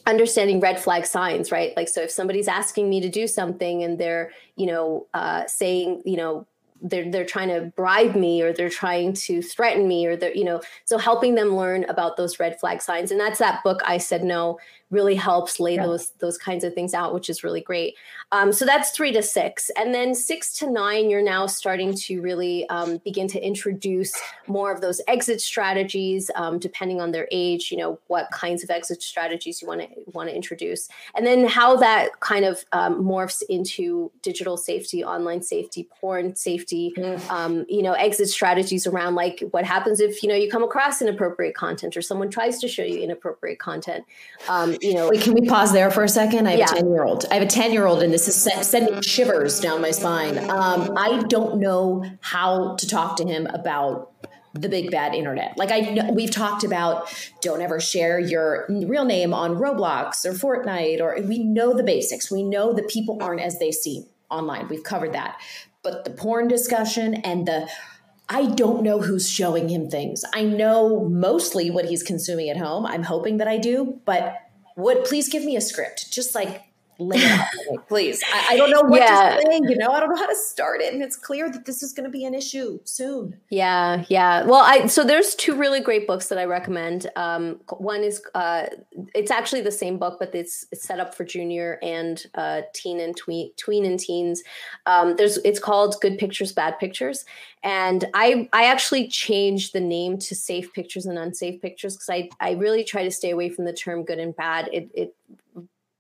understanding 0.06 0.60
red 0.60 0.80
flag 0.80 1.06
signs, 1.06 1.52
right? 1.52 1.76
Like, 1.78 1.88
so 1.88 2.02
if 2.02 2.12
somebody's 2.12 2.48
asking 2.48 2.90
me 2.90 3.00
to 3.02 3.10
do 3.10 3.28
something 3.28 3.84
and 3.84 3.98
they're, 3.98 4.32
you 4.56 4.66
know, 4.66 5.08
uh, 5.14 5.46
saying, 5.48 6.02
you 6.06 6.18
know, 6.18 6.48
they're 6.84 7.10
they're 7.10 7.26
trying 7.26 7.48
to 7.48 7.72
bribe 7.78 8.16
me 8.16 8.42
or 8.42 8.52
they're 8.52 8.70
trying 8.70 9.14
to 9.14 9.42
threaten 9.42 9.88
me 9.88 10.06
or 10.06 10.16
they're 10.18 10.36
you 10.36 10.44
know 10.44 10.62
so 10.84 10.98
helping 10.98 11.34
them 11.34 11.56
learn 11.56 11.86
about 11.86 12.18
those 12.18 12.40
red 12.40 12.60
flag 12.60 12.82
signs 12.82 13.10
and 13.10 13.20
that's 13.20 13.40
that 13.40 13.64
book 13.64 13.82
i 13.86 13.98
said 13.98 14.24
no 14.24 14.60
really 14.94 15.16
helps 15.16 15.60
lay 15.60 15.76
yeah. 15.76 15.84
those 15.84 16.12
those 16.20 16.38
kinds 16.38 16.64
of 16.64 16.74
things 16.74 16.94
out 16.94 17.14
which 17.14 17.30
is 17.30 17.44
really 17.44 17.62
great 17.62 17.96
um, 18.32 18.54
so 18.54 18.66
that's 18.66 18.92
three 18.92 19.12
to 19.12 19.22
six 19.22 19.72
and 19.76 19.94
then 19.94 20.14
six 20.14 20.54
to 20.54 20.70
nine 20.70 21.10
you're 21.10 21.24
now 21.24 21.46
starting 21.48 21.94
to 21.96 22.22
really 22.22 22.70
um, 22.70 22.98
begin 23.04 23.28
to 23.28 23.44
introduce 23.46 24.14
more 24.48 24.72
of 24.72 24.82
those 24.82 25.02
exit 25.08 25.42
strategies 25.42 26.30
um, 26.36 26.60
depending 26.60 27.02
on 27.02 27.12
their 27.12 27.28
age 27.32 27.72
you 27.72 27.78
know 27.78 28.00
what 28.08 28.30
kinds 28.32 28.64
of 28.64 28.70
exit 28.70 29.02
strategies 29.02 29.62
you 29.62 29.68
want 29.68 29.82
to 29.82 29.88
want 30.14 30.30
to 30.30 30.36
introduce 30.36 30.88
and 31.16 31.26
then 31.26 31.46
how 31.46 31.76
that 31.76 32.20
kind 32.20 32.46
of 32.46 32.64
um, 32.72 33.04
morphs 33.04 33.42
into 33.50 34.12
digital 34.22 34.56
safety 34.56 35.04
online 35.04 35.42
safety 35.42 35.90
porn 36.00 36.36
safety 36.36 36.94
mm. 36.96 37.66
you 37.68 37.82
know 37.82 37.94
exit 37.94 38.30
strategies 38.30 38.86
around 38.86 39.16
like 39.16 39.44
what 39.52 39.66
happens 39.66 40.00
if 40.00 40.22
you 40.22 40.30
know 40.30 40.36
you 40.36 40.50
come 40.50 40.64
across 40.64 41.02
inappropriate 41.02 41.56
content 41.56 41.98
or 41.98 42.02
someone 42.02 42.30
tries 42.30 42.60
to 42.60 42.68
show 42.68 42.84
you 42.84 43.00
inappropriate 43.00 43.60
content 43.60 44.06
um, 44.48 44.76
you 44.84 44.94
know. 44.94 45.10
Wait, 45.10 45.22
can 45.22 45.34
we 45.34 45.48
pause 45.48 45.72
there 45.72 45.90
for 45.90 46.04
a 46.04 46.10
second? 46.10 46.48
I 46.48 46.52
have 46.52 46.60
yeah. 46.60 46.72
a 46.72 46.76
10 46.76 46.88
year 46.90 47.04
old. 47.04 47.26
I 47.32 47.36
have 47.36 47.44
a 47.44 47.48
10 47.48 47.72
year 47.72 47.86
old, 47.86 48.04
and 48.04 48.14
this 48.14 48.28
is 48.28 48.68
sending 48.68 49.02
shivers 49.02 49.60
down 49.60 49.82
my 49.82 49.92
spine. 49.92 50.38
Um, 50.50 50.94
I 50.98 51.24
don't 51.30 51.60
know 51.60 52.06
how 52.22 52.76
to 52.76 52.88
talk 52.88 53.16
to 53.18 53.26
him 53.26 53.48
about 53.48 54.12
the 54.54 54.70
big 54.70 54.92
bad 54.92 55.16
internet. 55.16 55.58
Like 55.58 55.72
I 55.72 55.80
know 55.80 56.12
we've 56.12 56.30
talked 56.30 56.64
about 56.64 57.12
don't 57.42 57.62
ever 57.62 57.80
share 57.80 58.20
your 58.20 58.68
real 58.70 59.06
name 59.06 59.34
on 59.34 59.56
Roblox 59.56 60.26
or 60.26 60.34
Fortnite 60.34 61.02
or 61.02 61.18
we 61.24 61.40
know 61.40 61.74
the 61.74 61.84
basics. 61.84 62.30
We 62.30 62.44
know 62.44 62.72
that 62.74 62.88
people 62.88 63.18
aren't 63.22 63.42
as 63.42 63.58
they 63.58 63.72
seem 63.72 64.06
online. 64.30 64.68
We've 64.68 64.84
covered 64.84 65.14
that. 65.14 65.40
But 65.82 66.06
the 66.06 66.12
porn 66.12 66.48
discussion 66.48 67.16
and 67.16 67.48
the 67.48 67.68
I 68.30 68.46
don't 68.46 68.84
know 68.84 69.02
who's 69.02 69.30
showing 69.30 69.70
him 69.70 69.90
things. 69.90 70.24
I 70.34 70.44
know 70.44 71.08
mostly 71.10 71.70
what 71.70 71.86
he's 71.86 72.04
consuming 72.04 72.50
at 72.50 72.58
home. 72.58 72.86
I'm 72.86 73.04
hoping 73.04 73.38
that 73.38 73.48
I 73.48 73.58
do, 73.58 74.00
but 74.06 74.36
would 74.76 75.06
please 75.06 75.30
give 75.30 75.44
me 75.44 75.56
a 75.56 75.62
script, 75.62 76.12
just 76.12 76.36
like 76.36 76.64
lay 77.00 77.18
it 77.18 77.32
out 77.32 77.48
please. 77.88 78.22
I, 78.32 78.54
I, 78.54 78.58
don't 78.58 78.70
know 78.72 78.82
what 78.82 79.02
yeah. 79.02 79.36
to 79.36 79.42
say. 79.42 79.60
You 79.64 79.78
know, 79.78 79.92
I 79.92 80.00
don't 80.00 80.10
know 80.10 80.16
how 80.16 80.28
to 80.28 80.36
start 80.36 80.82
it, 80.82 80.94
and 80.94 81.02
it's 81.02 81.16
clear 81.16 81.50
that 81.52 81.66
this 81.66 81.84
is 81.84 81.94
going 81.94 82.06
to 82.06 82.10
be 82.10 82.26
an 82.26 82.34
issue 82.34 82.80
soon. 82.84 83.38
Yeah, 83.50 84.06
yeah. 84.10 84.44
Well, 84.44 84.62
I 84.62 84.88
so 84.88 85.04
there's 85.04 85.36
two 85.36 85.56
really 85.56 85.80
great 85.80 86.08
books 86.08 86.28
that 86.28 86.38
I 86.38 86.46
recommend. 86.46 87.10
Um, 87.16 87.60
one 87.78 88.04
is 88.04 88.22
uh, 88.36 88.66
it's 89.14 89.32
actually 89.32 89.62
the 89.62 89.72
same 89.72 89.98
book, 89.98 90.18
but 90.20 90.34
it's, 90.34 90.66
it's 90.72 90.84
set 90.84 91.00
up 91.00 91.14
for 91.14 91.24
junior 91.24 91.80
and 91.82 92.26
uh, 92.36 92.62
teen 92.74 93.00
and 93.00 93.16
tween, 93.16 93.52
tween 93.58 93.86
and 93.86 94.00
teens. 94.00 94.44
Um, 94.86 95.16
there's 95.16 95.38
it's 95.40 95.60
called 95.60 95.96
Good 96.02 96.18
Pictures, 96.18 96.52
Bad 96.52 96.80
Pictures, 96.80 97.26
and 97.64 98.06
I 98.14 98.50
I 98.54 98.66
actually 98.66 99.08
changed 99.08 99.74
the 99.74 99.82
name 99.82 100.18
to 100.20 100.36
Safe 100.36 100.74
Pictures 100.74 101.06
and 101.06 101.18
Unsafe 101.18 101.62
Pictures 101.62 101.96
because 101.96 102.10
I 102.10 102.30
I 102.40 102.52
really 102.54 102.84
try 102.84 103.04
to 103.04 103.12
stay 103.12 103.32
away 103.32 103.50
from 103.50 103.66
the 103.66 103.74
term 103.74 104.04
good 104.04 104.20
and 104.20 104.36
bad. 104.36 104.70
It 104.72 104.90
it 104.94 105.16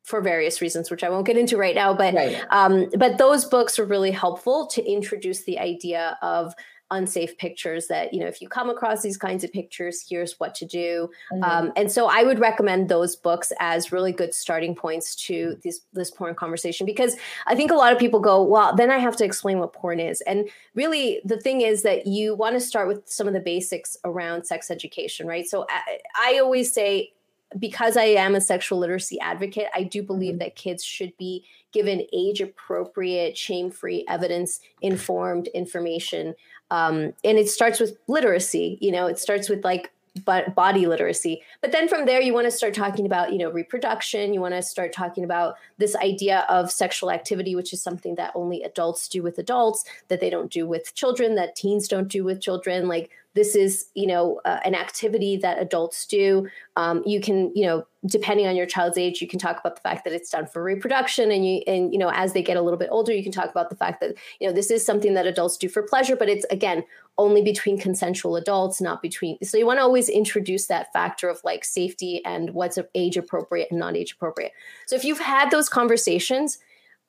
for 0.03 0.21
various 0.21 0.61
reasons, 0.61 0.91
which 0.91 1.03
I 1.03 1.09
won't 1.09 1.25
get 1.25 1.37
into 1.37 1.57
right 1.57 1.75
now. 1.75 1.93
But 1.93 2.13
right. 2.13 2.41
Um, 2.51 2.89
but 2.97 3.17
those 3.17 3.45
books 3.45 3.79
are 3.79 3.85
really 3.85 4.11
helpful 4.11 4.67
to 4.67 4.83
introduce 4.85 5.43
the 5.43 5.59
idea 5.59 6.17
of 6.21 6.53
unsafe 6.91 7.37
pictures 7.37 7.87
that 7.87 8.13
you 8.13 8.19
know 8.19 8.27
if 8.27 8.41
you 8.41 8.47
come 8.47 8.69
across 8.69 9.01
these 9.01 9.17
kinds 9.17 9.43
of 9.43 9.51
pictures 9.51 10.05
here's 10.07 10.39
what 10.39 10.53
to 10.53 10.65
do 10.65 11.09
mm-hmm. 11.31 11.43
um, 11.43 11.71
and 11.75 11.91
so 11.91 12.07
i 12.07 12.23
would 12.23 12.39
recommend 12.39 12.87
those 12.87 13.15
books 13.15 13.51
as 13.59 13.91
really 13.91 14.11
good 14.11 14.33
starting 14.33 14.75
points 14.75 15.15
to 15.15 15.57
this 15.63 15.81
this 15.93 16.11
porn 16.11 16.35
conversation 16.35 16.85
because 16.85 17.15
i 17.47 17.55
think 17.55 17.71
a 17.71 17.75
lot 17.75 17.91
of 17.91 17.97
people 17.97 18.19
go 18.19 18.43
well 18.43 18.75
then 18.75 18.91
i 18.91 18.97
have 18.97 19.15
to 19.15 19.25
explain 19.25 19.57
what 19.57 19.73
porn 19.73 19.99
is 19.99 20.21
and 20.21 20.47
really 20.75 21.19
the 21.25 21.39
thing 21.39 21.61
is 21.61 21.81
that 21.81 22.05
you 22.05 22.35
want 22.35 22.53
to 22.53 22.59
start 22.59 22.87
with 22.87 23.01
some 23.09 23.27
of 23.27 23.33
the 23.33 23.39
basics 23.39 23.97
around 24.05 24.43
sex 24.43 24.69
education 24.69 25.25
right 25.25 25.47
so 25.47 25.65
I, 25.69 25.97
I 26.21 26.39
always 26.39 26.71
say 26.71 27.13
because 27.59 27.97
I 27.97 28.03
am 28.03 28.35
a 28.35 28.41
sexual 28.41 28.79
literacy 28.79 29.19
advocate, 29.19 29.67
I 29.73 29.83
do 29.83 30.03
believe 30.03 30.33
mm-hmm. 30.33 30.39
that 30.39 30.55
kids 30.55 30.83
should 30.83 31.15
be 31.17 31.45
given 31.71 32.05
age 32.13 32.39
appropriate, 32.39 33.37
shame 33.37 33.71
free, 33.71 34.05
evidence 34.07 34.59
informed 34.81 35.47
information. 35.47 36.35
Um, 36.71 37.13
and 37.23 37.37
it 37.37 37.49
starts 37.49 37.79
with 37.79 37.97
literacy. 38.07 38.77
You 38.79 38.91
know, 38.91 39.07
it 39.07 39.19
starts 39.19 39.49
with 39.49 39.63
like 39.63 39.91
but 40.25 40.53
body 40.53 40.85
literacy 40.85 41.41
but 41.61 41.71
then 41.71 41.87
from 41.87 42.05
there 42.05 42.21
you 42.21 42.35
want 42.35 42.45
to 42.45 42.51
start 42.51 42.73
talking 42.73 43.05
about 43.05 43.31
you 43.31 43.39
know 43.39 43.49
reproduction 43.49 44.31
you 44.31 44.39
want 44.39 44.53
to 44.53 44.61
start 44.61 44.93
talking 44.93 45.23
about 45.23 45.55
this 45.79 45.95
idea 45.95 46.45
of 46.49 46.71
sexual 46.71 47.09
activity 47.09 47.55
which 47.55 47.73
is 47.73 47.81
something 47.81 48.13
that 48.13 48.31
only 48.35 48.61
adults 48.61 49.07
do 49.07 49.23
with 49.23 49.39
adults 49.39 49.83
that 50.09 50.19
they 50.19 50.29
don't 50.29 50.51
do 50.51 50.67
with 50.67 50.93
children 50.93 51.33
that 51.33 51.55
teens 51.55 51.87
don't 51.87 52.09
do 52.09 52.23
with 52.23 52.39
children 52.39 52.87
like 52.87 53.09
this 53.35 53.55
is 53.55 53.87
you 53.95 54.07
know 54.07 54.39
uh, 54.45 54.59
an 54.65 54.75
activity 54.75 55.37
that 55.37 55.59
adults 55.59 56.05
do. 56.05 56.47
Um, 56.75 57.03
you 57.05 57.21
can 57.21 57.51
you 57.55 57.65
know 57.65 57.85
depending 58.05 58.47
on 58.47 58.55
your 58.55 58.65
child's 58.65 58.97
age 58.97 59.21
you 59.21 59.27
can 59.27 59.39
talk 59.39 59.59
about 59.59 59.75
the 59.75 59.81
fact 59.81 60.03
that 60.03 60.13
it's 60.13 60.29
done 60.29 60.45
for 60.45 60.61
reproduction 60.61 61.31
and 61.31 61.45
you 61.45 61.61
and 61.67 61.93
you 61.93 61.99
know 61.99 62.11
as 62.13 62.33
they 62.33 62.43
get 62.43 62.57
a 62.57 62.61
little 62.61 62.77
bit 62.77 62.89
older 62.91 63.13
you 63.13 63.23
can 63.23 63.31
talk 63.31 63.49
about 63.49 63.69
the 63.69 63.75
fact 63.75 64.01
that 64.01 64.13
you 64.39 64.47
know 64.47 64.53
this 64.53 64.69
is 64.69 64.85
something 64.85 65.13
that 65.13 65.25
adults 65.25 65.57
do 65.57 65.69
for 65.69 65.83
pleasure 65.83 66.15
but 66.15 66.27
it's 66.27 66.45
again 66.49 66.83
only 67.17 67.41
between 67.41 67.77
consensual 67.77 68.35
adults 68.35 68.81
not 68.81 69.01
between 69.01 69.37
so 69.43 69.57
you 69.57 69.65
want 69.65 69.77
to 69.77 69.83
always 69.83 70.09
introduce 70.09 70.67
that 70.67 70.91
factor 70.91 71.29
of 71.29 71.39
like 71.43 71.63
safety 71.63 72.21
and 72.25 72.53
what's 72.53 72.77
age 72.93 73.15
appropriate 73.15 73.69
and 73.71 73.79
not 73.79 73.95
age 73.95 74.13
appropriate. 74.13 74.51
So 74.87 74.95
if 74.95 75.05
you've 75.05 75.19
had 75.19 75.49
those 75.49 75.69
conversations 75.69 76.59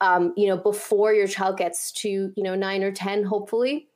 um, 0.01 0.33
you 0.37 0.47
know 0.47 0.57
before 0.57 1.13
your 1.13 1.27
child 1.27 1.57
gets 1.57 1.91
to 1.93 2.31
you 2.35 2.43
know 2.43 2.55
nine 2.55 2.83
or 2.83 2.91
ten 2.91 3.23
hopefully 3.23 3.89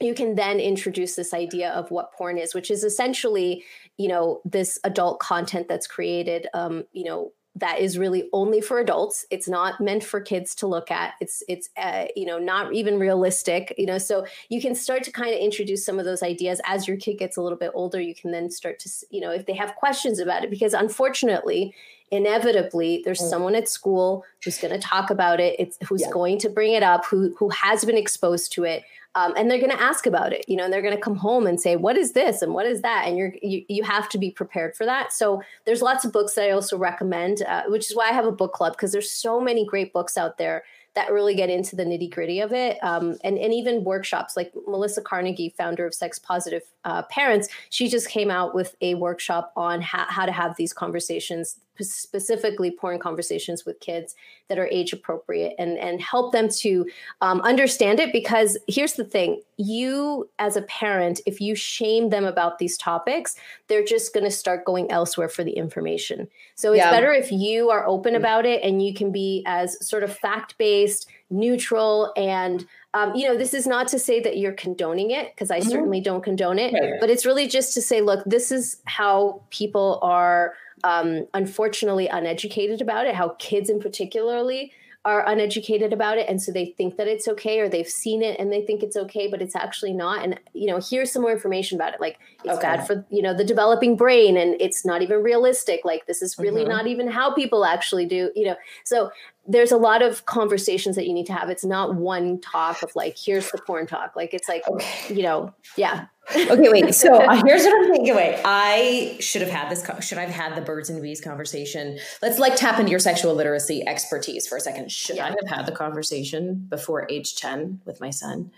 you 0.00 0.14
can 0.14 0.36
then 0.36 0.60
introduce 0.60 1.16
this 1.16 1.34
idea 1.34 1.70
of 1.70 1.90
what 1.90 2.12
porn 2.12 2.38
is 2.38 2.54
which 2.54 2.70
is 2.70 2.84
essentially 2.84 3.64
you 3.96 4.08
know 4.08 4.40
this 4.44 4.78
adult 4.84 5.18
content 5.18 5.68
that's 5.68 5.86
created 5.86 6.46
um, 6.54 6.84
you 6.92 7.04
know 7.04 7.32
that 7.60 7.80
is 7.80 7.98
really 7.98 8.28
only 8.32 8.60
for 8.60 8.78
adults. 8.78 9.26
It's 9.30 9.48
not 9.48 9.80
meant 9.80 10.04
for 10.04 10.20
kids 10.20 10.54
to 10.56 10.66
look 10.66 10.90
at. 10.90 11.14
It's 11.20 11.42
it's 11.48 11.70
uh, 11.76 12.06
you 12.14 12.26
know 12.26 12.38
not 12.38 12.72
even 12.72 12.98
realistic 12.98 13.74
you 13.76 13.86
know? 13.86 13.98
So 13.98 14.26
you 14.48 14.60
can 14.60 14.74
start 14.74 15.02
to 15.04 15.12
kind 15.12 15.34
of 15.34 15.40
introduce 15.40 15.84
some 15.84 15.98
of 15.98 16.04
those 16.04 16.22
ideas. 16.22 16.60
As 16.64 16.86
your 16.86 16.96
kid 16.96 17.18
gets 17.18 17.36
a 17.36 17.42
little 17.42 17.58
bit 17.58 17.72
older 17.74 18.00
you 18.00 18.14
can 18.14 18.30
then 18.30 18.50
start 18.50 18.78
to 18.80 18.90
you 19.10 19.20
know 19.20 19.30
if 19.30 19.46
they 19.46 19.54
have 19.54 19.74
questions 19.74 20.18
about 20.18 20.44
it 20.44 20.50
because 20.50 20.74
unfortunately 20.74 21.74
inevitably 22.10 23.02
there's 23.04 23.20
mm. 23.20 23.28
someone 23.28 23.54
at 23.54 23.68
school 23.68 24.24
who's 24.42 24.58
going 24.58 24.72
to 24.72 24.80
talk 24.80 25.10
about 25.10 25.40
it. 25.40 25.56
It's 25.58 25.78
who's 25.86 26.02
yeah. 26.02 26.10
going 26.12 26.38
to 26.38 26.48
bring 26.48 26.72
it 26.72 26.82
up 26.82 27.04
who 27.06 27.34
who 27.38 27.48
has 27.50 27.84
been 27.84 27.98
exposed 27.98 28.52
to 28.52 28.64
it 28.64 28.84
um, 29.18 29.34
and 29.36 29.50
they're 29.50 29.58
going 29.58 29.70
to 29.70 29.80
ask 29.80 30.06
about 30.06 30.32
it 30.32 30.44
you 30.48 30.56
know 30.56 30.64
and 30.64 30.72
they're 30.72 30.82
going 30.82 30.94
to 30.94 31.00
come 31.00 31.16
home 31.16 31.46
and 31.46 31.60
say 31.60 31.76
what 31.76 31.96
is 31.96 32.12
this 32.12 32.42
and 32.42 32.54
what 32.54 32.66
is 32.66 32.82
that 32.82 33.04
and 33.06 33.18
you're 33.18 33.34
you, 33.42 33.64
you 33.68 33.82
have 33.82 34.08
to 34.08 34.18
be 34.18 34.30
prepared 34.30 34.74
for 34.74 34.84
that 34.86 35.12
so 35.12 35.42
there's 35.64 35.82
lots 35.82 36.04
of 36.04 36.12
books 36.12 36.34
that 36.34 36.44
i 36.44 36.50
also 36.50 36.76
recommend 36.76 37.42
uh, 37.42 37.62
which 37.68 37.90
is 37.90 37.96
why 37.96 38.08
i 38.08 38.12
have 38.12 38.26
a 38.26 38.32
book 38.32 38.52
club 38.52 38.72
because 38.74 38.92
there's 38.92 39.10
so 39.10 39.40
many 39.40 39.64
great 39.64 39.92
books 39.92 40.16
out 40.16 40.38
there 40.38 40.62
that 40.98 41.12
really 41.12 41.34
get 41.36 41.48
into 41.48 41.76
the 41.76 41.84
nitty 41.84 42.10
gritty 42.10 42.40
of 42.40 42.52
it. 42.52 42.76
Um, 42.82 43.18
and, 43.22 43.38
and 43.38 43.54
even 43.54 43.84
workshops 43.84 44.36
like 44.36 44.52
Melissa 44.66 45.00
Carnagey, 45.00 45.54
founder 45.54 45.86
of 45.86 45.94
Sex 45.94 46.18
Positive 46.18 46.62
uh, 46.84 47.02
Parents, 47.02 47.48
she 47.70 47.88
just 47.88 48.08
came 48.08 48.32
out 48.32 48.52
with 48.52 48.74
a 48.80 48.96
workshop 48.96 49.52
on 49.54 49.80
ha- 49.80 50.08
how 50.08 50.26
to 50.26 50.32
have 50.32 50.56
these 50.56 50.72
conversations, 50.72 51.60
specifically 51.80 52.70
porn 52.70 52.98
conversations 52.98 53.64
with 53.64 53.80
kids 53.80 54.14
that 54.48 54.58
are 54.58 54.66
age 54.68 54.92
appropriate 54.92 55.54
and, 55.58 55.78
and 55.78 56.00
help 56.00 56.32
them 56.32 56.48
to 56.48 56.86
um, 57.20 57.40
understand 57.42 58.00
it. 58.00 58.12
Because 58.12 58.58
here's 58.66 58.94
the 58.94 59.04
thing 59.04 59.42
you, 59.56 60.28
as 60.38 60.56
a 60.56 60.62
parent, 60.62 61.20
if 61.26 61.40
you 61.40 61.54
shame 61.54 62.10
them 62.10 62.24
about 62.24 62.58
these 62.58 62.78
topics, 62.78 63.36
they're 63.66 63.84
just 63.84 64.14
going 64.14 64.24
to 64.24 64.30
start 64.30 64.64
going 64.64 64.90
elsewhere 64.90 65.28
for 65.28 65.42
the 65.42 65.52
information. 65.52 66.28
So 66.54 66.72
it's 66.72 66.78
yeah. 66.78 66.90
better 66.90 67.12
if 67.12 67.32
you 67.32 67.70
are 67.70 67.86
open 67.86 68.14
mm. 68.14 68.18
about 68.18 68.46
it 68.46 68.62
and 68.62 68.80
you 68.82 68.94
can 68.94 69.10
be 69.10 69.42
as 69.46 69.84
sort 69.86 70.02
of 70.02 70.16
fact 70.16 70.56
based 70.58 70.88
based, 70.88 71.08
neutral, 71.30 72.12
and 72.16 72.66
um, 72.94 73.14
you 73.14 73.26
know, 73.26 73.36
this 73.36 73.52
is 73.52 73.66
not 73.66 73.88
to 73.88 73.98
say 73.98 74.20
that 74.20 74.38
you're 74.38 74.52
condoning 74.52 75.10
it 75.10 75.34
because 75.34 75.50
I 75.50 75.60
mm-hmm. 75.60 75.68
certainly 75.68 76.00
don't 76.00 76.22
condone 76.22 76.58
it, 76.58 76.72
right. 76.72 77.00
but 77.00 77.10
it's 77.10 77.26
really 77.26 77.46
just 77.46 77.74
to 77.74 77.82
say, 77.82 78.00
look, 78.00 78.24
this 78.24 78.50
is 78.50 78.80
how 78.84 79.42
people 79.50 79.98
are 80.02 80.54
um, 80.84 81.26
unfortunately 81.34 82.08
uneducated 82.08 82.80
about 82.80 83.06
it, 83.06 83.14
how 83.14 83.30
kids 83.38 83.70
in 83.70 83.80
particularly 83.80 84.72
are 85.04 85.26
uneducated 85.26 85.92
about 85.92 86.18
it 86.18 86.28
and 86.28 86.42
so 86.42 86.52
they 86.52 86.66
think 86.76 86.96
that 86.96 87.06
it's 87.06 87.28
okay 87.28 87.60
or 87.60 87.68
they've 87.68 87.88
seen 87.88 88.20
it 88.20 88.38
and 88.38 88.52
they 88.52 88.60
think 88.60 88.82
it's 88.82 88.96
okay 88.96 89.26
but 89.26 89.40
it's 89.40 89.54
actually 89.54 89.92
not 89.92 90.22
and 90.22 90.38
you 90.52 90.66
know 90.66 90.80
here's 90.90 91.10
some 91.10 91.22
more 91.22 91.30
information 91.30 91.76
about 91.78 91.94
it 91.94 92.00
like 92.00 92.18
it's 92.44 92.58
okay. 92.58 92.62
bad 92.62 92.86
for 92.86 93.06
you 93.08 93.22
know 93.22 93.32
the 93.32 93.44
developing 93.44 93.96
brain 93.96 94.36
and 94.36 94.60
it's 94.60 94.84
not 94.84 95.00
even 95.00 95.22
realistic 95.22 95.80
like 95.84 96.06
this 96.06 96.20
is 96.20 96.36
really 96.38 96.62
mm-hmm. 96.62 96.72
not 96.72 96.86
even 96.86 97.08
how 97.08 97.32
people 97.32 97.64
actually 97.64 98.04
do 98.04 98.30
you 98.34 98.44
know 98.44 98.56
so 98.84 99.10
there's 99.48 99.72
a 99.72 99.76
lot 99.76 100.02
of 100.02 100.26
conversations 100.26 100.94
that 100.94 101.06
you 101.06 101.12
need 101.14 101.26
to 101.26 101.32
have 101.32 101.48
it's 101.48 101.64
not 101.64 101.94
one 101.96 102.40
talk 102.40 102.82
of 102.82 102.94
like 102.94 103.16
here's 103.18 103.50
the 103.50 103.58
porn 103.66 103.86
talk 103.86 104.14
like 104.14 104.34
it's 104.34 104.48
like 104.48 104.62
okay. 104.68 105.14
you 105.14 105.22
know 105.22 105.52
yeah 105.76 106.06
okay, 106.36 106.68
wait. 106.70 106.94
So 106.98 107.14
uh, 107.14 107.42
here's 107.44 107.64
what 107.64 107.76
I'm 107.76 107.92
thinking. 107.92 108.14
Wait, 108.14 108.40
I 108.44 109.16
should 109.20 109.42
have 109.42 109.50
had 109.50 109.70
this. 109.70 109.88
Should 110.06 110.18
I've 110.18 110.30
had 110.30 110.56
the 110.56 110.60
birds 110.60 110.90
and 110.90 111.00
bees 111.00 111.20
conversation? 111.20 111.98
Let's 112.22 112.38
like 112.38 112.56
tap 112.56 112.78
into 112.78 112.90
your 112.90 112.98
sexual 112.98 113.34
literacy 113.34 113.86
expertise 113.86 114.46
for 114.46 114.56
a 114.56 114.60
second. 114.60 114.90
Should 114.90 115.16
yeah. 115.16 115.26
I 115.26 115.28
have 115.28 115.58
had 115.58 115.66
the 115.66 115.72
conversation 115.72 116.66
before 116.68 117.06
age 117.10 117.36
ten 117.36 117.80
with 117.84 118.00
my 118.00 118.10
son? 118.10 118.50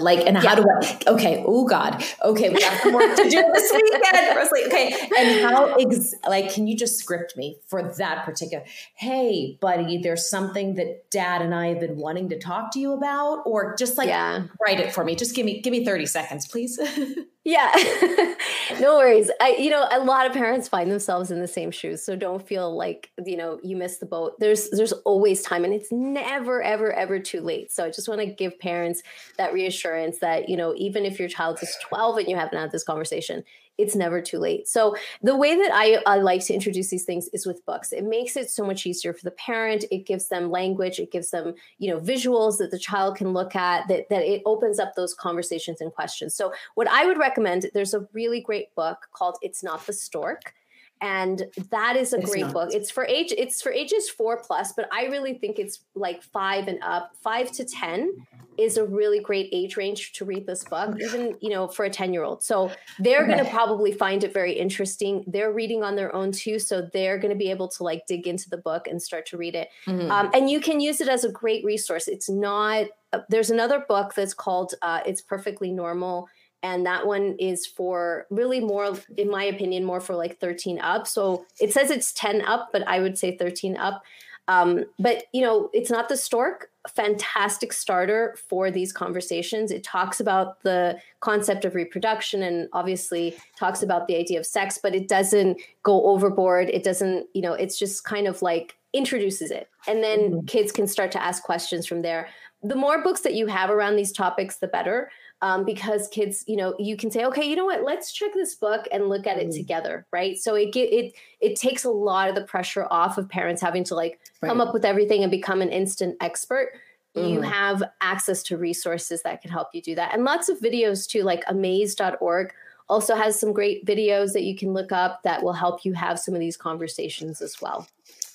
Like, 0.00 0.26
and 0.26 0.38
how 0.38 0.54
do 0.54 0.62
I, 0.62 0.98
okay, 1.06 1.44
oh 1.46 1.66
God, 1.66 2.02
okay, 2.24 2.48
we 2.48 2.62
have 2.62 2.80
some 2.80 2.94
work 2.94 3.14
to 3.14 3.22
do 3.24 3.44
this 3.52 3.72
weekend. 3.74 4.66
Okay, 4.66 4.94
and 5.18 5.44
how, 5.44 5.74
ex, 5.74 6.14
like, 6.26 6.50
can 6.50 6.66
you 6.66 6.76
just 6.76 6.98
script 6.98 7.36
me 7.36 7.58
for 7.66 7.92
that 7.98 8.24
particular, 8.24 8.64
hey, 8.94 9.58
buddy, 9.60 9.98
there's 9.98 10.28
something 10.28 10.76
that 10.76 11.10
dad 11.10 11.42
and 11.42 11.54
I 11.54 11.68
have 11.68 11.80
been 11.80 11.98
wanting 11.98 12.30
to 12.30 12.38
talk 12.38 12.72
to 12.72 12.78
you 12.78 12.92
about, 12.94 13.42
or 13.44 13.76
just 13.76 13.98
like 13.98 14.08
yeah. 14.08 14.44
write 14.64 14.80
it 14.80 14.94
for 14.94 15.04
me. 15.04 15.14
Just 15.14 15.34
give 15.34 15.44
me, 15.44 15.60
give 15.60 15.72
me 15.72 15.84
30 15.84 16.06
seconds, 16.06 16.46
please. 16.46 16.78
Yeah, 17.44 17.72
no 18.80 18.96
worries. 18.98 19.28
I, 19.40 19.56
you 19.58 19.68
know, 19.68 19.84
a 19.90 19.98
lot 19.98 20.26
of 20.26 20.32
parents 20.32 20.68
find 20.68 20.88
themselves 20.90 21.32
in 21.32 21.40
the 21.40 21.48
same 21.48 21.72
shoes, 21.72 22.00
so 22.04 22.14
don't 22.14 22.46
feel 22.46 22.76
like 22.76 23.10
you 23.26 23.36
know 23.36 23.58
you 23.64 23.76
missed 23.76 23.98
the 23.98 24.06
boat. 24.06 24.38
There's 24.38 24.70
there's 24.70 24.92
always 25.04 25.42
time, 25.42 25.64
and 25.64 25.74
it's 25.74 25.90
never 25.90 26.62
ever 26.62 26.92
ever 26.92 27.18
too 27.18 27.40
late. 27.40 27.72
So 27.72 27.84
I 27.84 27.90
just 27.90 28.08
want 28.08 28.20
to 28.20 28.26
give 28.26 28.56
parents 28.60 29.02
that 29.38 29.52
reassurance 29.52 30.18
that 30.20 30.48
you 30.48 30.56
know 30.56 30.72
even 30.76 31.04
if 31.04 31.18
your 31.18 31.28
child 31.28 31.58
is 31.62 31.76
12 31.82 32.18
and 32.18 32.28
you 32.28 32.36
haven't 32.36 32.58
had 32.58 32.70
this 32.70 32.84
conversation, 32.84 33.42
it's 33.78 33.96
never 33.96 34.20
too 34.20 34.38
late. 34.38 34.68
So 34.68 34.94
the 35.22 35.36
way 35.36 35.56
that 35.56 35.70
I, 35.72 36.02
I, 36.06 36.18
like 36.18 36.44
to 36.46 36.54
introduce 36.54 36.90
these 36.90 37.04
things 37.04 37.28
is 37.32 37.46
with 37.46 37.64
books. 37.64 37.92
It 37.92 38.04
makes 38.04 38.36
it 38.36 38.50
so 38.50 38.64
much 38.64 38.86
easier 38.86 39.12
for 39.12 39.24
the 39.24 39.32
parent. 39.32 39.84
It 39.90 40.06
gives 40.06 40.28
them 40.28 40.50
language. 40.50 40.98
It 40.98 41.10
gives 41.10 41.30
them, 41.30 41.54
you 41.78 41.92
know, 41.92 41.98
visuals 41.98 42.58
that 42.58 42.70
the 42.70 42.78
child 42.78 43.16
can 43.16 43.32
look 43.32 43.56
at. 43.56 43.88
That 43.88 44.08
that 44.10 44.22
it 44.22 44.42
opens 44.44 44.78
up 44.78 44.94
those 44.94 45.14
conversations 45.14 45.80
and 45.80 45.92
questions. 45.92 46.34
So 46.34 46.52
what 46.74 46.88
I 46.88 47.06
would 47.06 47.18
recommend, 47.18 47.70
there's 47.74 47.94
a 47.94 48.06
really 48.12 48.40
great 48.40 48.74
book 48.74 49.08
called 49.12 49.36
"It's 49.42 49.62
Not 49.62 49.86
the 49.86 49.92
Stork." 49.92 50.54
And 51.02 51.44
that 51.70 51.96
is 51.96 52.12
a 52.12 52.18
it's 52.18 52.30
great 52.30 52.42
not. 52.42 52.52
book 52.52 52.70
it's 52.72 52.90
for 52.90 53.04
age 53.04 53.34
it's 53.36 53.60
for 53.60 53.72
ages 53.72 54.08
four 54.08 54.40
plus 54.46 54.72
but 54.72 54.88
i 54.92 55.04
really 55.06 55.34
think 55.34 55.58
it's 55.58 55.80
like 55.94 56.22
five 56.22 56.68
and 56.68 56.78
up. 56.82 57.12
Five 57.22 57.52
to 57.52 57.64
ten 57.64 58.12
is 58.58 58.76
a 58.76 58.84
really 58.84 59.20
great 59.20 59.48
age 59.52 59.76
range 59.76 60.12
to 60.12 60.24
read 60.24 60.46
this 60.46 60.64
book 60.64 60.96
even 61.00 61.36
you 61.40 61.50
know 61.50 61.68
for 61.68 61.84
a 61.84 61.90
10 61.90 62.12
year 62.12 62.22
old 62.22 62.42
so 62.42 62.70
they're 62.98 63.22
okay. 63.22 63.32
going 63.32 63.44
to 63.44 63.50
probably 63.50 63.92
find 63.92 64.24
it 64.24 64.32
very 64.32 64.52
interesting. 64.52 65.24
They're 65.26 65.52
reading 65.52 65.82
on 65.82 65.96
their 65.96 66.14
own 66.14 66.32
too 66.32 66.58
so 66.58 66.88
they're 66.92 67.18
going 67.18 67.30
to 67.30 67.36
be 67.36 67.50
able 67.50 67.68
to 67.68 67.82
like 67.82 68.06
dig 68.06 68.26
into 68.26 68.48
the 68.50 68.58
book 68.58 68.86
and 68.86 69.02
start 69.02 69.26
to 69.26 69.36
read 69.36 69.54
it. 69.54 69.68
Mm-hmm. 69.86 70.10
um, 70.10 70.30
and 70.34 70.50
you 70.50 70.60
can 70.60 70.80
use 70.80 71.00
it 71.00 71.08
as 71.08 71.24
a 71.24 71.30
great 71.30 71.64
resource. 71.64 72.08
It's 72.08 72.28
not 72.28 72.86
uh, 73.12 73.20
there's 73.28 73.50
another 73.50 73.84
book 73.88 74.14
that's 74.14 74.34
called 74.34 74.74
uh, 74.82 75.00
it's 75.06 75.22
perfectly 75.22 75.72
normal 75.72 76.28
and 76.62 76.86
that 76.86 77.06
one 77.06 77.36
is 77.38 77.66
for 77.66 78.26
really 78.30 78.60
more 78.60 78.96
in 79.16 79.30
my 79.30 79.44
opinion 79.44 79.84
more 79.84 80.00
for 80.00 80.14
like 80.14 80.38
13 80.38 80.80
up. 80.80 81.06
So 81.06 81.44
it 81.60 81.72
says 81.72 81.90
it's 81.90 82.12
10 82.12 82.42
up 82.42 82.70
but 82.72 82.86
i 82.86 83.00
would 83.00 83.18
say 83.18 83.36
13 83.36 83.76
up. 83.76 84.02
Um, 84.48 84.84
but 84.98 85.24
you 85.32 85.42
know 85.42 85.70
it's 85.72 85.90
not 85.90 86.08
the 86.08 86.16
stork 86.16 86.68
fantastic 86.88 87.72
starter 87.72 88.36
for 88.48 88.68
these 88.68 88.92
conversations. 88.92 89.70
It 89.70 89.84
talks 89.84 90.18
about 90.18 90.60
the 90.64 90.98
concept 91.20 91.64
of 91.64 91.76
reproduction 91.76 92.42
and 92.42 92.68
obviously 92.72 93.36
talks 93.56 93.84
about 93.84 94.08
the 94.08 94.16
idea 94.16 94.40
of 94.40 94.46
sex 94.46 94.78
but 94.82 94.94
it 94.94 95.08
doesn't 95.08 95.60
go 95.82 96.04
overboard. 96.06 96.70
It 96.70 96.82
doesn't 96.82 97.28
you 97.34 97.42
know 97.42 97.54
it's 97.54 97.78
just 97.78 98.04
kind 98.04 98.26
of 98.26 98.42
like 98.42 98.76
introduces 98.92 99.50
it. 99.50 99.68
And 99.86 100.02
then 100.02 100.20
mm-hmm. 100.20 100.46
kids 100.46 100.72
can 100.72 100.86
start 100.86 101.12
to 101.12 101.22
ask 101.22 101.42
questions 101.42 101.86
from 101.86 102.02
there. 102.02 102.28
The 102.62 102.76
more 102.76 103.02
books 103.02 103.22
that 103.22 103.34
you 103.34 103.46
have 103.46 103.70
around 103.70 103.96
these 103.96 104.12
topics 104.12 104.56
the 104.56 104.68
better 104.68 105.10
um, 105.42 105.64
because 105.64 106.06
kids, 106.08 106.44
you 106.46 106.56
know, 106.56 106.74
you 106.78 106.96
can 106.96 107.10
say, 107.10 107.24
okay, 107.24 107.44
you 107.44 107.56
know 107.56 107.64
what, 107.64 107.82
let's 107.82 108.12
check 108.12 108.32
this 108.32 108.54
book 108.54 108.86
and 108.92 109.08
look 109.08 109.26
at 109.26 109.38
it 109.38 109.48
mm. 109.48 109.56
together, 109.56 110.06
right? 110.12 110.38
So 110.38 110.54
it 110.54 110.72
get 110.72 110.92
it 110.92 111.14
it 111.40 111.56
takes 111.56 111.84
a 111.84 111.90
lot 111.90 112.28
of 112.28 112.36
the 112.36 112.44
pressure 112.44 112.86
off 112.90 113.18
of 113.18 113.28
parents 113.28 113.60
having 113.60 113.82
to 113.84 113.96
like 113.96 114.20
right. 114.40 114.48
come 114.48 114.60
up 114.60 114.72
with 114.72 114.84
everything 114.84 115.22
and 115.22 115.30
become 115.30 115.60
an 115.60 115.70
instant 115.70 116.16
expert. 116.20 116.72
Mm. 117.16 117.30
You 117.30 117.40
have 117.42 117.82
access 118.00 118.42
to 118.44 118.56
resources 118.56 119.22
that 119.24 119.42
can 119.42 119.50
help 119.50 119.68
you 119.74 119.82
do 119.82 119.96
that, 119.96 120.14
and 120.14 120.24
lots 120.24 120.48
of 120.48 120.60
videos 120.60 121.08
too, 121.08 121.24
like 121.24 121.42
amaze.org 121.48 122.54
also 122.88 123.14
has 123.14 123.38
some 123.38 123.52
great 123.52 123.84
videos 123.86 124.32
that 124.34 124.42
you 124.42 124.56
can 124.56 124.72
look 124.72 124.92
up 124.92 125.22
that 125.22 125.42
will 125.42 125.52
help 125.52 125.84
you 125.84 125.92
have 125.94 126.18
some 126.18 126.34
of 126.34 126.40
these 126.40 126.56
conversations 126.56 127.40
as 127.40 127.60
well. 127.60 127.86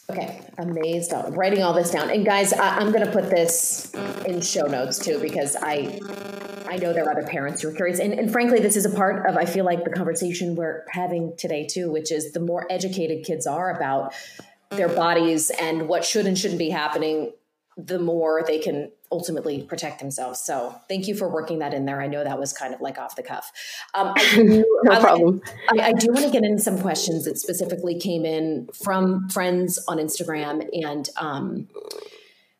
Okay, 0.09 0.39
amazed. 0.57 1.13
I'm 1.13 1.33
writing 1.33 1.61
all 1.61 1.73
this 1.73 1.91
down. 1.91 2.09
And 2.09 2.25
guys, 2.25 2.53
I, 2.53 2.81
am 2.81 2.93
going 2.93 3.05
to 3.05 3.11
put 3.11 3.29
this 3.29 3.93
in 4.25 4.39
show 4.39 4.65
notes 4.65 4.99
too 4.99 5.19
because 5.19 5.57
I 5.57 5.99
I 6.69 6.77
know 6.77 6.93
there 6.93 7.05
are 7.05 7.11
other 7.11 7.27
parents 7.27 7.61
who 7.61 7.69
are 7.69 7.73
curious. 7.73 7.99
And, 7.99 8.13
and 8.13 8.31
frankly, 8.31 8.59
this 8.59 8.77
is 8.77 8.85
a 8.85 8.89
part 8.89 9.29
of 9.29 9.35
I 9.35 9.43
feel 9.43 9.65
like 9.65 9.83
the 9.83 9.89
conversation 9.89 10.55
we're 10.55 10.85
having 10.89 11.35
today 11.37 11.65
too, 11.65 11.91
which 11.91 12.09
is 12.11 12.31
the 12.31 12.39
more 12.39 12.65
educated 12.69 13.25
kids 13.25 13.45
are 13.45 13.69
about 13.69 14.13
their 14.69 14.87
bodies 14.87 15.49
and 15.49 15.89
what 15.89 16.05
should 16.05 16.25
and 16.25 16.37
shouldn't 16.37 16.59
be 16.59 16.69
happening, 16.69 17.33
the 17.75 17.99
more 17.99 18.43
they 18.47 18.59
can 18.59 18.91
ultimately 19.11 19.63
protect 19.63 19.99
themselves. 19.99 20.41
So 20.41 20.75
thank 20.89 21.07
you 21.07 21.15
for 21.15 21.29
working 21.29 21.59
that 21.59 21.73
in 21.73 21.85
there. 21.85 22.01
I 22.01 22.07
know 22.07 22.23
that 22.23 22.39
was 22.39 22.53
kind 22.53 22.73
of 22.73 22.81
like 22.81 22.97
off 22.97 23.15
the 23.15 23.23
cuff. 23.23 23.51
Um, 23.93 24.13
I 24.15 24.31
do, 24.35 24.81
no 24.83 24.91
I, 24.91 24.99
problem. 24.99 25.41
I, 25.69 25.79
I 25.79 25.91
do 25.93 26.11
want 26.11 26.25
to 26.25 26.31
get 26.31 26.43
in 26.43 26.59
some 26.59 26.79
questions 26.79 27.25
that 27.25 27.37
specifically 27.37 27.99
came 27.99 28.25
in 28.25 28.67
from 28.73 29.29
friends 29.29 29.79
on 29.87 29.97
Instagram 29.97 30.67
and, 30.73 31.09
um, 31.17 31.67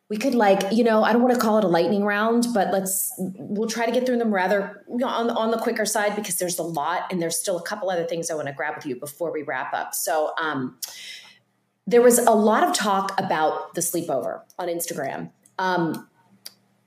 we 0.08 0.16
could 0.16 0.34
like 0.34 0.72
you 0.72 0.84
know 0.84 1.04
i 1.04 1.12
don't 1.12 1.22
want 1.22 1.34
to 1.34 1.40
call 1.40 1.58
it 1.58 1.64
a 1.64 1.68
lightning 1.68 2.04
round 2.04 2.46
but 2.54 2.72
let's 2.72 3.12
we'll 3.18 3.68
try 3.68 3.84
to 3.84 3.92
get 3.92 4.06
through 4.06 4.16
them 4.16 4.32
rather 4.32 4.84
you 4.88 4.96
know, 4.96 5.06
on, 5.06 5.30
on 5.30 5.50
the 5.50 5.58
quicker 5.58 5.84
side 5.84 6.16
because 6.16 6.36
there's 6.36 6.58
a 6.58 6.62
lot 6.62 7.02
and 7.10 7.20
there's 7.20 7.36
still 7.36 7.58
a 7.58 7.62
couple 7.62 7.90
other 7.90 8.04
things 8.04 8.30
i 8.30 8.34
want 8.34 8.46
to 8.46 8.54
grab 8.54 8.74
with 8.74 8.86
you 8.86 8.96
before 8.96 9.32
we 9.32 9.42
wrap 9.42 9.72
up 9.74 9.94
so 9.94 10.32
um, 10.40 10.78
there 11.86 12.02
was 12.02 12.18
a 12.18 12.30
lot 12.30 12.62
of 12.62 12.74
talk 12.74 13.18
about 13.20 13.74
the 13.74 13.80
sleepover 13.80 14.40
on 14.58 14.68
instagram 14.68 15.30
um, 15.58 16.08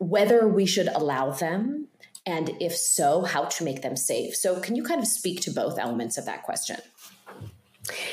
whether 0.02 0.48
we 0.48 0.66
should 0.66 0.88
allow 0.88 1.30
them, 1.30 1.88
and 2.26 2.50
if 2.60 2.76
so, 2.76 3.22
how 3.22 3.46
to 3.46 3.64
make 3.64 3.84
them 3.84 3.96
safe. 3.96 4.36
So, 4.36 4.60
can 4.60 4.76
you 4.76 4.84
kind 4.84 5.00
of 5.00 5.08
speak 5.08 5.42
to 5.42 5.52
both 5.52 5.78
elements 5.78 6.18
of 6.18 6.26
that 6.26 6.44
question? 6.44 6.78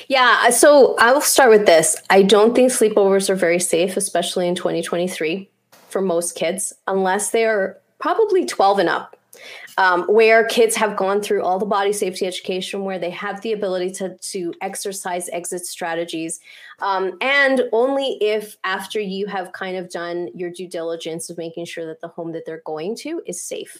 Yeah, 0.06 0.42
uh, 0.44 0.50
so 0.50 0.96
I 0.98 1.12
will 1.12 1.22
start 1.22 1.50
with 1.50 1.66
this. 1.66 1.96
I 2.10 2.22
don't 2.22 2.54
think 2.54 2.70
sleepovers 2.70 3.30
are 3.30 3.34
very 3.34 3.58
safe, 3.58 3.96
especially 3.96 4.48
in 4.48 4.54
2023 4.54 5.50
for 5.88 6.02
most 6.02 6.34
kids, 6.34 6.74
unless 6.86 7.30
they 7.30 7.44
are 7.44 7.78
probably 7.98 8.44
12 8.44 8.80
and 8.80 8.88
up 8.88 9.17
um, 9.76 10.02
where 10.04 10.44
kids 10.46 10.74
have 10.76 10.96
gone 10.96 11.20
through 11.20 11.42
all 11.42 11.58
the 11.58 11.66
body 11.66 11.92
safety 11.92 12.26
education, 12.26 12.84
where 12.84 12.98
they 12.98 13.10
have 13.10 13.40
the 13.42 13.52
ability 13.52 13.90
to, 13.92 14.16
to 14.18 14.52
exercise 14.60 15.28
exit 15.30 15.66
strategies. 15.66 16.40
Um, 16.80 17.16
and 17.20 17.62
only 17.72 18.18
if 18.20 18.56
after 18.64 19.00
you 19.00 19.26
have 19.26 19.52
kind 19.52 19.76
of 19.76 19.90
done 19.90 20.28
your 20.34 20.50
due 20.50 20.68
diligence 20.68 21.30
of 21.30 21.38
making 21.38 21.66
sure 21.66 21.86
that 21.86 22.00
the 22.00 22.08
home 22.08 22.32
that 22.32 22.44
they're 22.46 22.62
going 22.64 22.96
to 22.96 23.22
is 23.26 23.42
safe. 23.42 23.78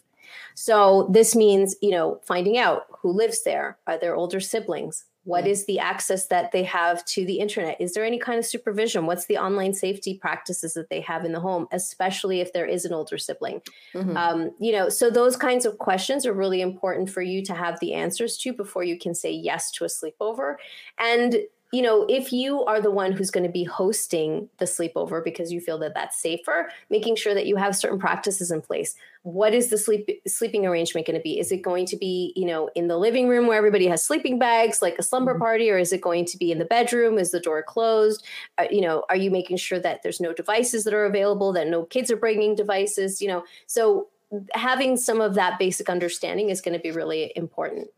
So 0.55 1.09
this 1.11 1.35
means, 1.35 1.77
you 1.81 1.91
know, 1.91 2.21
finding 2.25 2.59
out 2.59 2.87
who 3.01 3.11
lives 3.13 3.43
there. 3.45 3.79
Are 3.87 3.99
there 3.99 4.15
older 4.15 4.41
siblings? 4.41 5.05
What 5.29 5.47
is 5.47 5.67
the 5.67 5.79
access 5.79 6.25
that 6.29 6.53
they 6.53 6.63
have 6.63 7.05
to 7.05 7.27
the 7.27 7.39
internet? 7.39 7.79
Is 7.79 7.93
there 7.93 8.03
any 8.03 8.19
kind 8.19 8.39
of 8.39 8.47
supervision? 8.47 9.05
What's 9.05 9.27
the 9.27 9.37
online 9.37 9.75
safety 9.75 10.15
practices 10.15 10.73
that 10.73 10.89
they 10.89 11.03
have 11.03 11.27
in 11.27 11.33
the 11.33 11.41
home, 11.41 11.69
especially 11.71 12.41
if 12.41 12.55
there 12.55 12.65
is 12.65 12.87
an 12.87 12.95
older 12.95 13.19
sibling? 13.19 13.61
Mm-hmm. 13.93 14.17
Um, 14.17 14.53
you 14.59 14.73
know, 14.73 14.89
so 14.89 15.11
those 15.11 15.37
kinds 15.37 15.67
of 15.67 15.77
questions 15.77 16.25
are 16.25 16.33
really 16.33 16.63
important 16.63 17.11
for 17.11 17.21
you 17.21 17.45
to 17.45 17.55
have 17.55 17.79
the 17.81 17.93
answers 17.93 18.39
to 18.39 18.55
before 18.55 18.85
you 18.85 18.99
can 18.99 19.15
say 19.15 19.31
yes 19.31 19.71
to 19.73 19.85
a 19.85 19.89
sleepover. 19.89 20.57
And 20.99 21.37
you 21.71 21.83
know, 21.83 22.07
if 22.09 22.33
you 22.33 22.65
are 22.65 22.81
the 22.81 22.91
one 22.91 23.13
who's 23.13 23.31
going 23.31 23.45
to 23.45 23.53
be 23.53 23.65
hosting 23.65 24.49
the 24.57 24.65
sleepover 24.65 25.23
because 25.23 25.53
you 25.53 25.61
feel 25.61 25.79
that 25.79 25.93
that's 25.95 26.21
safer, 26.21 26.71
making 26.89 27.17
sure 27.17 27.35
that 27.35 27.47
you 27.47 27.57
have 27.57 27.77
certain 27.77 27.99
practices 27.99 28.51
in 28.51 28.63
place. 28.63 28.95
What 29.23 29.53
is 29.53 29.69
the 29.69 29.77
sleep 29.77 30.09
sleeping 30.27 30.65
arrangement 30.65 31.07
going 31.07 31.19
to 31.19 31.23
be? 31.23 31.39
Is 31.39 31.53
it 31.53 31.61
going 31.61 31.85
to 31.87 31.97
be, 31.97 32.33
you 32.37 32.47
know, 32.47 32.71
in 32.75 32.89
the 32.89 32.97
living 32.97 33.29
room 33.29 33.47
where 33.47 33.59
everybody 33.59 33.87
has 33.89 34.03
sleeping 34.03 34.39
bags, 34.39 34.81
like 34.81 34.97
a 34.99 35.03
slumber 35.03 35.33
mm-hmm. 35.33 35.43
party, 35.43 35.71
or 35.71 35.77
is 35.77 35.93
it 35.93 36.01
going 36.01 36.25
to 36.27 36.39
be 36.39 36.51
in 36.51 36.59
the 36.59 36.65
bedroom? 36.65 37.19
Is 37.19 37.33
the 37.33 37.41
door 37.41 37.63
closed? 37.63 38.25
Uh, 38.57 38.65
you 38.71 38.81
know, 38.81 39.05
are 39.11 39.17
you 39.17 39.31
making 39.31 39.59
sure 39.59 39.79
that 39.81 40.03
there's 40.03 40.21
no 40.21 40.33
devices 40.33 40.85
that 40.85 40.95
are 40.95 41.05
available, 41.05 41.53
that 41.53 41.69
no 41.69 41.85
kids 41.85 42.11
are 42.11 42.17
bringing 42.17 42.55
devices? 42.55 43.21
You 43.21 43.29
know, 43.29 43.45
so 43.67 44.09
having 44.53 44.97
some 44.97 45.21
of 45.21 45.35
that 45.35 45.59
basic 45.59 45.91
understanding 45.91 46.49
is 46.49 46.63
going 46.63 46.75
to 46.75 46.81
be 46.81 46.91
really 46.91 47.33
important. 47.37 47.89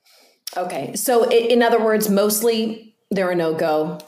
Okay, 0.57 0.97
so 0.97 1.31
in 1.31 1.63
other 1.63 1.83
words, 1.83 2.09
mostly 2.09 2.90
they're 3.11 3.31
a 3.31 3.35
no 3.35 3.55
go 3.55 3.99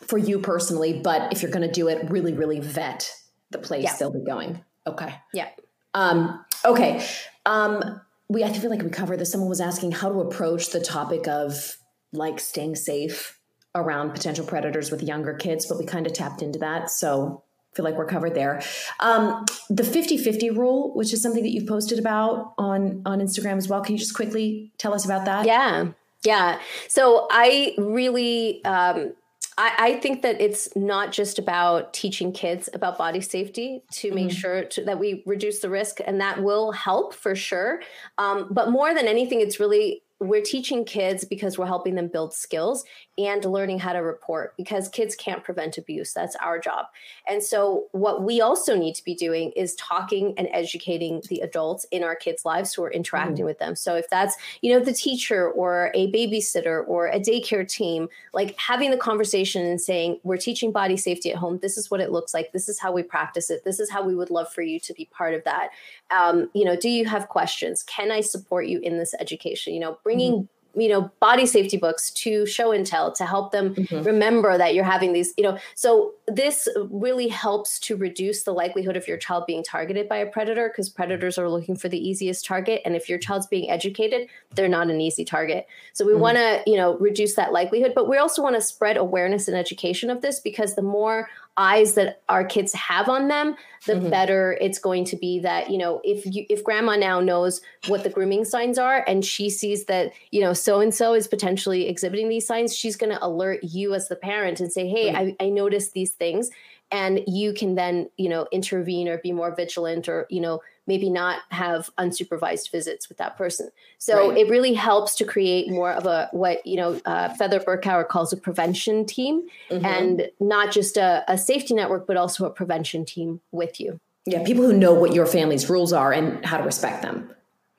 for 0.00 0.18
you 0.18 0.38
personally, 0.38 1.00
but 1.02 1.32
if 1.32 1.42
you're 1.42 1.50
going 1.50 1.66
to 1.66 1.72
do 1.72 1.88
it, 1.88 2.10
really, 2.10 2.32
really 2.32 2.60
vet 2.60 3.10
the 3.50 3.58
place 3.58 3.84
yeah. 3.84 3.96
they'll 3.98 4.12
be 4.12 4.24
going. 4.24 4.62
Okay. 4.86 5.14
Yeah. 5.32 5.48
Um, 5.94 6.44
okay. 6.64 7.06
Um, 7.46 8.00
we, 8.28 8.44
I 8.44 8.52
feel 8.52 8.70
like 8.70 8.82
we 8.82 8.90
covered 8.90 9.20
this. 9.20 9.30
Someone 9.30 9.48
was 9.48 9.60
asking 9.60 9.92
how 9.92 10.08
to 10.08 10.20
approach 10.20 10.70
the 10.70 10.80
topic 10.80 11.28
of 11.28 11.76
like 12.12 12.40
staying 12.40 12.76
safe 12.76 13.38
around 13.74 14.12
potential 14.12 14.44
predators 14.44 14.90
with 14.90 15.02
younger 15.02 15.34
kids, 15.34 15.66
but 15.66 15.78
we 15.78 15.84
kind 15.84 16.06
of 16.06 16.12
tapped 16.12 16.42
into 16.42 16.58
that. 16.58 16.90
So 16.90 17.42
I 17.72 17.76
feel 17.76 17.84
like 17.84 17.96
we're 17.96 18.06
covered 18.06 18.34
there. 18.34 18.62
Um, 19.00 19.44
the 19.70 19.84
50 19.84 20.18
50 20.18 20.50
rule, 20.50 20.94
which 20.94 21.12
is 21.12 21.22
something 21.22 21.42
that 21.42 21.52
you've 21.52 21.66
posted 21.66 21.98
about 21.98 22.54
on, 22.58 23.02
on 23.06 23.20
Instagram 23.20 23.56
as 23.56 23.68
well. 23.68 23.80
Can 23.82 23.94
you 23.94 23.98
just 23.98 24.14
quickly 24.14 24.72
tell 24.78 24.92
us 24.92 25.04
about 25.04 25.24
that? 25.24 25.46
Yeah. 25.46 25.88
Yeah. 26.24 26.60
So 26.88 27.26
I 27.30 27.74
really, 27.78 28.64
um, 28.64 29.12
I, 29.58 29.74
I, 29.78 30.00
think 30.00 30.22
that 30.22 30.40
it's 30.40 30.74
not 30.76 31.12
just 31.12 31.38
about 31.38 31.92
teaching 31.92 32.32
kids 32.32 32.68
about 32.72 32.96
body 32.96 33.20
safety 33.20 33.82
to 33.92 34.08
mm-hmm. 34.08 34.14
make 34.14 34.30
sure 34.30 34.64
to, 34.64 34.84
that 34.84 34.98
we 34.98 35.22
reduce 35.26 35.58
the 35.58 35.68
risk, 35.68 35.98
and 36.04 36.20
that 36.20 36.42
will 36.42 36.72
help 36.72 37.12
for 37.12 37.34
sure. 37.34 37.82
Um, 38.18 38.48
but 38.50 38.70
more 38.70 38.94
than 38.94 39.06
anything, 39.06 39.40
it's 39.40 39.60
really 39.60 40.02
we're 40.22 40.42
teaching 40.42 40.84
kids 40.84 41.24
because 41.24 41.58
we're 41.58 41.66
helping 41.66 41.96
them 41.96 42.06
build 42.06 42.32
skills 42.32 42.84
and 43.18 43.44
learning 43.44 43.78
how 43.78 43.92
to 43.92 43.98
report 43.98 44.54
because 44.56 44.88
kids 44.88 45.14
can't 45.14 45.44
prevent 45.44 45.76
abuse. 45.76 46.12
That's 46.12 46.36
our 46.36 46.58
job. 46.58 46.86
And 47.28 47.42
so, 47.42 47.86
what 47.92 48.22
we 48.22 48.40
also 48.40 48.76
need 48.76 48.94
to 48.94 49.04
be 49.04 49.14
doing 49.14 49.52
is 49.56 49.74
talking 49.74 50.34
and 50.38 50.48
educating 50.52 51.22
the 51.28 51.40
adults 51.40 51.86
in 51.90 52.04
our 52.04 52.14
kids' 52.14 52.44
lives 52.44 52.72
who 52.72 52.84
are 52.84 52.90
interacting 52.90 53.44
mm. 53.44 53.48
with 53.48 53.58
them. 53.58 53.74
So, 53.74 53.96
if 53.96 54.08
that's, 54.08 54.36
you 54.62 54.72
know, 54.72 54.82
the 54.82 54.92
teacher 54.92 55.50
or 55.50 55.90
a 55.94 56.10
babysitter 56.12 56.86
or 56.86 57.08
a 57.08 57.18
daycare 57.18 57.68
team, 57.68 58.08
like 58.32 58.56
having 58.58 58.90
the 58.90 58.96
conversation 58.96 59.66
and 59.66 59.80
saying, 59.80 60.20
we're 60.22 60.36
teaching 60.36 60.72
body 60.72 60.96
safety 60.96 61.32
at 61.32 61.36
home. 61.36 61.58
This 61.60 61.76
is 61.76 61.90
what 61.90 62.00
it 62.00 62.12
looks 62.12 62.32
like. 62.32 62.52
This 62.52 62.68
is 62.68 62.78
how 62.78 62.92
we 62.92 63.02
practice 63.02 63.50
it. 63.50 63.64
This 63.64 63.80
is 63.80 63.90
how 63.90 64.04
we 64.04 64.14
would 64.14 64.30
love 64.30 64.50
for 64.52 64.62
you 64.62 64.78
to 64.80 64.94
be 64.94 65.06
part 65.06 65.34
of 65.34 65.44
that. 65.44 65.70
Um, 66.10 66.48
you 66.54 66.64
know, 66.64 66.76
do 66.76 66.88
you 66.88 67.06
have 67.06 67.28
questions? 67.28 67.82
Can 67.82 68.10
I 68.10 68.20
support 68.20 68.66
you 68.66 68.78
in 68.80 68.98
this 68.98 69.14
education? 69.18 69.74
You 69.74 69.80
know, 69.80 69.98
bringing 70.12 70.32
mm-hmm 70.32 70.46
you 70.74 70.88
know 70.88 71.10
body 71.20 71.44
safety 71.44 71.76
books 71.76 72.10
to 72.10 72.46
show 72.46 72.72
and 72.72 72.86
tell 72.86 73.12
to 73.12 73.26
help 73.26 73.52
them 73.52 73.74
mm-hmm. 73.74 74.02
remember 74.02 74.56
that 74.56 74.74
you're 74.74 74.84
having 74.84 75.12
these 75.12 75.34
you 75.36 75.44
know 75.44 75.58
so 75.74 76.12
this 76.28 76.68
really 76.90 77.28
helps 77.28 77.78
to 77.78 77.96
reduce 77.96 78.44
the 78.44 78.52
likelihood 78.52 78.96
of 78.96 79.06
your 79.06 79.16
child 79.16 79.44
being 79.46 79.62
targeted 79.62 80.08
by 80.08 80.16
a 80.16 80.26
predator 80.26 80.68
because 80.68 80.88
predators 80.88 81.36
are 81.38 81.48
looking 81.48 81.76
for 81.76 81.88
the 81.88 81.98
easiest 81.98 82.44
target 82.44 82.80
and 82.84 82.96
if 82.96 83.08
your 83.08 83.18
child's 83.18 83.46
being 83.46 83.70
educated 83.70 84.28
they're 84.54 84.68
not 84.68 84.88
an 84.88 85.00
easy 85.00 85.24
target 85.24 85.66
so 85.92 86.04
we 86.04 86.12
mm-hmm. 86.12 86.22
want 86.22 86.36
to 86.36 86.62
you 86.66 86.76
know 86.76 86.96
reduce 86.98 87.34
that 87.34 87.52
likelihood 87.52 87.92
but 87.94 88.08
we 88.08 88.16
also 88.16 88.42
want 88.42 88.54
to 88.54 88.62
spread 88.62 88.96
awareness 88.96 89.48
and 89.48 89.56
education 89.56 90.10
of 90.10 90.22
this 90.22 90.40
because 90.40 90.74
the 90.74 90.82
more 90.82 91.28
eyes 91.56 91.94
that 91.94 92.22
our 92.28 92.44
kids 92.44 92.72
have 92.72 93.08
on 93.08 93.28
them 93.28 93.54
the 93.86 93.94
mm-hmm. 93.94 94.08
better 94.08 94.56
it's 94.60 94.78
going 94.78 95.04
to 95.04 95.16
be 95.16 95.38
that 95.38 95.70
you 95.70 95.76
know 95.76 96.00
if 96.02 96.24
you 96.24 96.46
if 96.48 96.64
grandma 96.64 96.96
now 96.96 97.20
knows 97.20 97.60
what 97.88 98.02
the 98.04 98.08
grooming 98.08 98.44
signs 98.44 98.78
are 98.78 99.04
and 99.06 99.24
she 99.24 99.50
sees 99.50 99.84
that 99.84 100.12
you 100.30 100.40
know 100.40 100.54
so 100.54 100.80
and 100.80 100.94
so 100.94 101.12
is 101.12 101.28
potentially 101.28 101.88
exhibiting 101.88 102.28
these 102.28 102.46
signs 102.46 102.74
she's 102.74 102.96
going 102.96 103.12
to 103.12 103.24
alert 103.24 103.62
you 103.62 103.92
as 103.92 104.08
the 104.08 104.16
parent 104.16 104.60
and 104.60 104.72
say 104.72 104.88
hey. 104.88 105.12
I, 105.12 105.36
I 105.40 105.48
noticed 105.48 105.92
these 105.92 106.12
things 106.12 106.50
and 106.92 107.22
you 107.26 107.52
can 107.52 107.74
then 107.74 108.08
you 108.16 108.28
know 108.28 108.46
intervene 108.52 109.08
or 109.08 109.18
be 109.18 109.32
more 109.32 109.54
vigilant 109.54 110.08
or 110.08 110.26
you 110.30 110.40
know 110.40 110.60
maybe 110.86 111.08
not 111.08 111.40
have 111.50 111.90
unsupervised 111.96 112.70
visits 112.70 113.08
with 113.08 113.18
that 113.18 113.36
person. 113.36 113.70
So 113.98 114.30
right. 114.30 114.38
it 114.38 114.50
really 114.50 114.74
helps 114.74 115.14
to 115.16 115.24
create 115.24 115.70
more 115.70 115.92
of 115.92 116.06
a 116.06 116.28
what 116.32 116.64
you 116.66 116.76
know 116.76 117.00
uh, 117.04 117.34
Feather 117.34 117.60
Berkower 117.60 118.06
calls 118.06 118.32
a 118.32 118.36
prevention 118.36 119.06
team, 119.06 119.48
mm-hmm. 119.70 119.84
and 119.84 120.30
not 120.40 120.72
just 120.72 120.96
a, 120.96 121.24
a 121.28 121.38
safety 121.38 121.74
network, 121.74 122.06
but 122.06 122.16
also 122.16 122.44
a 122.46 122.50
prevention 122.50 123.04
team 123.04 123.40
with 123.50 123.80
you. 123.80 124.00
Yeah, 124.26 124.44
people 124.44 124.64
who 124.64 124.72
know 124.72 124.94
what 124.94 125.14
your 125.14 125.26
family's 125.26 125.68
rules 125.68 125.92
are 125.92 126.12
and 126.12 126.44
how 126.44 126.58
to 126.58 126.64
respect 126.64 127.02
them. 127.02 127.30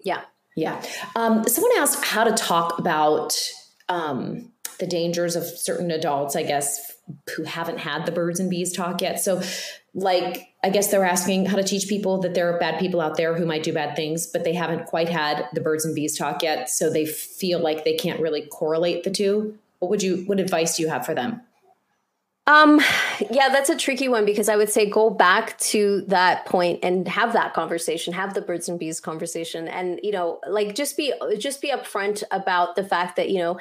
Yeah, 0.04 0.22
yeah. 0.56 0.82
Um, 1.16 1.48
someone 1.48 1.72
asked 1.78 2.04
how 2.04 2.24
to 2.24 2.32
talk 2.32 2.80
about 2.80 3.38
um, 3.90 4.52
the 4.84 4.90
dangers 4.90 5.38
of 5.38 5.46
certain 5.46 5.92
adults, 5.92 6.36
I 6.36 6.44
guess, 6.44 6.92
who 7.38 7.44
haven't 7.44 7.80
had 7.80 8.06
the 8.06 8.12
birds 8.12 8.42
and 8.42 8.50
bees 8.50 8.74
talk 8.74 9.02
yet. 9.02 9.18
So 9.22 9.42
like 9.94 10.50
I 10.62 10.70
guess 10.70 10.92
they're 10.92 11.06
asking 11.06 11.46
how 11.46 11.56
to 11.56 11.64
teach 11.64 11.88
people 11.88 12.20
that 12.20 12.34
there 12.34 12.54
are 12.54 12.60
bad 12.60 12.80
people 12.80 13.00
out 13.00 13.16
there 13.16 13.34
who 13.34 13.46
might 13.46 13.64
do 13.64 13.72
bad 13.72 13.96
things, 13.96 14.28
but 14.28 14.44
they 14.44 14.54
haven't 14.54 14.88
quite 14.88 15.08
had 15.08 15.48
the 15.54 15.62
birds 15.62 15.86
and 15.86 15.96
bees 15.96 16.18
talk 16.18 16.44
yet, 16.44 16.70
so 16.70 16.90
they 16.90 17.06
feel 17.06 17.60
like 17.60 17.86
they 17.86 17.94
can't 17.94 18.20
really 18.20 18.42
correlate 18.42 19.06
the 19.06 19.12
two. 19.12 19.58
What 19.80 19.90
would 19.90 20.04
you 20.04 20.24
what 20.26 20.40
advice 20.40 20.76
do 20.76 20.84
you 20.84 20.90
have 20.90 21.06
for 21.06 21.16
them? 21.16 21.42
Um, 22.46 22.82
yeah, 23.32 23.48
that's 23.50 23.70
a 23.70 23.78
tricky 23.78 24.10
one 24.10 24.26
because 24.26 24.50
I 24.50 24.58
would 24.58 24.70
say 24.70 24.90
go 24.90 25.10
back 25.10 25.58
to 25.60 26.02
that 26.08 26.46
point 26.46 26.80
and 26.84 27.08
have 27.08 27.32
that 27.34 27.54
conversation, 27.54 28.14
have 28.14 28.34
the 28.34 28.42
birds 28.42 28.68
and 28.68 28.78
bees 28.78 29.00
conversation, 29.00 29.70
and 29.70 30.00
you 30.04 30.12
know, 30.12 30.40
like 30.48 30.76
just 30.76 30.98
be 30.98 31.14
just 31.38 31.62
be 31.62 31.72
upfront 31.72 32.22
about 32.32 32.76
the 32.76 32.84
fact 32.84 33.16
that 33.16 33.30
you 33.30 33.40
know 33.40 33.60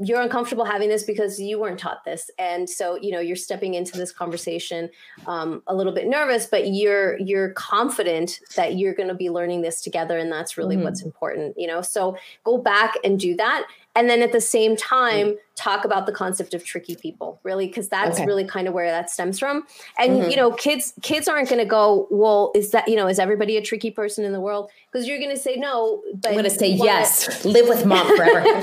you're 0.00 0.20
uncomfortable 0.20 0.64
having 0.64 0.88
this 0.88 1.02
because 1.02 1.40
you 1.40 1.58
weren't 1.58 1.78
taught 1.78 2.04
this. 2.04 2.30
And 2.38 2.68
so 2.68 2.96
you 2.96 3.10
know 3.10 3.20
you're 3.20 3.36
stepping 3.36 3.74
into 3.74 3.96
this 3.96 4.12
conversation 4.12 4.90
um, 5.26 5.62
a 5.66 5.74
little 5.74 5.92
bit 5.92 6.06
nervous 6.06 6.46
but 6.46 6.68
you're 6.68 7.18
you're 7.18 7.50
confident 7.50 8.40
that 8.56 8.76
you're 8.76 8.94
going 8.94 9.08
to 9.08 9.14
be 9.14 9.30
learning 9.30 9.62
this 9.62 9.80
together 9.80 10.18
and 10.18 10.30
that's 10.30 10.56
really 10.56 10.76
mm-hmm. 10.76 10.84
what's 10.84 11.02
important 11.02 11.54
you 11.56 11.66
know? 11.66 11.82
So 11.82 12.16
go 12.44 12.58
back 12.58 12.94
and 13.04 13.18
do 13.18 13.36
that. 13.36 13.66
And 13.94 14.08
then 14.08 14.22
at 14.22 14.30
the 14.30 14.40
same 14.40 14.76
time 14.76 15.36
talk 15.56 15.84
about 15.84 16.06
the 16.06 16.12
concept 16.12 16.54
of 16.54 16.64
tricky 16.64 16.94
people 16.94 17.40
really 17.42 17.66
because 17.66 17.88
that's 17.88 18.18
okay. 18.18 18.26
really 18.26 18.44
kind 18.44 18.68
of 18.68 18.74
where 18.74 18.88
that 18.92 19.10
stems 19.10 19.40
from. 19.40 19.66
And 19.98 20.12
mm-hmm. 20.12 20.30
you 20.30 20.36
know 20.36 20.52
kids 20.52 20.94
kids 21.02 21.26
aren't 21.26 21.48
going 21.48 21.60
to 21.60 21.68
go 21.68 22.06
well 22.10 22.52
is 22.54 22.70
that 22.70 22.86
you 22.86 22.94
know 22.94 23.08
is 23.08 23.18
everybody 23.18 23.56
a 23.56 23.62
tricky 23.62 23.90
person 23.90 24.24
in 24.24 24.32
the 24.32 24.40
world? 24.40 24.70
Because 24.92 25.08
you're 25.08 25.18
going 25.18 25.34
to 25.34 25.40
say 25.40 25.56
no 25.56 26.02
but 26.14 26.28
i'm 26.28 26.34
going 26.34 26.44
to 26.44 26.50
say 26.50 26.68
yes. 26.68 27.44
Live 27.44 27.68
with 27.68 27.84
mom 27.84 28.06
forever 28.16 28.44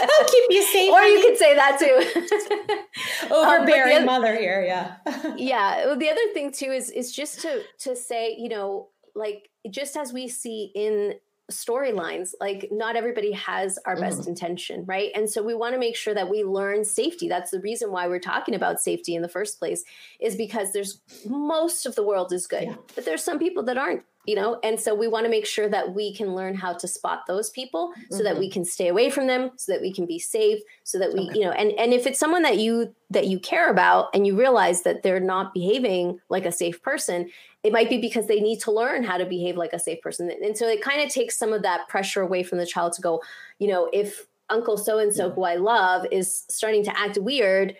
I'll 0.00 0.28
keep 0.28 0.44
you 0.50 0.62
safe. 0.64 0.92
Or 0.92 1.02
you 1.02 1.22
could 1.22 1.38
say 1.38 1.54
that 1.54 1.78
too. 1.78 3.30
Overbearing 3.34 3.98
um, 3.98 4.08
other, 4.08 4.20
mother 4.20 4.36
here, 4.36 4.62
yeah. 4.62 4.96
yeah. 5.36 5.86
Well, 5.86 5.96
the 5.96 6.08
other 6.08 6.32
thing 6.34 6.52
too 6.52 6.70
is 6.70 6.90
is 6.90 7.12
just 7.12 7.40
to 7.40 7.62
to 7.80 7.96
say, 7.96 8.34
you 8.38 8.48
know, 8.48 8.88
like 9.14 9.50
just 9.70 9.96
as 9.96 10.12
we 10.12 10.28
see 10.28 10.70
in 10.74 11.14
storylines 11.50 12.32
like 12.40 12.68
not 12.70 12.94
everybody 12.94 13.32
has 13.32 13.78
our 13.86 13.96
best 13.96 14.22
mm. 14.22 14.28
intention 14.28 14.84
right 14.84 15.10
and 15.14 15.30
so 15.30 15.42
we 15.42 15.54
want 15.54 15.72
to 15.72 15.78
make 15.78 15.96
sure 15.96 16.12
that 16.12 16.28
we 16.28 16.44
learn 16.44 16.84
safety 16.84 17.26
that's 17.26 17.50
the 17.50 17.60
reason 17.60 17.90
why 17.90 18.06
we're 18.06 18.18
talking 18.18 18.54
about 18.54 18.82
safety 18.82 19.14
in 19.14 19.22
the 19.22 19.28
first 19.28 19.58
place 19.58 19.82
is 20.20 20.36
because 20.36 20.72
there's 20.72 21.00
most 21.26 21.86
of 21.86 21.94
the 21.94 22.02
world 22.02 22.34
is 22.34 22.46
good 22.46 22.64
yeah. 22.64 22.74
but 22.94 23.06
there's 23.06 23.24
some 23.24 23.38
people 23.38 23.62
that 23.62 23.78
aren't 23.78 24.02
you 24.28 24.34
know 24.34 24.60
and 24.62 24.78
so 24.78 24.94
we 24.94 25.08
want 25.08 25.24
to 25.24 25.30
make 25.30 25.46
sure 25.46 25.70
that 25.70 25.94
we 25.94 26.14
can 26.14 26.34
learn 26.34 26.54
how 26.54 26.74
to 26.74 26.86
spot 26.86 27.22
those 27.26 27.48
people 27.48 27.94
so 28.10 28.16
mm-hmm. 28.16 28.24
that 28.24 28.38
we 28.38 28.46
mm-hmm. 28.46 28.52
can 28.52 28.64
stay 28.64 28.88
away 28.88 29.08
from 29.08 29.26
them 29.26 29.50
so 29.56 29.72
that 29.72 29.80
we 29.80 29.90
can 29.90 30.04
be 30.04 30.18
safe 30.18 30.60
so 30.84 30.98
that 30.98 31.14
we 31.14 31.20
okay. 31.20 31.38
you 31.38 31.44
know 31.44 31.52
and 31.52 31.72
and 31.72 31.94
if 31.94 32.06
it's 32.06 32.20
someone 32.20 32.42
that 32.42 32.58
you 32.58 32.94
that 33.08 33.26
you 33.26 33.40
care 33.40 33.70
about 33.70 34.08
and 34.12 34.26
you 34.26 34.38
realize 34.38 34.82
that 34.82 35.02
they're 35.02 35.18
not 35.18 35.54
behaving 35.54 36.20
like 36.28 36.44
a 36.44 36.52
safe 36.52 36.82
person 36.82 37.26
it 37.62 37.72
might 37.72 37.88
be 37.88 37.98
because 37.98 38.26
they 38.26 38.38
need 38.38 38.60
to 38.60 38.70
learn 38.70 39.02
how 39.02 39.16
to 39.16 39.24
behave 39.24 39.56
like 39.56 39.72
a 39.72 39.78
safe 39.78 40.00
person 40.02 40.30
and 40.30 40.56
so 40.58 40.68
it 40.68 40.82
kind 40.82 41.00
of 41.00 41.08
takes 41.08 41.38
some 41.38 41.54
of 41.54 41.62
that 41.62 41.88
pressure 41.88 42.20
away 42.20 42.42
from 42.42 42.58
the 42.58 42.66
child 42.66 42.92
to 42.92 43.00
go 43.00 43.22
you 43.58 43.66
know 43.66 43.88
if 43.94 44.26
uncle 44.50 44.76
so 44.76 44.98
and 44.98 45.14
so 45.14 45.30
who 45.30 45.44
i 45.44 45.54
love 45.54 46.04
is 46.12 46.44
starting 46.48 46.84
to 46.84 47.00
act 47.00 47.16
weird 47.16 47.74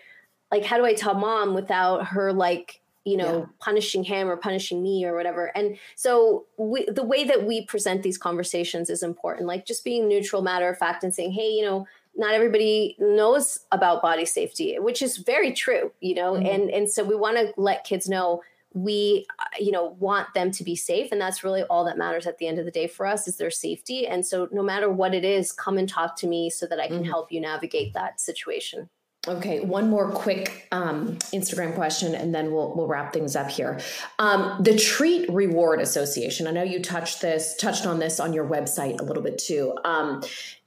like 0.51 0.65
how 0.65 0.77
do 0.77 0.85
i 0.85 0.95
tell 0.95 1.13
mom 1.13 1.53
without 1.53 2.07
her 2.07 2.33
like 2.33 2.81
you 3.09 3.17
know, 3.17 3.39
yeah. 3.39 3.45
punishing 3.59 4.03
him 4.03 4.29
or 4.29 4.37
punishing 4.37 4.81
me 4.83 5.05
or 5.05 5.15
whatever. 5.15 5.47
And 5.55 5.77
so 5.95 6.45
we, 6.57 6.85
the 6.85 7.03
way 7.03 7.23
that 7.23 7.45
we 7.45 7.65
present 7.65 8.03
these 8.03 8.17
conversations 8.17 8.89
is 8.89 9.03
important. 9.03 9.47
Like 9.47 9.65
just 9.65 9.83
being 9.83 10.07
neutral, 10.07 10.41
matter 10.41 10.69
of 10.69 10.77
fact, 10.77 11.03
and 11.03 11.13
saying, 11.13 11.31
hey, 11.31 11.49
you 11.49 11.63
know, 11.63 11.87
not 12.15 12.33
everybody 12.33 12.95
knows 12.99 13.59
about 13.71 14.01
body 14.01 14.25
safety, 14.25 14.77
which 14.79 15.01
is 15.01 15.17
very 15.17 15.53
true, 15.53 15.91
you 16.01 16.15
know, 16.15 16.33
mm-hmm. 16.33 16.45
and 16.45 16.69
and 16.69 16.89
so 16.89 17.03
we 17.03 17.15
want 17.15 17.37
to 17.37 17.53
let 17.55 17.83
kids 17.83 18.09
know 18.09 18.41
we 18.73 19.25
uh, 19.39 19.43
you 19.59 19.71
know 19.71 19.95
want 19.99 20.31
them 20.33 20.51
to 20.51 20.63
be 20.63 20.75
safe 20.75 21.11
and 21.11 21.19
that's 21.19 21.43
really 21.43 21.63
all 21.63 21.83
that 21.83 21.97
matters 21.97 22.27
at 22.27 22.37
the 22.37 22.47
end 22.47 22.59
of 22.59 22.65
the 22.65 22.71
day 22.71 22.87
for 22.87 23.05
us 23.05 23.27
is 23.27 23.37
their 23.37 23.49
safety 23.49 24.05
and 24.05 24.25
so 24.25 24.47
no 24.51 24.61
matter 24.61 24.91
what 24.91 25.15
it 25.15 25.25
is 25.25 25.51
come 25.51 25.77
and 25.77 25.89
talk 25.89 26.15
to 26.15 26.27
me 26.27 26.49
so 26.49 26.67
that 26.67 26.79
i 26.79 26.87
can 26.87 26.97
mm-hmm. 26.97 27.05
help 27.05 27.31
you 27.31 27.41
navigate 27.41 27.93
that 27.93 28.21
situation 28.21 28.87
Okay, 29.27 29.59
one 29.59 29.89
more 29.89 30.09
quick 30.11 30.67
um, 30.71 31.17
Instagram 31.33 31.75
question, 31.75 32.15
and 32.15 32.33
then 32.33 32.53
we'll 32.53 32.73
we'll 32.73 32.87
wrap 32.87 33.11
things 33.11 33.35
up 33.35 33.49
here. 33.49 33.79
Um, 34.17 34.63
the 34.63 34.77
Treat 34.77 35.29
Reward 35.29 35.81
Association. 35.81 36.47
I 36.47 36.51
know 36.51 36.63
you 36.63 36.81
touched 36.81 37.21
this 37.21 37.55
touched 37.57 37.85
on 37.85 37.99
this 37.99 38.19
on 38.21 38.31
your 38.31 38.47
website 38.47 39.01
a 39.01 39.03
little 39.03 39.21
bit 39.21 39.37
too. 39.37 39.77
Um, 39.83 40.23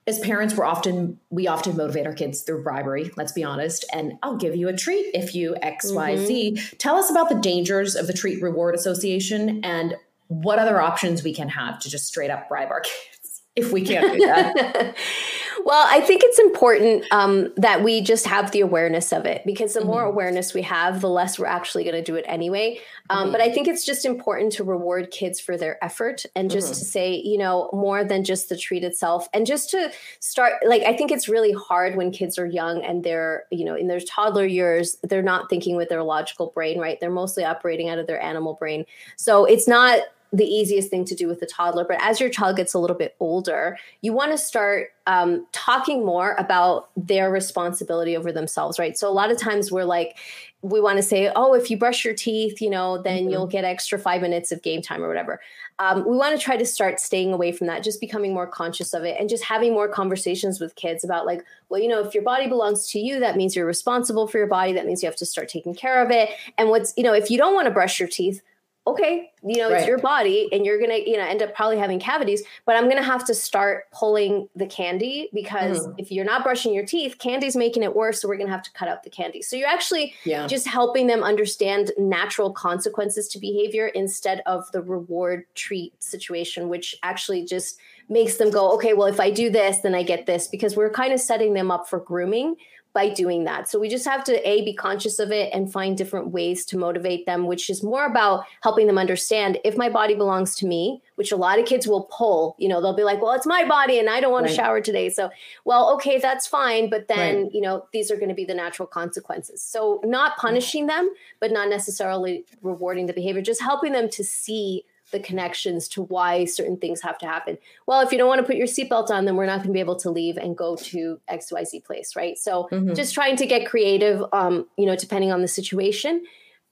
as 0.07 0.19
parents, 0.19 0.55
we're 0.55 0.67
often 0.67 1.19
we 1.31 1.47
often 1.47 1.77
motivate 1.77 2.07
our 2.07 2.13
kids 2.13 2.43
through 2.43 2.63
bribery. 2.63 3.11
Let's 3.17 3.33
be 3.33 3.43
honest. 3.43 3.87
And 3.93 4.15
I'll 4.23 4.37
give 4.37 4.55
you 4.55 4.69
a 4.69 4.77
treat 4.77 5.11
if 5.15 5.35
you 5.35 5.57
X 5.63 5.91
Y 5.91 6.17
Z. 6.17 6.53
Mm-hmm. 6.53 6.77
Tell 6.77 6.97
us 6.97 7.11
about 7.11 7.31
the 7.31 7.37
dangers 7.37 7.95
of 7.95 8.07
the 8.07 8.13
Treat 8.13 8.43
Reward 8.43 8.75
Association 8.75 9.65
and 9.65 9.97
what 10.29 10.59
other 10.59 10.81
options 10.81 11.23
we 11.23 11.33
can 11.33 11.49
have 11.49 11.79
to 11.81 11.91
just 11.91 12.07
straight 12.07 12.31
up 12.31 12.49
bribe 12.49 12.71
our 12.71 12.81
kids 13.13 13.43
if 13.57 13.73
we 13.73 13.83
can't 13.83 14.13
do 14.13 14.27
that? 14.27 14.97
well, 15.65 15.87
I 15.89 16.01
think 16.01 16.23
it's 16.25 16.39
important 16.39 17.05
um, 17.11 17.53
that 17.57 17.83
we 17.83 18.01
just 18.01 18.27
have 18.27 18.51
the 18.51 18.61
awareness 18.61 19.13
of 19.13 19.27
it 19.27 19.43
because 19.45 19.75
the 19.75 19.81
mm-hmm. 19.81 19.89
more 19.89 20.03
awareness 20.03 20.55
we 20.55 20.63
have, 20.63 21.01
the 21.01 21.09
less 21.09 21.39
we're 21.39 21.47
actually 21.47 21.85
going 21.85 21.97
to 21.97 22.03
do 22.03 22.17
it 22.17 22.25
anyway. 22.29 22.81
Um, 23.11 23.25
mm-hmm. 23.25 23.33
But 23.33 23.41
I 23.41 23.53
think 23.53 23.69
it's 23.69 23.85
just 23.85 24.05
important 24.05 24.53
to 24.55 24.65
reward 24.65 25.11
kids 25.11 25.41
for 25.41 25.57
their 25.57 25.83
effort 25.85 26.25
and 26.35 26.51
just 26.51 26.73
mm-hmm. 26.73 26.79
to 26.79 26.85
say, 26.85 27.15
you 27.15 27.39
know, 27.39 27.71
more 27.73 28.05
than 28.05 28.25
just 28.25 28.49
the 28.49 28.57
treat 28.57 28.85
itself 28.85 29.29
and 29.33 29.47
just 29.47 29.71
to 29.71 29.93
start. 30.21 30.55
Like, 30.67 30.83
I 30.83 30.97
think 30.97 31.11
it's 31.11 31.29
really 31.29 31.53
hard 31.53 31.97
when 31.97 32.11
kids 32.11 32.39
are 32.39 32.47
young 32.47 32.83
and 32.83 33.05
they're, 33.05 33.45
you 33.51 33.65
know, 33.65 33.75
in 33.75 33.89
their 33.89 34.01
toddler 34.01 34.47
years, 34.47 34.97
they're 35.03 35.23
not 35.23 35.49
thinking 35.49 35.77
with 35.77 35.89
their 35.89 36.03
logical 36.03 36.49
brain, 36.49 36.79
right? 36.79 36.99
They're 37.01 37.11
mostly 37.11 37.45
operating 37.45 37.89
out 37.89 37.99
of 37.99 38.07
their 38.07 38.21
animal 38.21 38.55
brain. 38.55 38.85
So 39.17 39.45
it's 39.45 39.69
not 39.69 40.01
the 40.33 40.47
easiest 40.47 40.89
thing 40.89 41.05
to 41.05 41.15
do 41.15 41.29
with 41.29 41.43
a 41.43 41.47
toddler. 41.47 41.85
But 41.85 41.99
as 42.01 42.19
your 42.19 42.31
child 42.31 42.57
gets 42.57 42.73
a 42.73 42.79
little 42.79 42.97
bit 42.97 43.15
older, 43.21 43.77
you 44.01 44.15
want 44.15 44.33
to 44.33 44.39
start 44.39 44.89
um, 45.07 45.47
talking 45.53 46.07
more 46.07 46.35
about 46.39 46.89
their 46.97 47.31
responsibility 47.31 48.17
over 48.17 48.33
themselves, 48.33 48.79
right? 48.79 48.97
So 48.97 49.09
a 49.09 49.13
lot 49.13 49.31
of 49.31 49.39
times 49.39 49.71
we're 49.71 49.85
like, 49.85 50.17
we 50.63 50.81
want 50.81 50.97
to 50.97 51.03
say, 51.03 51.31
oh, 51.35 51.55
if 51.55 51.71
you 51.71 51.77
brush 51.77 52.05
your 52.05 52.15
teeth, 52.15 52.63
you 52.63 52.71
know, 52.71 53.03
then 53.03 53.23
mm-hmm. 53.23 53.31
you'll 53.31 53.47
get 53.47 53.65
extra 53.65 53.99
five 53.99 54.23
minutes 54.23 54.53
of 54.53 54.63
game 54.63 54.81
time 54.81 55.03
or 55.03 55.09
whatever. 55.09 55.41
Um, 55.79 56.09
we 56.09 56.17
want 56.17 56.39
to 56.39 56.43
try 56.43 56.57
to 56.57 56.65
start 56.65 57.01
staying 57.01 57.33
away 57.33 57.51
from 57.53 57.67
that, 57.67 57.83
just 57.83 58.01
becoming 58.01 58.33
more 58.33 58.47
conscious 58.47 58.95
of 58.95 59.05
it 59.05 59.17
and 59.19 59.29
just 59.29 59.43
having 59.43 59.73
more 59.73 59.89
conversations 59.89 60.61
with 60.61 60.77
kids 60.77 61.03
about, 61.03 61.27
like, 61.27 61.45
well, 61.69 61.81
you 61.81 61.89
know, 61.89 62.01
if 62.01 62.15
your 62.15 62.23
body 62.23 62.47
belongs 62.47 62.89
to 62.93 63.01
you, 63.01 63.19
that 63.21 63.37
means 63.37 63.57
you're 63.57 63.67
responsible 63.67 64.29
for 64.29 64.39
your 64.39 64.47
body. 64.47 64.73
That 64.73 64.87
means 64.87 65.03
you 65.03 65.09
have 65.09 65.17
to 65.17 65.27
start 65.27 65.49
taking 65.49 65.75
care 65.75 66.03
of 66.03 66.11
it. 66.11 66.31
And 66.57 66.71
what's, 66.71 66.95
you 66.97 67.03
know, 67.03 67.13
if 67.13 67.31
you 67.31 67.37
don't 67.37 67.55
want 67.55 67.67
to 67.67 67.73
brush 67.73 67.99
your 67.99 68.09
teeth, 68.09 68.41
okay, 68.85 69.31
you 69.45 69.59
know, 69.59 69.71
right. 69.71 69.79
it's 69.79 69.87
your 69.87 69.99
body 69.99 70.49
and 70.51 70.67
you're 70.67 70.79
going 70.79 70.91
to, 70.91 71.09
you 71.09 71.17
know, 71.17 71.25
end 71.25 71.41
up 71.41 71.55
probably 71.55 71.79
having 71.79 72.01
cavities, 72.01 72.43
but 72.67 72.75
I'm 72.75 72.85
going 72.85 72.97
to 72.97 73.03
have 73.03 73.25
to 73.27 73.35
start 73.35 73.85
pulling 73.93 74.49
the 74.57 74.67
candy 74.67 75.31
because 75.33 75.87
mm. 75.87 75.95
if 75.99 76.11
you're 76.11 76.25
not 76.25 76.43
brushing 76.43 76.75
your 76.75 76.85
teeth, 76.85 77.19
candy's 77.19 77.55
making 77.55 77.85
it 77.85 77.95
worse. 77.95 78.21
So 78.21 78.29
we're 78.29 78.37
going 78.37 78.49
to 78.49 78.53
have 78.53 78.65
to 78.65 78.73
cut 78.73 78.89
out 78.89 79.05
the 79.05 79.11
candy. 79.11 79.41
So 79.41 79.55
you're 79.55 79.69
actually 79.69 80.15
yeah. 80.25 80.49
just 80.49 80.67
helping 80.67 81.07
them 81.07 81.23
understand 81.23 81.93
natural 81.97 82.53
consequences 82.53 83.29
to 83.29 83.39
behavior 83.39 83.87
instead 83.87 84.43
of 84.47 84.71
the 84.73 84.83
reward 84.83 85.45
treat 85.55 85.95
situation, 86.03 86.69
which 86.69 86.97
actually 87.05 87.45
just 87.45 87.79
makes 88.09 88.37
them 88.37 88.51
go, 88.51 88.73
okay, 88.75 88.95
well, 88.95 89.07
if 89.07 89.21
I 89.21 89.31
do 89.31 89.49
this, 89.49 89.79
then 89.79 89.95
I 89.95 90.03
get 90.03 90.27
this 90.27 90.49
because 90.49 90.77
we're 90.77 90.91
kind 90.91 91.13
of 91.13 91.21
setting 91.21 91.55
them 91.55 91.71
up 91.71 91.89
for 91.89 92.01
grooming 92.01 92.57
by 92.95 93.09
doing 93.09 93.45
that. 93.45 93.69
So 93.69 93.79
we 93.79 93.89
just 93.89 94.05
have 94.05 94.23
to 94.25 94.49
a 94.49 94.63
be 94.65 94.75
conscious 94.75 95.19
of 95.19 95.33
it 95.33 95.51
and 95.55 95.73
find 95.73 95.97
different 95.97 96.29
ways 96.29 96.65
to 96.67 96.77
motivate 96.77 97.25
them, 97.25 97.47
which 97.47 97.71
is 97.71 97.83
more 97.83 98.05
about 98.05 98.45
helping 98.63 98.87
them 98.87 98.99
understand 98.99 99.59
if 99.65 99.77
my 99.77 99.89
body 99.89 100.15
belongs 100.15 100.55
to 100.57 100.67
me, 100.67 101.03
which 101.15 101.33
a 101.33 101.37
lot 101.37 101.59
of 101.59 101.65
kids 101.65 101.87
will 101.87 102.05
pull, 102.11 102.55
you 102.59 102.69
know, 102.69 102.83
they'll 102.83 102.97
be 102.97 103.05
like, 103.05 103.23
"Well, 103.23 103.33
it's 103.33 103.47
my 103.47 103.65
body 103.65 103.99
and 103.99 104.11
I 104.11 104.21
don't 104.21 104.33
want 104.33 104.45
right. 104.45 104.51
to 104.51 104.57
shower 104.57 104.81
today." 104.81 105.09
So, 105.09 105.31
well, 105.65 105.95
okay, 105.95 106.19
that's 106.19 106.47
fine, 106.47 106.91
but 106.91 107.09
then, 107.09 107.45
right. 107.45 107.55
you 107.55 107.61
know, 107.61 107.87
these 107.93 108.11
are 108.11 108.17
going 108.17 108.29
to 108.29 108.35
be 108.35 108.45
the 108.45 108.55
natural 108.55 108.87
consequences. 108.87 109.63
So, 109.63 110.01
not 110.05 110.37
punishing 110.37 110.87
them, 110.87 111.11
but 111.41 111.51
not 111.51 111.69
necessarily 111.69 112.45
rewarding 112.61 113.07
the 113.07 113.13
behavior, 113.13 113.43
just 113.43 113.63
helping 113.63 113.93
them 113.93 114.09
to 114.11 114.23
see 114.23 114.85
the 115.13 115.21
connections 115.21 115.87
to 115.89 116.03
why 116.03 116.45
certain 116.45 116.77
things 116.77 117.01
have 117.03 117.17
to 117.19 117.27
happen. 117.27 117.59
Well, 117.87 118.01
if 118.01 118.11
you 118.11 118.19
don't 118.19 118.29
want 118.29 118.41
to 118.41 118.47
put 118.47 118.57
your 118.57 118.67
seatbelt 118.67 119.11
on, 119.11 119.25
then 119.25 119.37
we're 119.37 119.47
not 119.47 119.59
going 119.59 119.69
to 119.69 119.73
be 119.73 119.81
able 119.81 119.97
to 119.97 120.11
leave 120.11 120.37
and 120.37 120.57
go 120.57 120.77
to 120.77 121.21
XYZ 121.31 121.85
place, 121.85 122.17
right? 122.17 122.37
So 122.37 122.69
mm-hmm. 122.73 122.95
just 122.95 123.15
trying 123.15 123.37
to 123.37 123.47
get 123.47 123.69
creative, 123.69 124.25
um, 124.33 124.67
you 124.77 124.87
know, 124.87 124.97
depending 124.97 125.31
on 125.31 125.43
the 125.43 125.49
situation, 125.49 126.25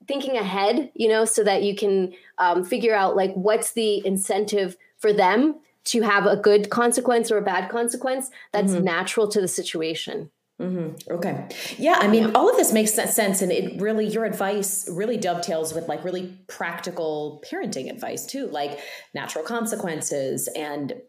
thinking 0.08 0.36
ahead, 0.36 0.90
you 0.94 1.08
know, 1.08 1.24
so 1.24 1.44
that 1.44 1.62
you 1.62 1.76
can 1.76 2.12
um, 2.38 2.64
figure 2.64 2.94
out 2.94 3.14
like 3.14 3.32
what's 3.34 3.72
the 3.72 4.04
incentive 4.04 4.76
for 4.98 5.12
them 5.12 5.56
to 5.84 6.02
have 6.02 6.26
a 6.26 6.36
good 6.36 6.70
consequence 6.70 7.30
or 7.30 7.38
a 7.38 7.42
bad 7.42 7.70
consequence 7.70 8.30
that's 8.52 8.72
mm-hmm. 8.72 8.84
natural 8.84 9.28
to 9.28 9.40
the 9.40 9.48
situation. 9.48 10.30
Mm-hmm. 10.60 11.12
Okay. 11.14 11.48
Yeah. 11.78 11.96
I 11.98 12.06
mean, 12.06 12.36
all 12.36 12.50
of 12.50 12.56
this 12.56 12.72
makes 12.72 12.92
sense. 12.92 13.40
And 13.40 13.50
it 13.50 13.80
really, 13.80 14.06
your 14.06 14.26
advice 14.26 14.86
really 14.92 15.16
dovetails 15.16 15.72
with 15.74 15.88
like 15.88 16.04
really 16.04 16.38
practical 16.48 17.42
parenting 17.50 17.90
advice 17.90 18.26
too, 18.26 18.46
like 18.48 18.78
natural 19.14 19.42
consequences 19.42 20.48
and 20.54 21.00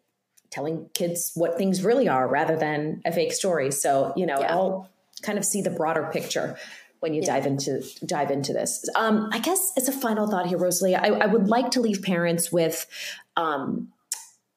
telling 0.51 0.89
kids 0.93 1.31
what 1.35 1.57
things 1.57 1.83
really 1.83 2.07
are 2.07 2.27
rather 2.27 2.55
than 2.55 3.01
a 3.05 3.11
fake 3.11 3.33
story. 3.33 3.71
So, 3.71 4.13
you 4.15 4.25
know, 4.25 4.39
yeah. 4.39 4.53
I'll 4.53 4.89
kind 5.21 5.37
of 5.37 5.43
see 5.43 5.61
the 5.61 5.69
broader 5.69 6.09
picture. 6.11 6.57
when 7.01 7.13
you 7.13 7.21
yeah. 7.21 7.33
dive 7.33 7.45
into 7.45 7.83
dive 8.05 8.31
into 8.31 8.53
this. 8.53 8.87
Um, 8.95 9.29
I 9.33 9.39
guess 9.39 9.73
as 9.75 9.89
a 9.89 9.91
final 9.91 10.27
thought 10.27 10.47
here, 10.47 10.57
Rosalia, 10.57 10.99
I, 11.03 11.07
I 11.07 11.25
would 11.25 11.47
like 11.47 11.71
to 11.71 11.81
leave 11.81 12.01
parents 12.01 12.51
with 12.51 12.85
um, 13.35 13.89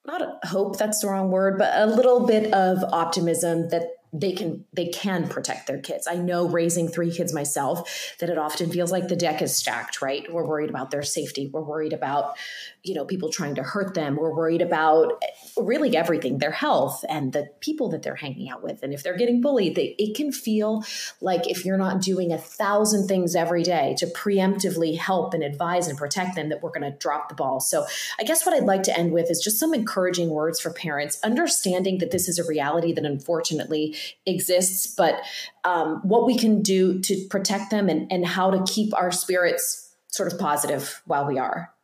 not 0.06 0.44
hope 0.44 0.78
that's 0.78 1.00
the 1.00 1.08
wrong 1.08 1.30
word, 1.30 1.58
but 1.58 1.72
a 1.74 1.86
little 1.86 2.26
bit 2.26 2.52
of 2.52 2.84
optimism 2.92 3.70
that 3.70 3.96
they 4.16 4.32
can 4.32 4.64
they 4.72 4.86
can 4.86 5.28
protect 5.28 5.66
their 5.66 5.80
kids. 5.80 6.06
I 6.06 6.14
know 6.14 6.46
raising 6.48 6.86
three 6.86 7.10
kids 7.10 7.34
myself 7.34 8.14
that 8.20 8.30
it 8.30 8.38
often 8.38 8.70
feels 8.70 8.92
like 8.92 9.08
the 9.08 9.16
deck 9.16 9.42
is 9.42 9.56
stacked, 9.56 10.00
right? 10.00 10.32
We're 10.32 10.46
worried 10.46 10.70
about 10.70 10.92
their 10.92 11.02
safety. 11.02 11.50
We're 11.52 11.64
worried 11.64 11.92
about, 11.92 12.36
you 12.84 12.94
know, 12.94 13.04
people 13.04 13.28
trying 13.28 13.56
to 13.56 13.64
hurt 13.64 13.94
them. 13.94 14.14
We're 14.14 14.34
worried 14.34 14.62
about 14.62 15.20
really 15.56 15.96
everything, 15.96 16.38
their 16.38 16.52
health 16.52 17.04
and 17.08 17.32
the 17.32 17.48
people 17.58 17.88
that 17.90 18.02
they're 18.04 18.14
hanging 18.14 18.48
out 18.48 18.62
with. 18.62 18.84
And 18.84 18.94
if 18.94 19.02
they're 19.02 19.16
getting 19.16 19.40
bullied, 19.40 19.74
they, 19.74 19.96
it 19.98 20.14
can 20.14 20.30
feel 20.30 20.84
like 21.20 21.50
if 21.50 21.64
you're 21.64 21.76
not 21.76 22.00
doing 22.00 22.32
a 22.32 22.38
thousand 22.38 23.08
things 23.08 23.34
every 23.34 23.64
day 23.64 23.96
to 23.98 24.06
preemptively 24.06 24.96
help 24.96 25.34
and 25.34 25.42
advise 25.42 25.88
and 25.88 25.98
protect 25.98 26.36
them, 26.36 26.50
that 26.50 26.62
we're 26.62 26.70
going 26.70 26.90
to 26.90 26.96
drop 26.98 27.28
the 27.28 27.34
ball. 27.34 27.58
So 27.58 27.84
I 28.20 28.22
guess 28.22 28.46
what 28.46 28.54
I'd 28.54 28.62
like 28.62 28.84
to 28.84 28.96
end 28.96 29.12
with 29.12 29.28
is 29.28 29.42
just 29.42 29.58
some 29.58 29.74
encouraging 29.74 30.30
words 30.30 30.60
for 30.60 30.72
parents, 30.72 31.18
understanding 31.24 31.98
that 31.98 32.12
this 32.12 32.28
is 32.28 32.38
a 32.38 32.44
reality 32.44 32.92
that 32.92 33.04
unfortunately 33.04 33.96
exists, 34.26 34.94
but 34.94 35.20
um, 35.64 36.00
what 36.02 36.26
we 36.26 36.36
can 36.36 36.62
do 36.62 37.00
to 37.00 37.26
protect 37.30 37.70
them 37.70 37.88
and, 37.88 38.10
and 38.10 38.26
how 38.26 38.50
to 38.50 38.62
keep 38.72 38.94
our 38.94 39.10
spirits 39.10 39.94
sort 40.08 40.32
of 40.32 40.38
positive 40.38 41.02
while 41.06 41.26
we 41.26 41.38
are. 41.38 41.74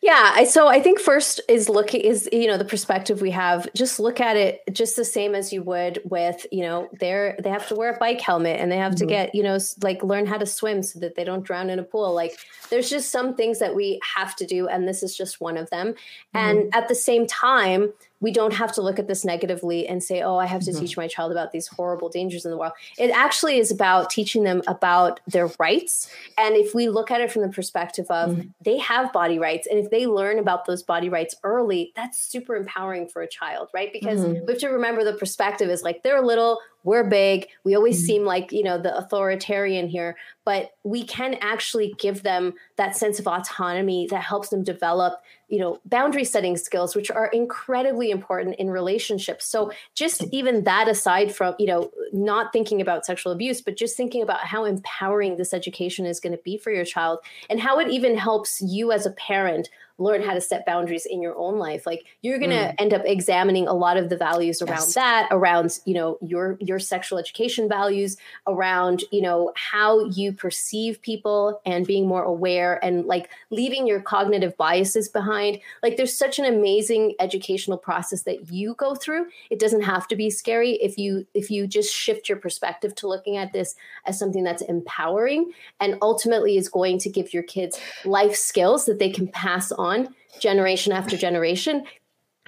Yeah, 0.00 0.44
so 0.44 0.68
I 0.68 0.80
think 0.80 1.00
first 1.00 1.40
is 1.48 1.68
looking 1.68 2.00
is 2.00 2.28
you 2.32 2.46
know 2.46 2.56
the 2.56 2.64
perspective 2.64 3.20
we 3.20 3.30
have. 3.32 3.68
Just 3.74 3.98
look 3.98 4.20
at 4.20 4.36
it 4.36 4.60
just 4.72 4.96
the 4.96 5.04
same 5.04 5.34
as 5.34 5.52
you 5.52 5.62
would 5.62 6.00
with 6.04 6.46
you 6.52 6.62
know 6.62 6.88
they're 7.00 7.36
they 7.42 7.50
have 7.50 7.66
to 7.68 7.74
wear 7.74 7.92
a 7.92 7.98
bike 7.98 8.20
helmet 8.20 8.60
and 8.60 8.70
they 8.70 8.76
have 8.76 8.92
mm-hmm. 8.92 9.06
to 9.06 9.06
get 9.06 9.34
you 9.34 9.42
know 9.42 9.58
like 9.82 10.02
learn 10.02 10.26
how 10.26 10.38
to 10.38 10.46
swim 10.46 10.82
so 10.82 10.98
that 11.00 11.16
they 11.16 11.24
don't 11.24 11.44
drown 11.44 11.70
in 11.70 11.78
a 11.78 11.82
pool. 11.82 12.14
Like 12.14 12.38
there's 12.70 12.88
just 12.88 13.10
some 13.10 13.34
things 13.34 13.58
that 13.58 13.74
we 13.74 14.00
have 14.16 14.36
to 14.36 14.46
do, 14.46 14.68
and 14.68 14.86
this 14.86 15.02
is 15.02 15.16
just 15.16 15.40
one 15.40 15.56
of 15.56 15.68
them. 15.70 15.88
Mm-hmm. 15.88 16.38
And 16.38 16.74
at 16.74 16.88
the 16.88 16.94
same 16.94 17.26
time, 17.26 17.92
we 18.20 18.32
don't 18.32 18.52
have 18.52 18.72
to 18.72 18.82
look 18.82 18.98
at 18.98 19.06
this 19.06 19.24
negatively 19.24 19.86
and 19.86 20.02
say, 20.02 20.22
oh, 20.22 20.36
I 20.36 20.46
have 20.46 20.62
to 20.62 20.70
mm-hmm. 20.70 20.80
teach 20.80 20.96
my 20.96 21.06
child 21.06 21.30
about 21.30 21.52
these 21.52 21.68
horrible 21.68 22.08
dangers 22.08 22.44
in 22.44 22.50
the 22.50 22.56
world. 22.56 22.72
It 22.98 23.10
actually 23.10 23.58
is 23.58 23.70
about 23.70 24.10
teaching 24.10 24.42
them 24.42 24.62
about 24.66 25.20
their 25.26 25.50
rights. 25.58 26.10
And 26.36 26.56
if 26.56 26.74
we 26.74 26.88
look 26.88 27.10
at 27.10 27.20
it 27.20 27.30
from 27.30 27.42
the 27.42 27.48
perspective 27.48 28.06
of 28.10 28.30
mm-hmm. 28.30 28.48
they 28.60 28.78
have 28.78 29.12
body 29.12 29.38
rights, 29.38 29.68
and 29.70 29.78
if 29.78 29.90
they 29.90 30.06
learn 30.06 30.38
about 30.38 30.66
those 30.66 30.82
body 30.82 31.08
rights 31.08 31.36
early, 31.44 31.92
that's 31.94 32.18
super 32.18 32.56
empowering 32.56 33.08
for 33.08 33.22
a 33.22 33.28
child, 33.28 33.68
right? 33.72 33.92
Because 33.92 34.20
mm-hmm. 34.20 34.46
we 34.46 34.52
have 34.52 34.60
to 34.60 34.68
remember 34.68 35.04
the 35.04 35.12
perspective 35.12 35.70
is 35.70 35.82
like 35.82 36.02
they're 36.02 36.22
little, 36.22 36.58
we're 36.84 37.04
big 37.04 37.48
we 37.64 37.74
always 37.74 37.98
mm-hmm. 37.98 38.06
seem 38.06 38.24
like 38.24 38.52
you 38.52 38.62
know 38.62 38.78
the 38.78 38.96
authoritarian 38.96 39.88
here 39.88 40.16
but 40.44 40.70
we 40.84 41.04
can 41.04 41.34
actually 41.40 41.94
give 41.98 42.22
them 42.22 42.54
that 42.76 42.96
sense 42.96 43.18
of 43.18 43.26
autonomy 43.26 44.06
that 44.10 44.22
helps 44.22 44.48
them 44.48 44.62
develop 44.62 45.20
you 45.48 45.58
know 45.58 45.80
boundary 45.84 46.24
setting 46.24 46.56
skills 46.56 46.94
which 46.94 47.10
are 47.10 47.26
incredibly 47.28 48.10
important 48.10 48.56
in 48.56 48.70
relationships. 48.70 49.46
So 49.46 49.72
just 49.94 50.24
even 50.32 50.64
that 50.64 50.88
aside 50.88 51.34
from 51.34 51.54
you 51.58 51.66
know 51.66 51.90
not 52.12 52.52
thinking 52.52 52.80
about 52.80 53.06
sexual 53.06 53.32
abuse 53.32 53.60
but 53.60 53.76
just 53.76 53.96
thinking 53.96 54.22
about 54.22 54.40
how 54.40 54.64
empowering 54.64 55.36
this 55.36 55.52
education 55.52 56.06
is 56.06 56.20
going 56.20 56.36
to 56.36 56.42
be 56.42 56.56
for 56.56 56.70
your 56.70 56.84
child 56.84 57.18
and 57.50 57.60
how 57.60 57.78
it 57.78 57.88
even 57.88 58.16
helps 58.16 58.60
you 58.62 58.92
as 58.92 59.06
a 59.06 59.10
parent 59.12 59.68
learn 59.98 60.22
how 60.22 60.32
to 60.32 60.40
set 60.40 60.64
boundaries 60.64 61.06
in 61.06 61.20
your 61.20 61.36
own 61.36 61.58
life 61.58 61.84
like 61.84 62.04
you're 62.22 62.38
going 62.38 62.50
to 62.50 62.56
mm. 62.56 62.74
end 62.78 62.94
up 62.94 63.02
examining 63.04 63.66
a 63.66 63.72
lot 63.72 63.96
of 63.96 64.08
the 64.08 64.16
values 64.16 64.62
around 64.62 64.76
yes. 64.78 64.94
that 64.94 65.28
around 65.32 65.78
you 65.84 65.92
know 65.92 66.16
your 66.22 66.56
your 66.60 66.78
sexual 66.78 67.18
education 67.18 67.68
values 67.68 68.16
around 68.46 69.02
you 69.10 69.20
know 69.20 69.52
how 69.56 70.04
you 70.06 70.32
perceive 70.32 71.02
people 71.02 71.60
and 71.66 71.86
being 71.86 72.06
more 72.06 72.22
aware 72.22 72.82
and 72.84 73.06
like 73.06 73.28
leaving 73.50 73.86
your 73.86 74.00
cognitive 74.00 74.56
biases 74.56 75.08
behind 75.08 75.58
like 75.82 75.96
there's 75.96 76.16
such 76.16 76.38
an 76.38 76.44
amazing 76.44 77.14
educational 77.18 77.76
process 77.76 78.22
that 78.22 78.50
you 78.52 78.74
go 78.74 78.94
through 78.94 79.26
it 79.50 79.58
doesn't 79.58 79.82
have 79.82 80.06
to 80.06 80.14
be 80.14 80.30
scary 80.30 80.72
if 80.74 80.96
you 80.96 81.26
if 81.34 81.50
you 81.50 81.66
just 81.66 81.92
shift 81.92 82.28
your 82.28 82.38
perspective 82.38 82.94
to 82.94 83.08
looking 83.08 83.36
at 83.36 83.52
this 83.52 83.74
as 84.06 84.18
something 84.18 84.44
that's 84.44 84.62
empowering 84.62 85.52
and 85.80 85.96
ultimately 86.02 86.56
is 86.56 86.68
going 86.68 86.98
to 86.98 87.10
give 87.10 87.34
your 87.34 87.42
kids 87.42 87.80
life 88.04 88.36
skills 88.36 88.86
that 88.86 89.00
they 89.00 89.10
can 89.10 89.26
pass 89.26 89.72
on 89.72 89.87
on 89.88 90.14
generation 90.40 90.92
after 90.92 91.16
generation 91.16 91.84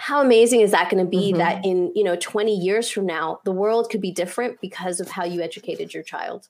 how 0.01 0.23
amazing 0.23 0.63
is 0.63 0.71
that 0.71 0.91
going 0.91 1.05
to 1.05 1.09
be 1.09 1.29
mm-hmm. 1.29 1.39
that 1.39 1.63
in 1.63 1.93
you 1.95 2.03
know 2.03 2.17
20 2.17 2.57
years 2.57 2.89
from 2.89 3.05
now 3.05 3.39
the 3.45 3.53
world 3.53 3.91
could 3.91 4.01
be 4.01 4.11
different 4.11 4.59
because 4.63 4.99
of 4.99 5.11
how 5.11 5.25
you 5.25 5.43
educated 5.43 5.93
your 5.93 6.03
child? 6.03 6.49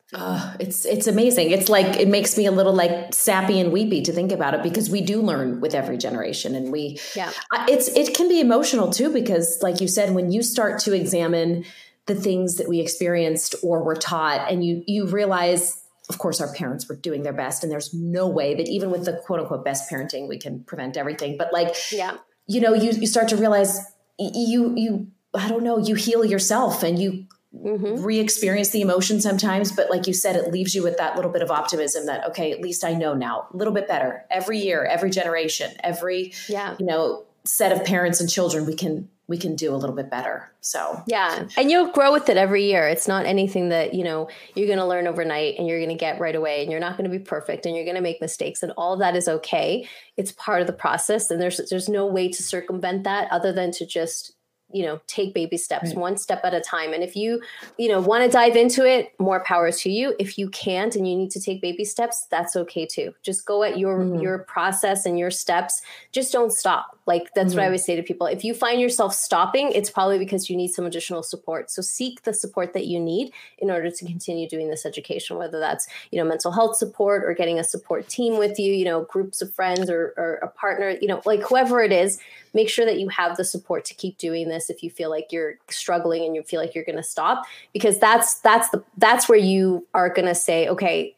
It's 0.61 0.84
it's 0.84 1.09
amazing. 1.09 1.51
It's 1.51 1.68
like 1.68 1.99
it 1.99 2.07
makes 2.07 2.38
me 2.38 2.47
a 2.47 2.53
little 2.53 2.72
like 2.72 3.12
sappy 3.12 3.59
and 3.59 3.72
weepy 3.72 4.03
to 4.03 4.12
think 4.12 4.30
about 4.30 4.55
it 4.55 4.62
because 4.62 4.88
we 4.88 5.01
do 5.01 5.20
learn 5.20 5.61
with 5.61 5.74
every 5.74 5.99
generation 5.99 6.55
and 6.55 6.70
we 6.70 7.01
yeah. 7.16 7.32
It's 7.66 7.88
it 7.88 8.14
can 8.14 8.28
be 8.28 8.41
emotional 8.41 8.93
too 8.93 9.12
because 9.12 9.61
like 9.62 9.80
you 9.80 9.88
said 9.88 10.14
when 10.14 10.30
you 10.30 10.45
start 10.45 10.78
to 10.82 10.93
examine 10.93 11.64
the 12.07 12.14
things 12.14 12.55
that 12.57 12.68
we 12.68 12.78
experienced 12.78 13.57
or 13.64 13.82
were 13.82 13.97
taught 13.97 14.49
and 14.49 14.64
you 14.64 14.84
you 14.86 15.09
realize 15.09 15.82
of 16.11 16.18
course, 16.18 16.40
our 16.40 16.52
parents 16.52 16.88
were 16.88 16.96
doing 16.96 17.22
their 17.22 17.32
best, 17.32 17.62
and 17.62 17.72
there's 17.72 17.94
no 17.94 18.26
way 18.28 18.56
that 18.56 18.68
even 18.68 18.90
with 18.90 19.04
the 19.04 19.22
quote 19.24 19.38
unquote 19.38 19.64
best 19.64 19.88
parenting, 19.88 20.28
we 20.28 20.38
can 20.38 20.64
prevent 20.64 20.96
everything. 20.96 21.36
But 21.38 21.52
like, 21.52 21.74
yeah, 21.92 22.16
you 22.48 22.61
know, 22.61 22.74
you 22.74 22.90
you 22.90 23.06
start 23.06 23.28
to 23.28 23.36
realize 23.36 23.80
you 24.18 24.74
you 24.76 25.06
I 25.32 25.48
don't 25.48 25.62
know, 25.62 25.78
you 25.78 25.94
heal 25.94 26.24
yourself 26.24 26.82
and 26.82 26.98
you 26.98 27.26
mm-hmm. 27.54 28.02
re-experience 28.02 28.70
the 28.70 28.80
emotion 28.80 29.20
sometimes. 29.20 29.70
But 29.70 29.88
like 29.88 30.08
you 30.08 30.12
said, 30.12 30.34
it 30.34 30.50
leaves 30.52 30.74
you 30.74 30.82
with 30.82 30.96
that 30.96 31.14
little 31.14 31.30
bit 31.30 31.42
of 31.42 31.50
optimism 31.52 32.06
that 32.06 32.26
okay, 32.30 32.50
at 32.50 32.61
least 32.61 32.84
I 32.84 32.94
know 32.94 33.14
now 33.14 33.46
a 33.54 33.56
little 33.56 33.72
bit 33.72 33.86
better. 33.86 34.24
Every 34.32 34.58
year, 34.58 34.84
every 34.84 35.11
generation, 35.11 35.70
every 35.84 36.32
yeah, 36.48 36.74
you 36.80 36.86
know, 36.86 37.24
set 37.45 37.72
of 37.72 37.84
parents 37.84 38.20
and 38.20 38.28
children, 38.28 38.66
we 38.66 38.74
can 38.74 39.09
we 39.30 39.38
can 39.38 39.55
do 39.55 39.72
a 39.72 39.76
little 39.76 39.95
bit 39.95 40.11
better. 40.11 40.51
So, 40.61 41.05
yeah. 41.07 41.47
And 41.57 41.70
you'll 41.70 41.93
grow 41.93 42.12
with 42.12 42.28
it 42.28 42.36
every 42.36 42.64
year. 42.64 42.88
It's 42.88 43.07
not 43.07 43.26
anything 43.26 43.68
that, 43.68 43.95
you 43.95 44.03
know, 44.03 44.28
you're 44.57 44.66
going 44.66 44.80
to 44.80 44.84
learn 44.84 45.07
overnight 45.07 45.55
and 45.57 45.68
you're 45.68 45.78
going 45.78 45.88
to 45.88 45.95
get 45.95 46.18
right 46.18 46.34
away 46.34 46.62
and 46.62 46.70
you're 46.70 46.80
not 46.80 46.97
going 46.97 47.09
to 47.09 47.16
be 47.16 47.22
perfect 47.24 47.64
and 47.64 47.76
you're 47.76 47.84
going 47.84 47.95
to 47.95 48.03
make 48.03 48.20
mistakes 48.20 48.61
and 48.61 48.72
all 48.72 48.97
that 48.97 49.14
is 49.14 49.28
okay. 49.28 49.88
It's 50.16 50.32
part 50.32 50.62
of 50.62 50.66
the 50.66 50.72
process 50.72 51.30
and 51.30 51.41
there's 51.41 51.61
there's 51.70 51.88
no 51.88 52.07
way 52.07 52.28
to 52.28 52.43
circumvent 52.43 53.05
that 53.05 53.30
other 53.30 53.53
than 53.53 53.70
to 53.70 53.86
just 53.86 54.34
you 54.72 54.84
know 54.84 55.01
take 55.07 55.34
baby 55.34 55.57
steps 55.57 55.88
right. 55.88 55.97
one 55.97 56.16
step 56.16 56.41
at 56.45 56.55
a 56.55 56.61
time 56.61 56.93
and 56.93 57.03
if 57.03 57.16
you 57.16 57.41
you 57.78 57.88
know 57.88 58.01
want 58.01 58.24
to 58.24 58.30
dive 58.30 58.57
into 58.57 58.86
it 58.86 59.12
more 59.18 59.43
power 59.45 59.72
to 59.72 59.91
you 59.91 60.14
if 60.18 60.38
you 60.38 60.49
can't 60.51 60.95
and 60.95 61.09
you 61.09 61.16
need 61.16 61.30
to 61.30 61.41
take 61.41 61.61
baby 61.61 61.84
steps 61.84 62.26
that's 62.30 62.57
okay 62.57 62.86
too 62.86 63.12
just 63.22 63.47
go 63.47 63.62
at 63.62 63.78
your 63.78 63.99
mm-hmm. 63.99 64.20
your 64.20 64.38
process 64.41 65.07
and 65.07 65.18
your 65.18 65.30
steps 65.30 65.82
just 66.12 66.32
don't 66.32 66.53
stop 66.53 66.99
like 67.11 67.34
that's 67.34 67.50
mm-hmm. 67.50 67.58
what 67.58 67.62
i 67.62 67.66
mm-hmm. 67.66 67.72
would 67.72 67.80
say 67.80 67.96
to 67.96 68.02
people 68.02 68.26
if 68.26 68.44
you 68.44 68.54
find 68.54 68.80
yourself 68.80 69.12
stopping 69.12 69.72
it's 69.72 69.90
probably 69.90 70.18
because 70.18 70.48
you 70.48 70.56
need 70.56 70.68
some 70.68 70.86
additional 70.86 71.22
support 71.22 71.70
so 71.70 71.82
seek 71.82 72.22
the 72.22 72.32
support 72.32 72.72
that 72.72 72.86
you 72.86 73.00
need 73.00 73.32
in 73.58 73.70
order 73.70 73.90
to 73.90 74.06
continue 74.06 74.48
doing 74.48 74.70
this 74.70 74.86
education 74.86 75.36
whether 75.36 75.58
that's 75.58 75.88
you 76.12 76.18
know 76.18 76.28
mental 76.28 76.52
health 76.52 76.76
support 76.76 77.24
or 77.24 77.34
getting 77.34 77.58
a 77.58 77.64
support 77.64 78.08
team 78.08 78.38
with 78.38 78.58
you 78.58 78.72
you 78.72 78.84
know 78.84 79.02
groups 79.04 79.42
of 79.42 79.52
friends 79.52 79.90
or, 79.90 80.14
or 80.16 80.34
a 80.42 80.48
partner 80.48 80.96
you 81.02 81.08
know 81.08 81.20
like 81.26 81.42
whoever 81.42 81.80
it 81.80 81.92
is 81.92 82.18
make 82.54 82.68
sure 82.68 82.84
that 82.84 82.98
you 82.98 83.08
have 83.08 83.36
the 83.36 83.44
support 83.44 83.84
to 83.84 83.94
keep 83.94 84.16
doing 84.16 84.48
this 84.48 84.70
if 84.70 84.82
you 84.82 84.90
feel 84.90 85.11
like 85.11 85.32
you're 85.32 85.54
struggling 85.68 86.24
and 86.24 86.36
you 86.36 86.42
feel 86.42 86.61
like 86.61 86.74
you're 86.74 86.84
going 86.84 86.96
to 86.96 87.02
stop 87.02 87.44
because 87.72 87.98
that's 87.98 88.38
that's 88.40 88.70
the 88.70 88.82
that's 88.98 89.28
where 89.28 89.38
you 89.38 89.86
are 89.94 90.08
going 90.08 90.28
to 90.28 90.34
say 90.34 90.68
okay 90.68 91.14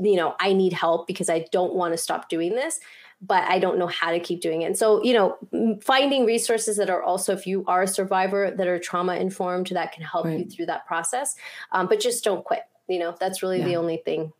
you 0.00 0.14
know 0.14 0.36
i 0.38 0.52
need 0.52 0.72
help 0.72 1.06
because 1.08 1.28
i 1.28 1.44
don't 1.50 1.74
want 1.74 1.92
to 1.92 1.98
stop 1.98 2.28
doing 2.28 2.54
this 2.54 2.78
but 3.20 3.44
i 3.44 3.58
don't 3.58 3.78
know 3.78 3.86
how 3.86 4.10
to 4.10 4.20
keep 4.20 4.40
doing 4.40 4.62
it 4.62 4.66
and 4.66 4.76
so 4.76 5.02
you 5.02 5.12
know 5.12 5.36
finding 5.82 6.24
resources 6.24 6.76
that 6.76 6.90
are 6.90 7.02
also 7.02 7.32
if 7.32 7.46
you 7.46 7.64
are 7.66 7.82
a 7.82 7.88
survivor 7.88 8.50
that 8.50 8.66
are 8.66 8.78
trauma 8.78 9.14
informed 9.14 9.68
that 9.68 9.92
can 9.92 10.02
help 10.02 10.24
right. 10.24 10.40
you 10.40 10.44
through 10.46 10.66
that 10.66 10.86
process 10.86 11.34
um, 11.72 11.86
but 11.86 12.00
just 12.00 12.24
don't 12.24 12.44
quit 12.44 12.62
you 12.88 12.98
know 12.98 13.14
that's 13.18 13.42
really 13.42 13.58
yeah. 13.58 13.64
the 13.64 13.76
only 13.76 13.96
thing 13.98 14.32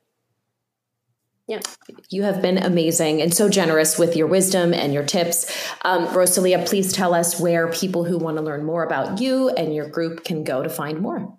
yeah. 1.48 1.60
You 2.10 2.24
have 2.24 2.42
been 2.42 2.58
amazing 2.58 3.22
and 3.22 3.32
so 3.32 3.48
generous 3.48 3.98
with 3.98 4.16
your 4.16 4.26
wisdom 4.26 4.74
and 4.74 4.92
your 4.92 5.04
tips. 5.04 5.68
Um, 5.84 6.12
Rosalia, 6.12 6.64
please 6.66 6.92
tell 6.92 7.14
us 7.14 7.38
where 7.38 7.70
people 7.70 8.02
who 8.04 8.18
want 8.18 8.36
to 8.36 8.42
learn 8.42 8.64
more 8.64 8.82
about 8.82 9.20
you 9.20 9.50
and 9.50 9.72
your 9.72 9.88
group 9.88 10.24
can 10.24 10.42
go 10.42 10.64
to 10.64 10.68
find 10.68 11.00
more. 11.00 11.38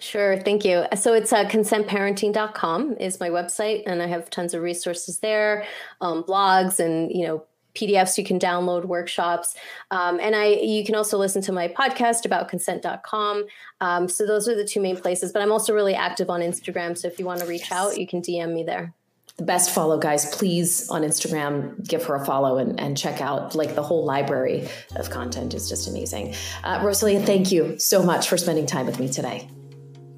Sure, 0.00 0.38
thank 0.38 0.64
you. 0.64 0.86
So 0.96 1.12
it's 1.12 1.30
uh, 1.30 1.44
consentparenting.com 1.44 2.96
is 2.98 3.20
my 3.20 3.28
website, 3.28 3.82
and 3.86 4.02
I 4.02 4.06
have 4.06 4.30
tons 4.30 4.54
of 4.54 4.62
resources 4.62 5.18
there, 5.18 5.66
um, 6.00 6.24
blogs, 6.24 6.80
and 6.80 7.12
you 7.12 7.26
know 7.26 7.44
PDFs 7.74 8.16
you 8.16 8.24
can 8.24 8.38
download, 8.38 8.86
workshops, 8.86 9.54
um, 9.90 10.18
and 10.18 10.34
I 10.34 10.46
you 10.46 10.86
can 10.86 10.94
also 10.94 11.18
listen 11.18 11.42
to 11.42 11.52
my 11.52 11.68
podcast 11.68 12.24
about 12.24 12.48
consent.com. 12.48 13.46
Um, 13.82 14.08
so 14.08 14.26
those 14.26 14.48
are 14.48 14.56
the 14.56 14.64
two 14.64 14.80
main 14.80 14.96
places. 14.96 15.32
But 15.32 15.42
I'm 15.42 15.52
also 15.52 15.74
really 15.74 15.94
active 15.94 16.30
on 16.30 16.40
Instagram, 16.40 16.96
so 16.96 17.06
if 17.06 17.18
you 17.18 17.26
want 17.26 17.40
to 17.40 17.46
reach 17.46 17.70
yes. 17.70 17.72
out, 17.72 17.98
you 17.98 18.06
can 18.06 18.22
DM 18.22 18.54
me 18.54 18.64
there 18.64 18.94
the 19.36 19.46
best 19.46 19.70
follow 19.70 19.96
guys 19.96 20.34
please 20.36 20.90
on 20.90 21.00
instagram 21.00 21.86
give 21.88 22.04
her 22.04 22.14
a 22.14 22.24
follow 22.26 22.58
and, 22.58 22.78
and 22.78 22.98
check 22.98 23.22
out 23.22 23.54
like 23.54 23.74
the 23.74 23.82
whole 23.82 24.04
library 24.04 24.68
of 24.96 25.08
content 25.08 25.54
is 25.54 25.66
just 25.66 25.88
amazing 25.88 26.34
uh, 26.62 26.78
rosalia 26.84 27.20
thank 27.24 27.50
you 27.50 27.78
so 27.78 28.02
much 28.02 28.28
for 28.28 28.36
spending 28.36 28.66
time 28.66 28.84
with 28.84 29.00
me 29.00 29.08
today 29.08 29.48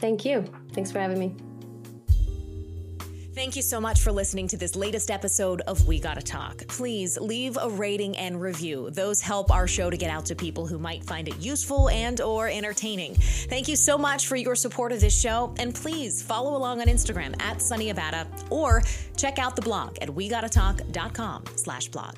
thank 0.03 0.26
you 0.26 0.44
thanks 0.74 0.90
for 0.90 0.98
having 0.98 1.18
me 1.18 1.34
Thank 3.34 3.57
you 3.57 3.62
so 3.62 3.80
much 3.80 4.03
for 4.03 4.12
listening 4.12 4.46
to 4.48 4.59
this 4.59 4.76
latest 4.76 5.11
episode 5.11 5.62
of 5.62 5.88
We 5.88 5.98
Gotta 5.98 6.20
Talk. 6.20 6.66
Please 6.68 7.18
leave 7.18 7.57
a 7.59 7.70
rating 7.70 8.14
and 8.18 8.38
review. 8.38 8.90
Those 8.90 9.22
help 9.22 9.50
our 9.50 9.66
show 9.66 9.88
to 9.88 9.96
get 9.96 10.11
out 10.11 10.26
to 10.26 10.34
people 10.34 10.66
who 10.66 10.78
might 10.78 11.03
find 11.03 11.26
it 11.28 11.38
useful 11.38 11.88
and 11.88 12.20
or 12.20 12.48
entertaining. 12.48 13.14
Thank 13.14 13.68
you 13.68 13.76
so 13.76 13.96
much 13.96 14.26
for 14.26 14.36
your 14.36 14.55
support 14.55 14.92
of 14.92 15.00
this 15.00 15.18
show, 15.18 15.55
and 15.59 15.74
please 15.74 16.20
follow 16.20 16.55
along 16.55 16.82
on 16.82 16.88
Instagram 16.88 17.40
at 17.40 17.62
Sunny 17.62 17.90
Abata 17.90 18.26
or 18.50 18.82
check 19.16 19.38
out 19.38 19.57
the 19.57 19.62
blog 19.62 19.96
at 20.03 20.11
wegottatalk.com 20.11 21.44
slash 21.57 21.88
blog. 21.88 22.16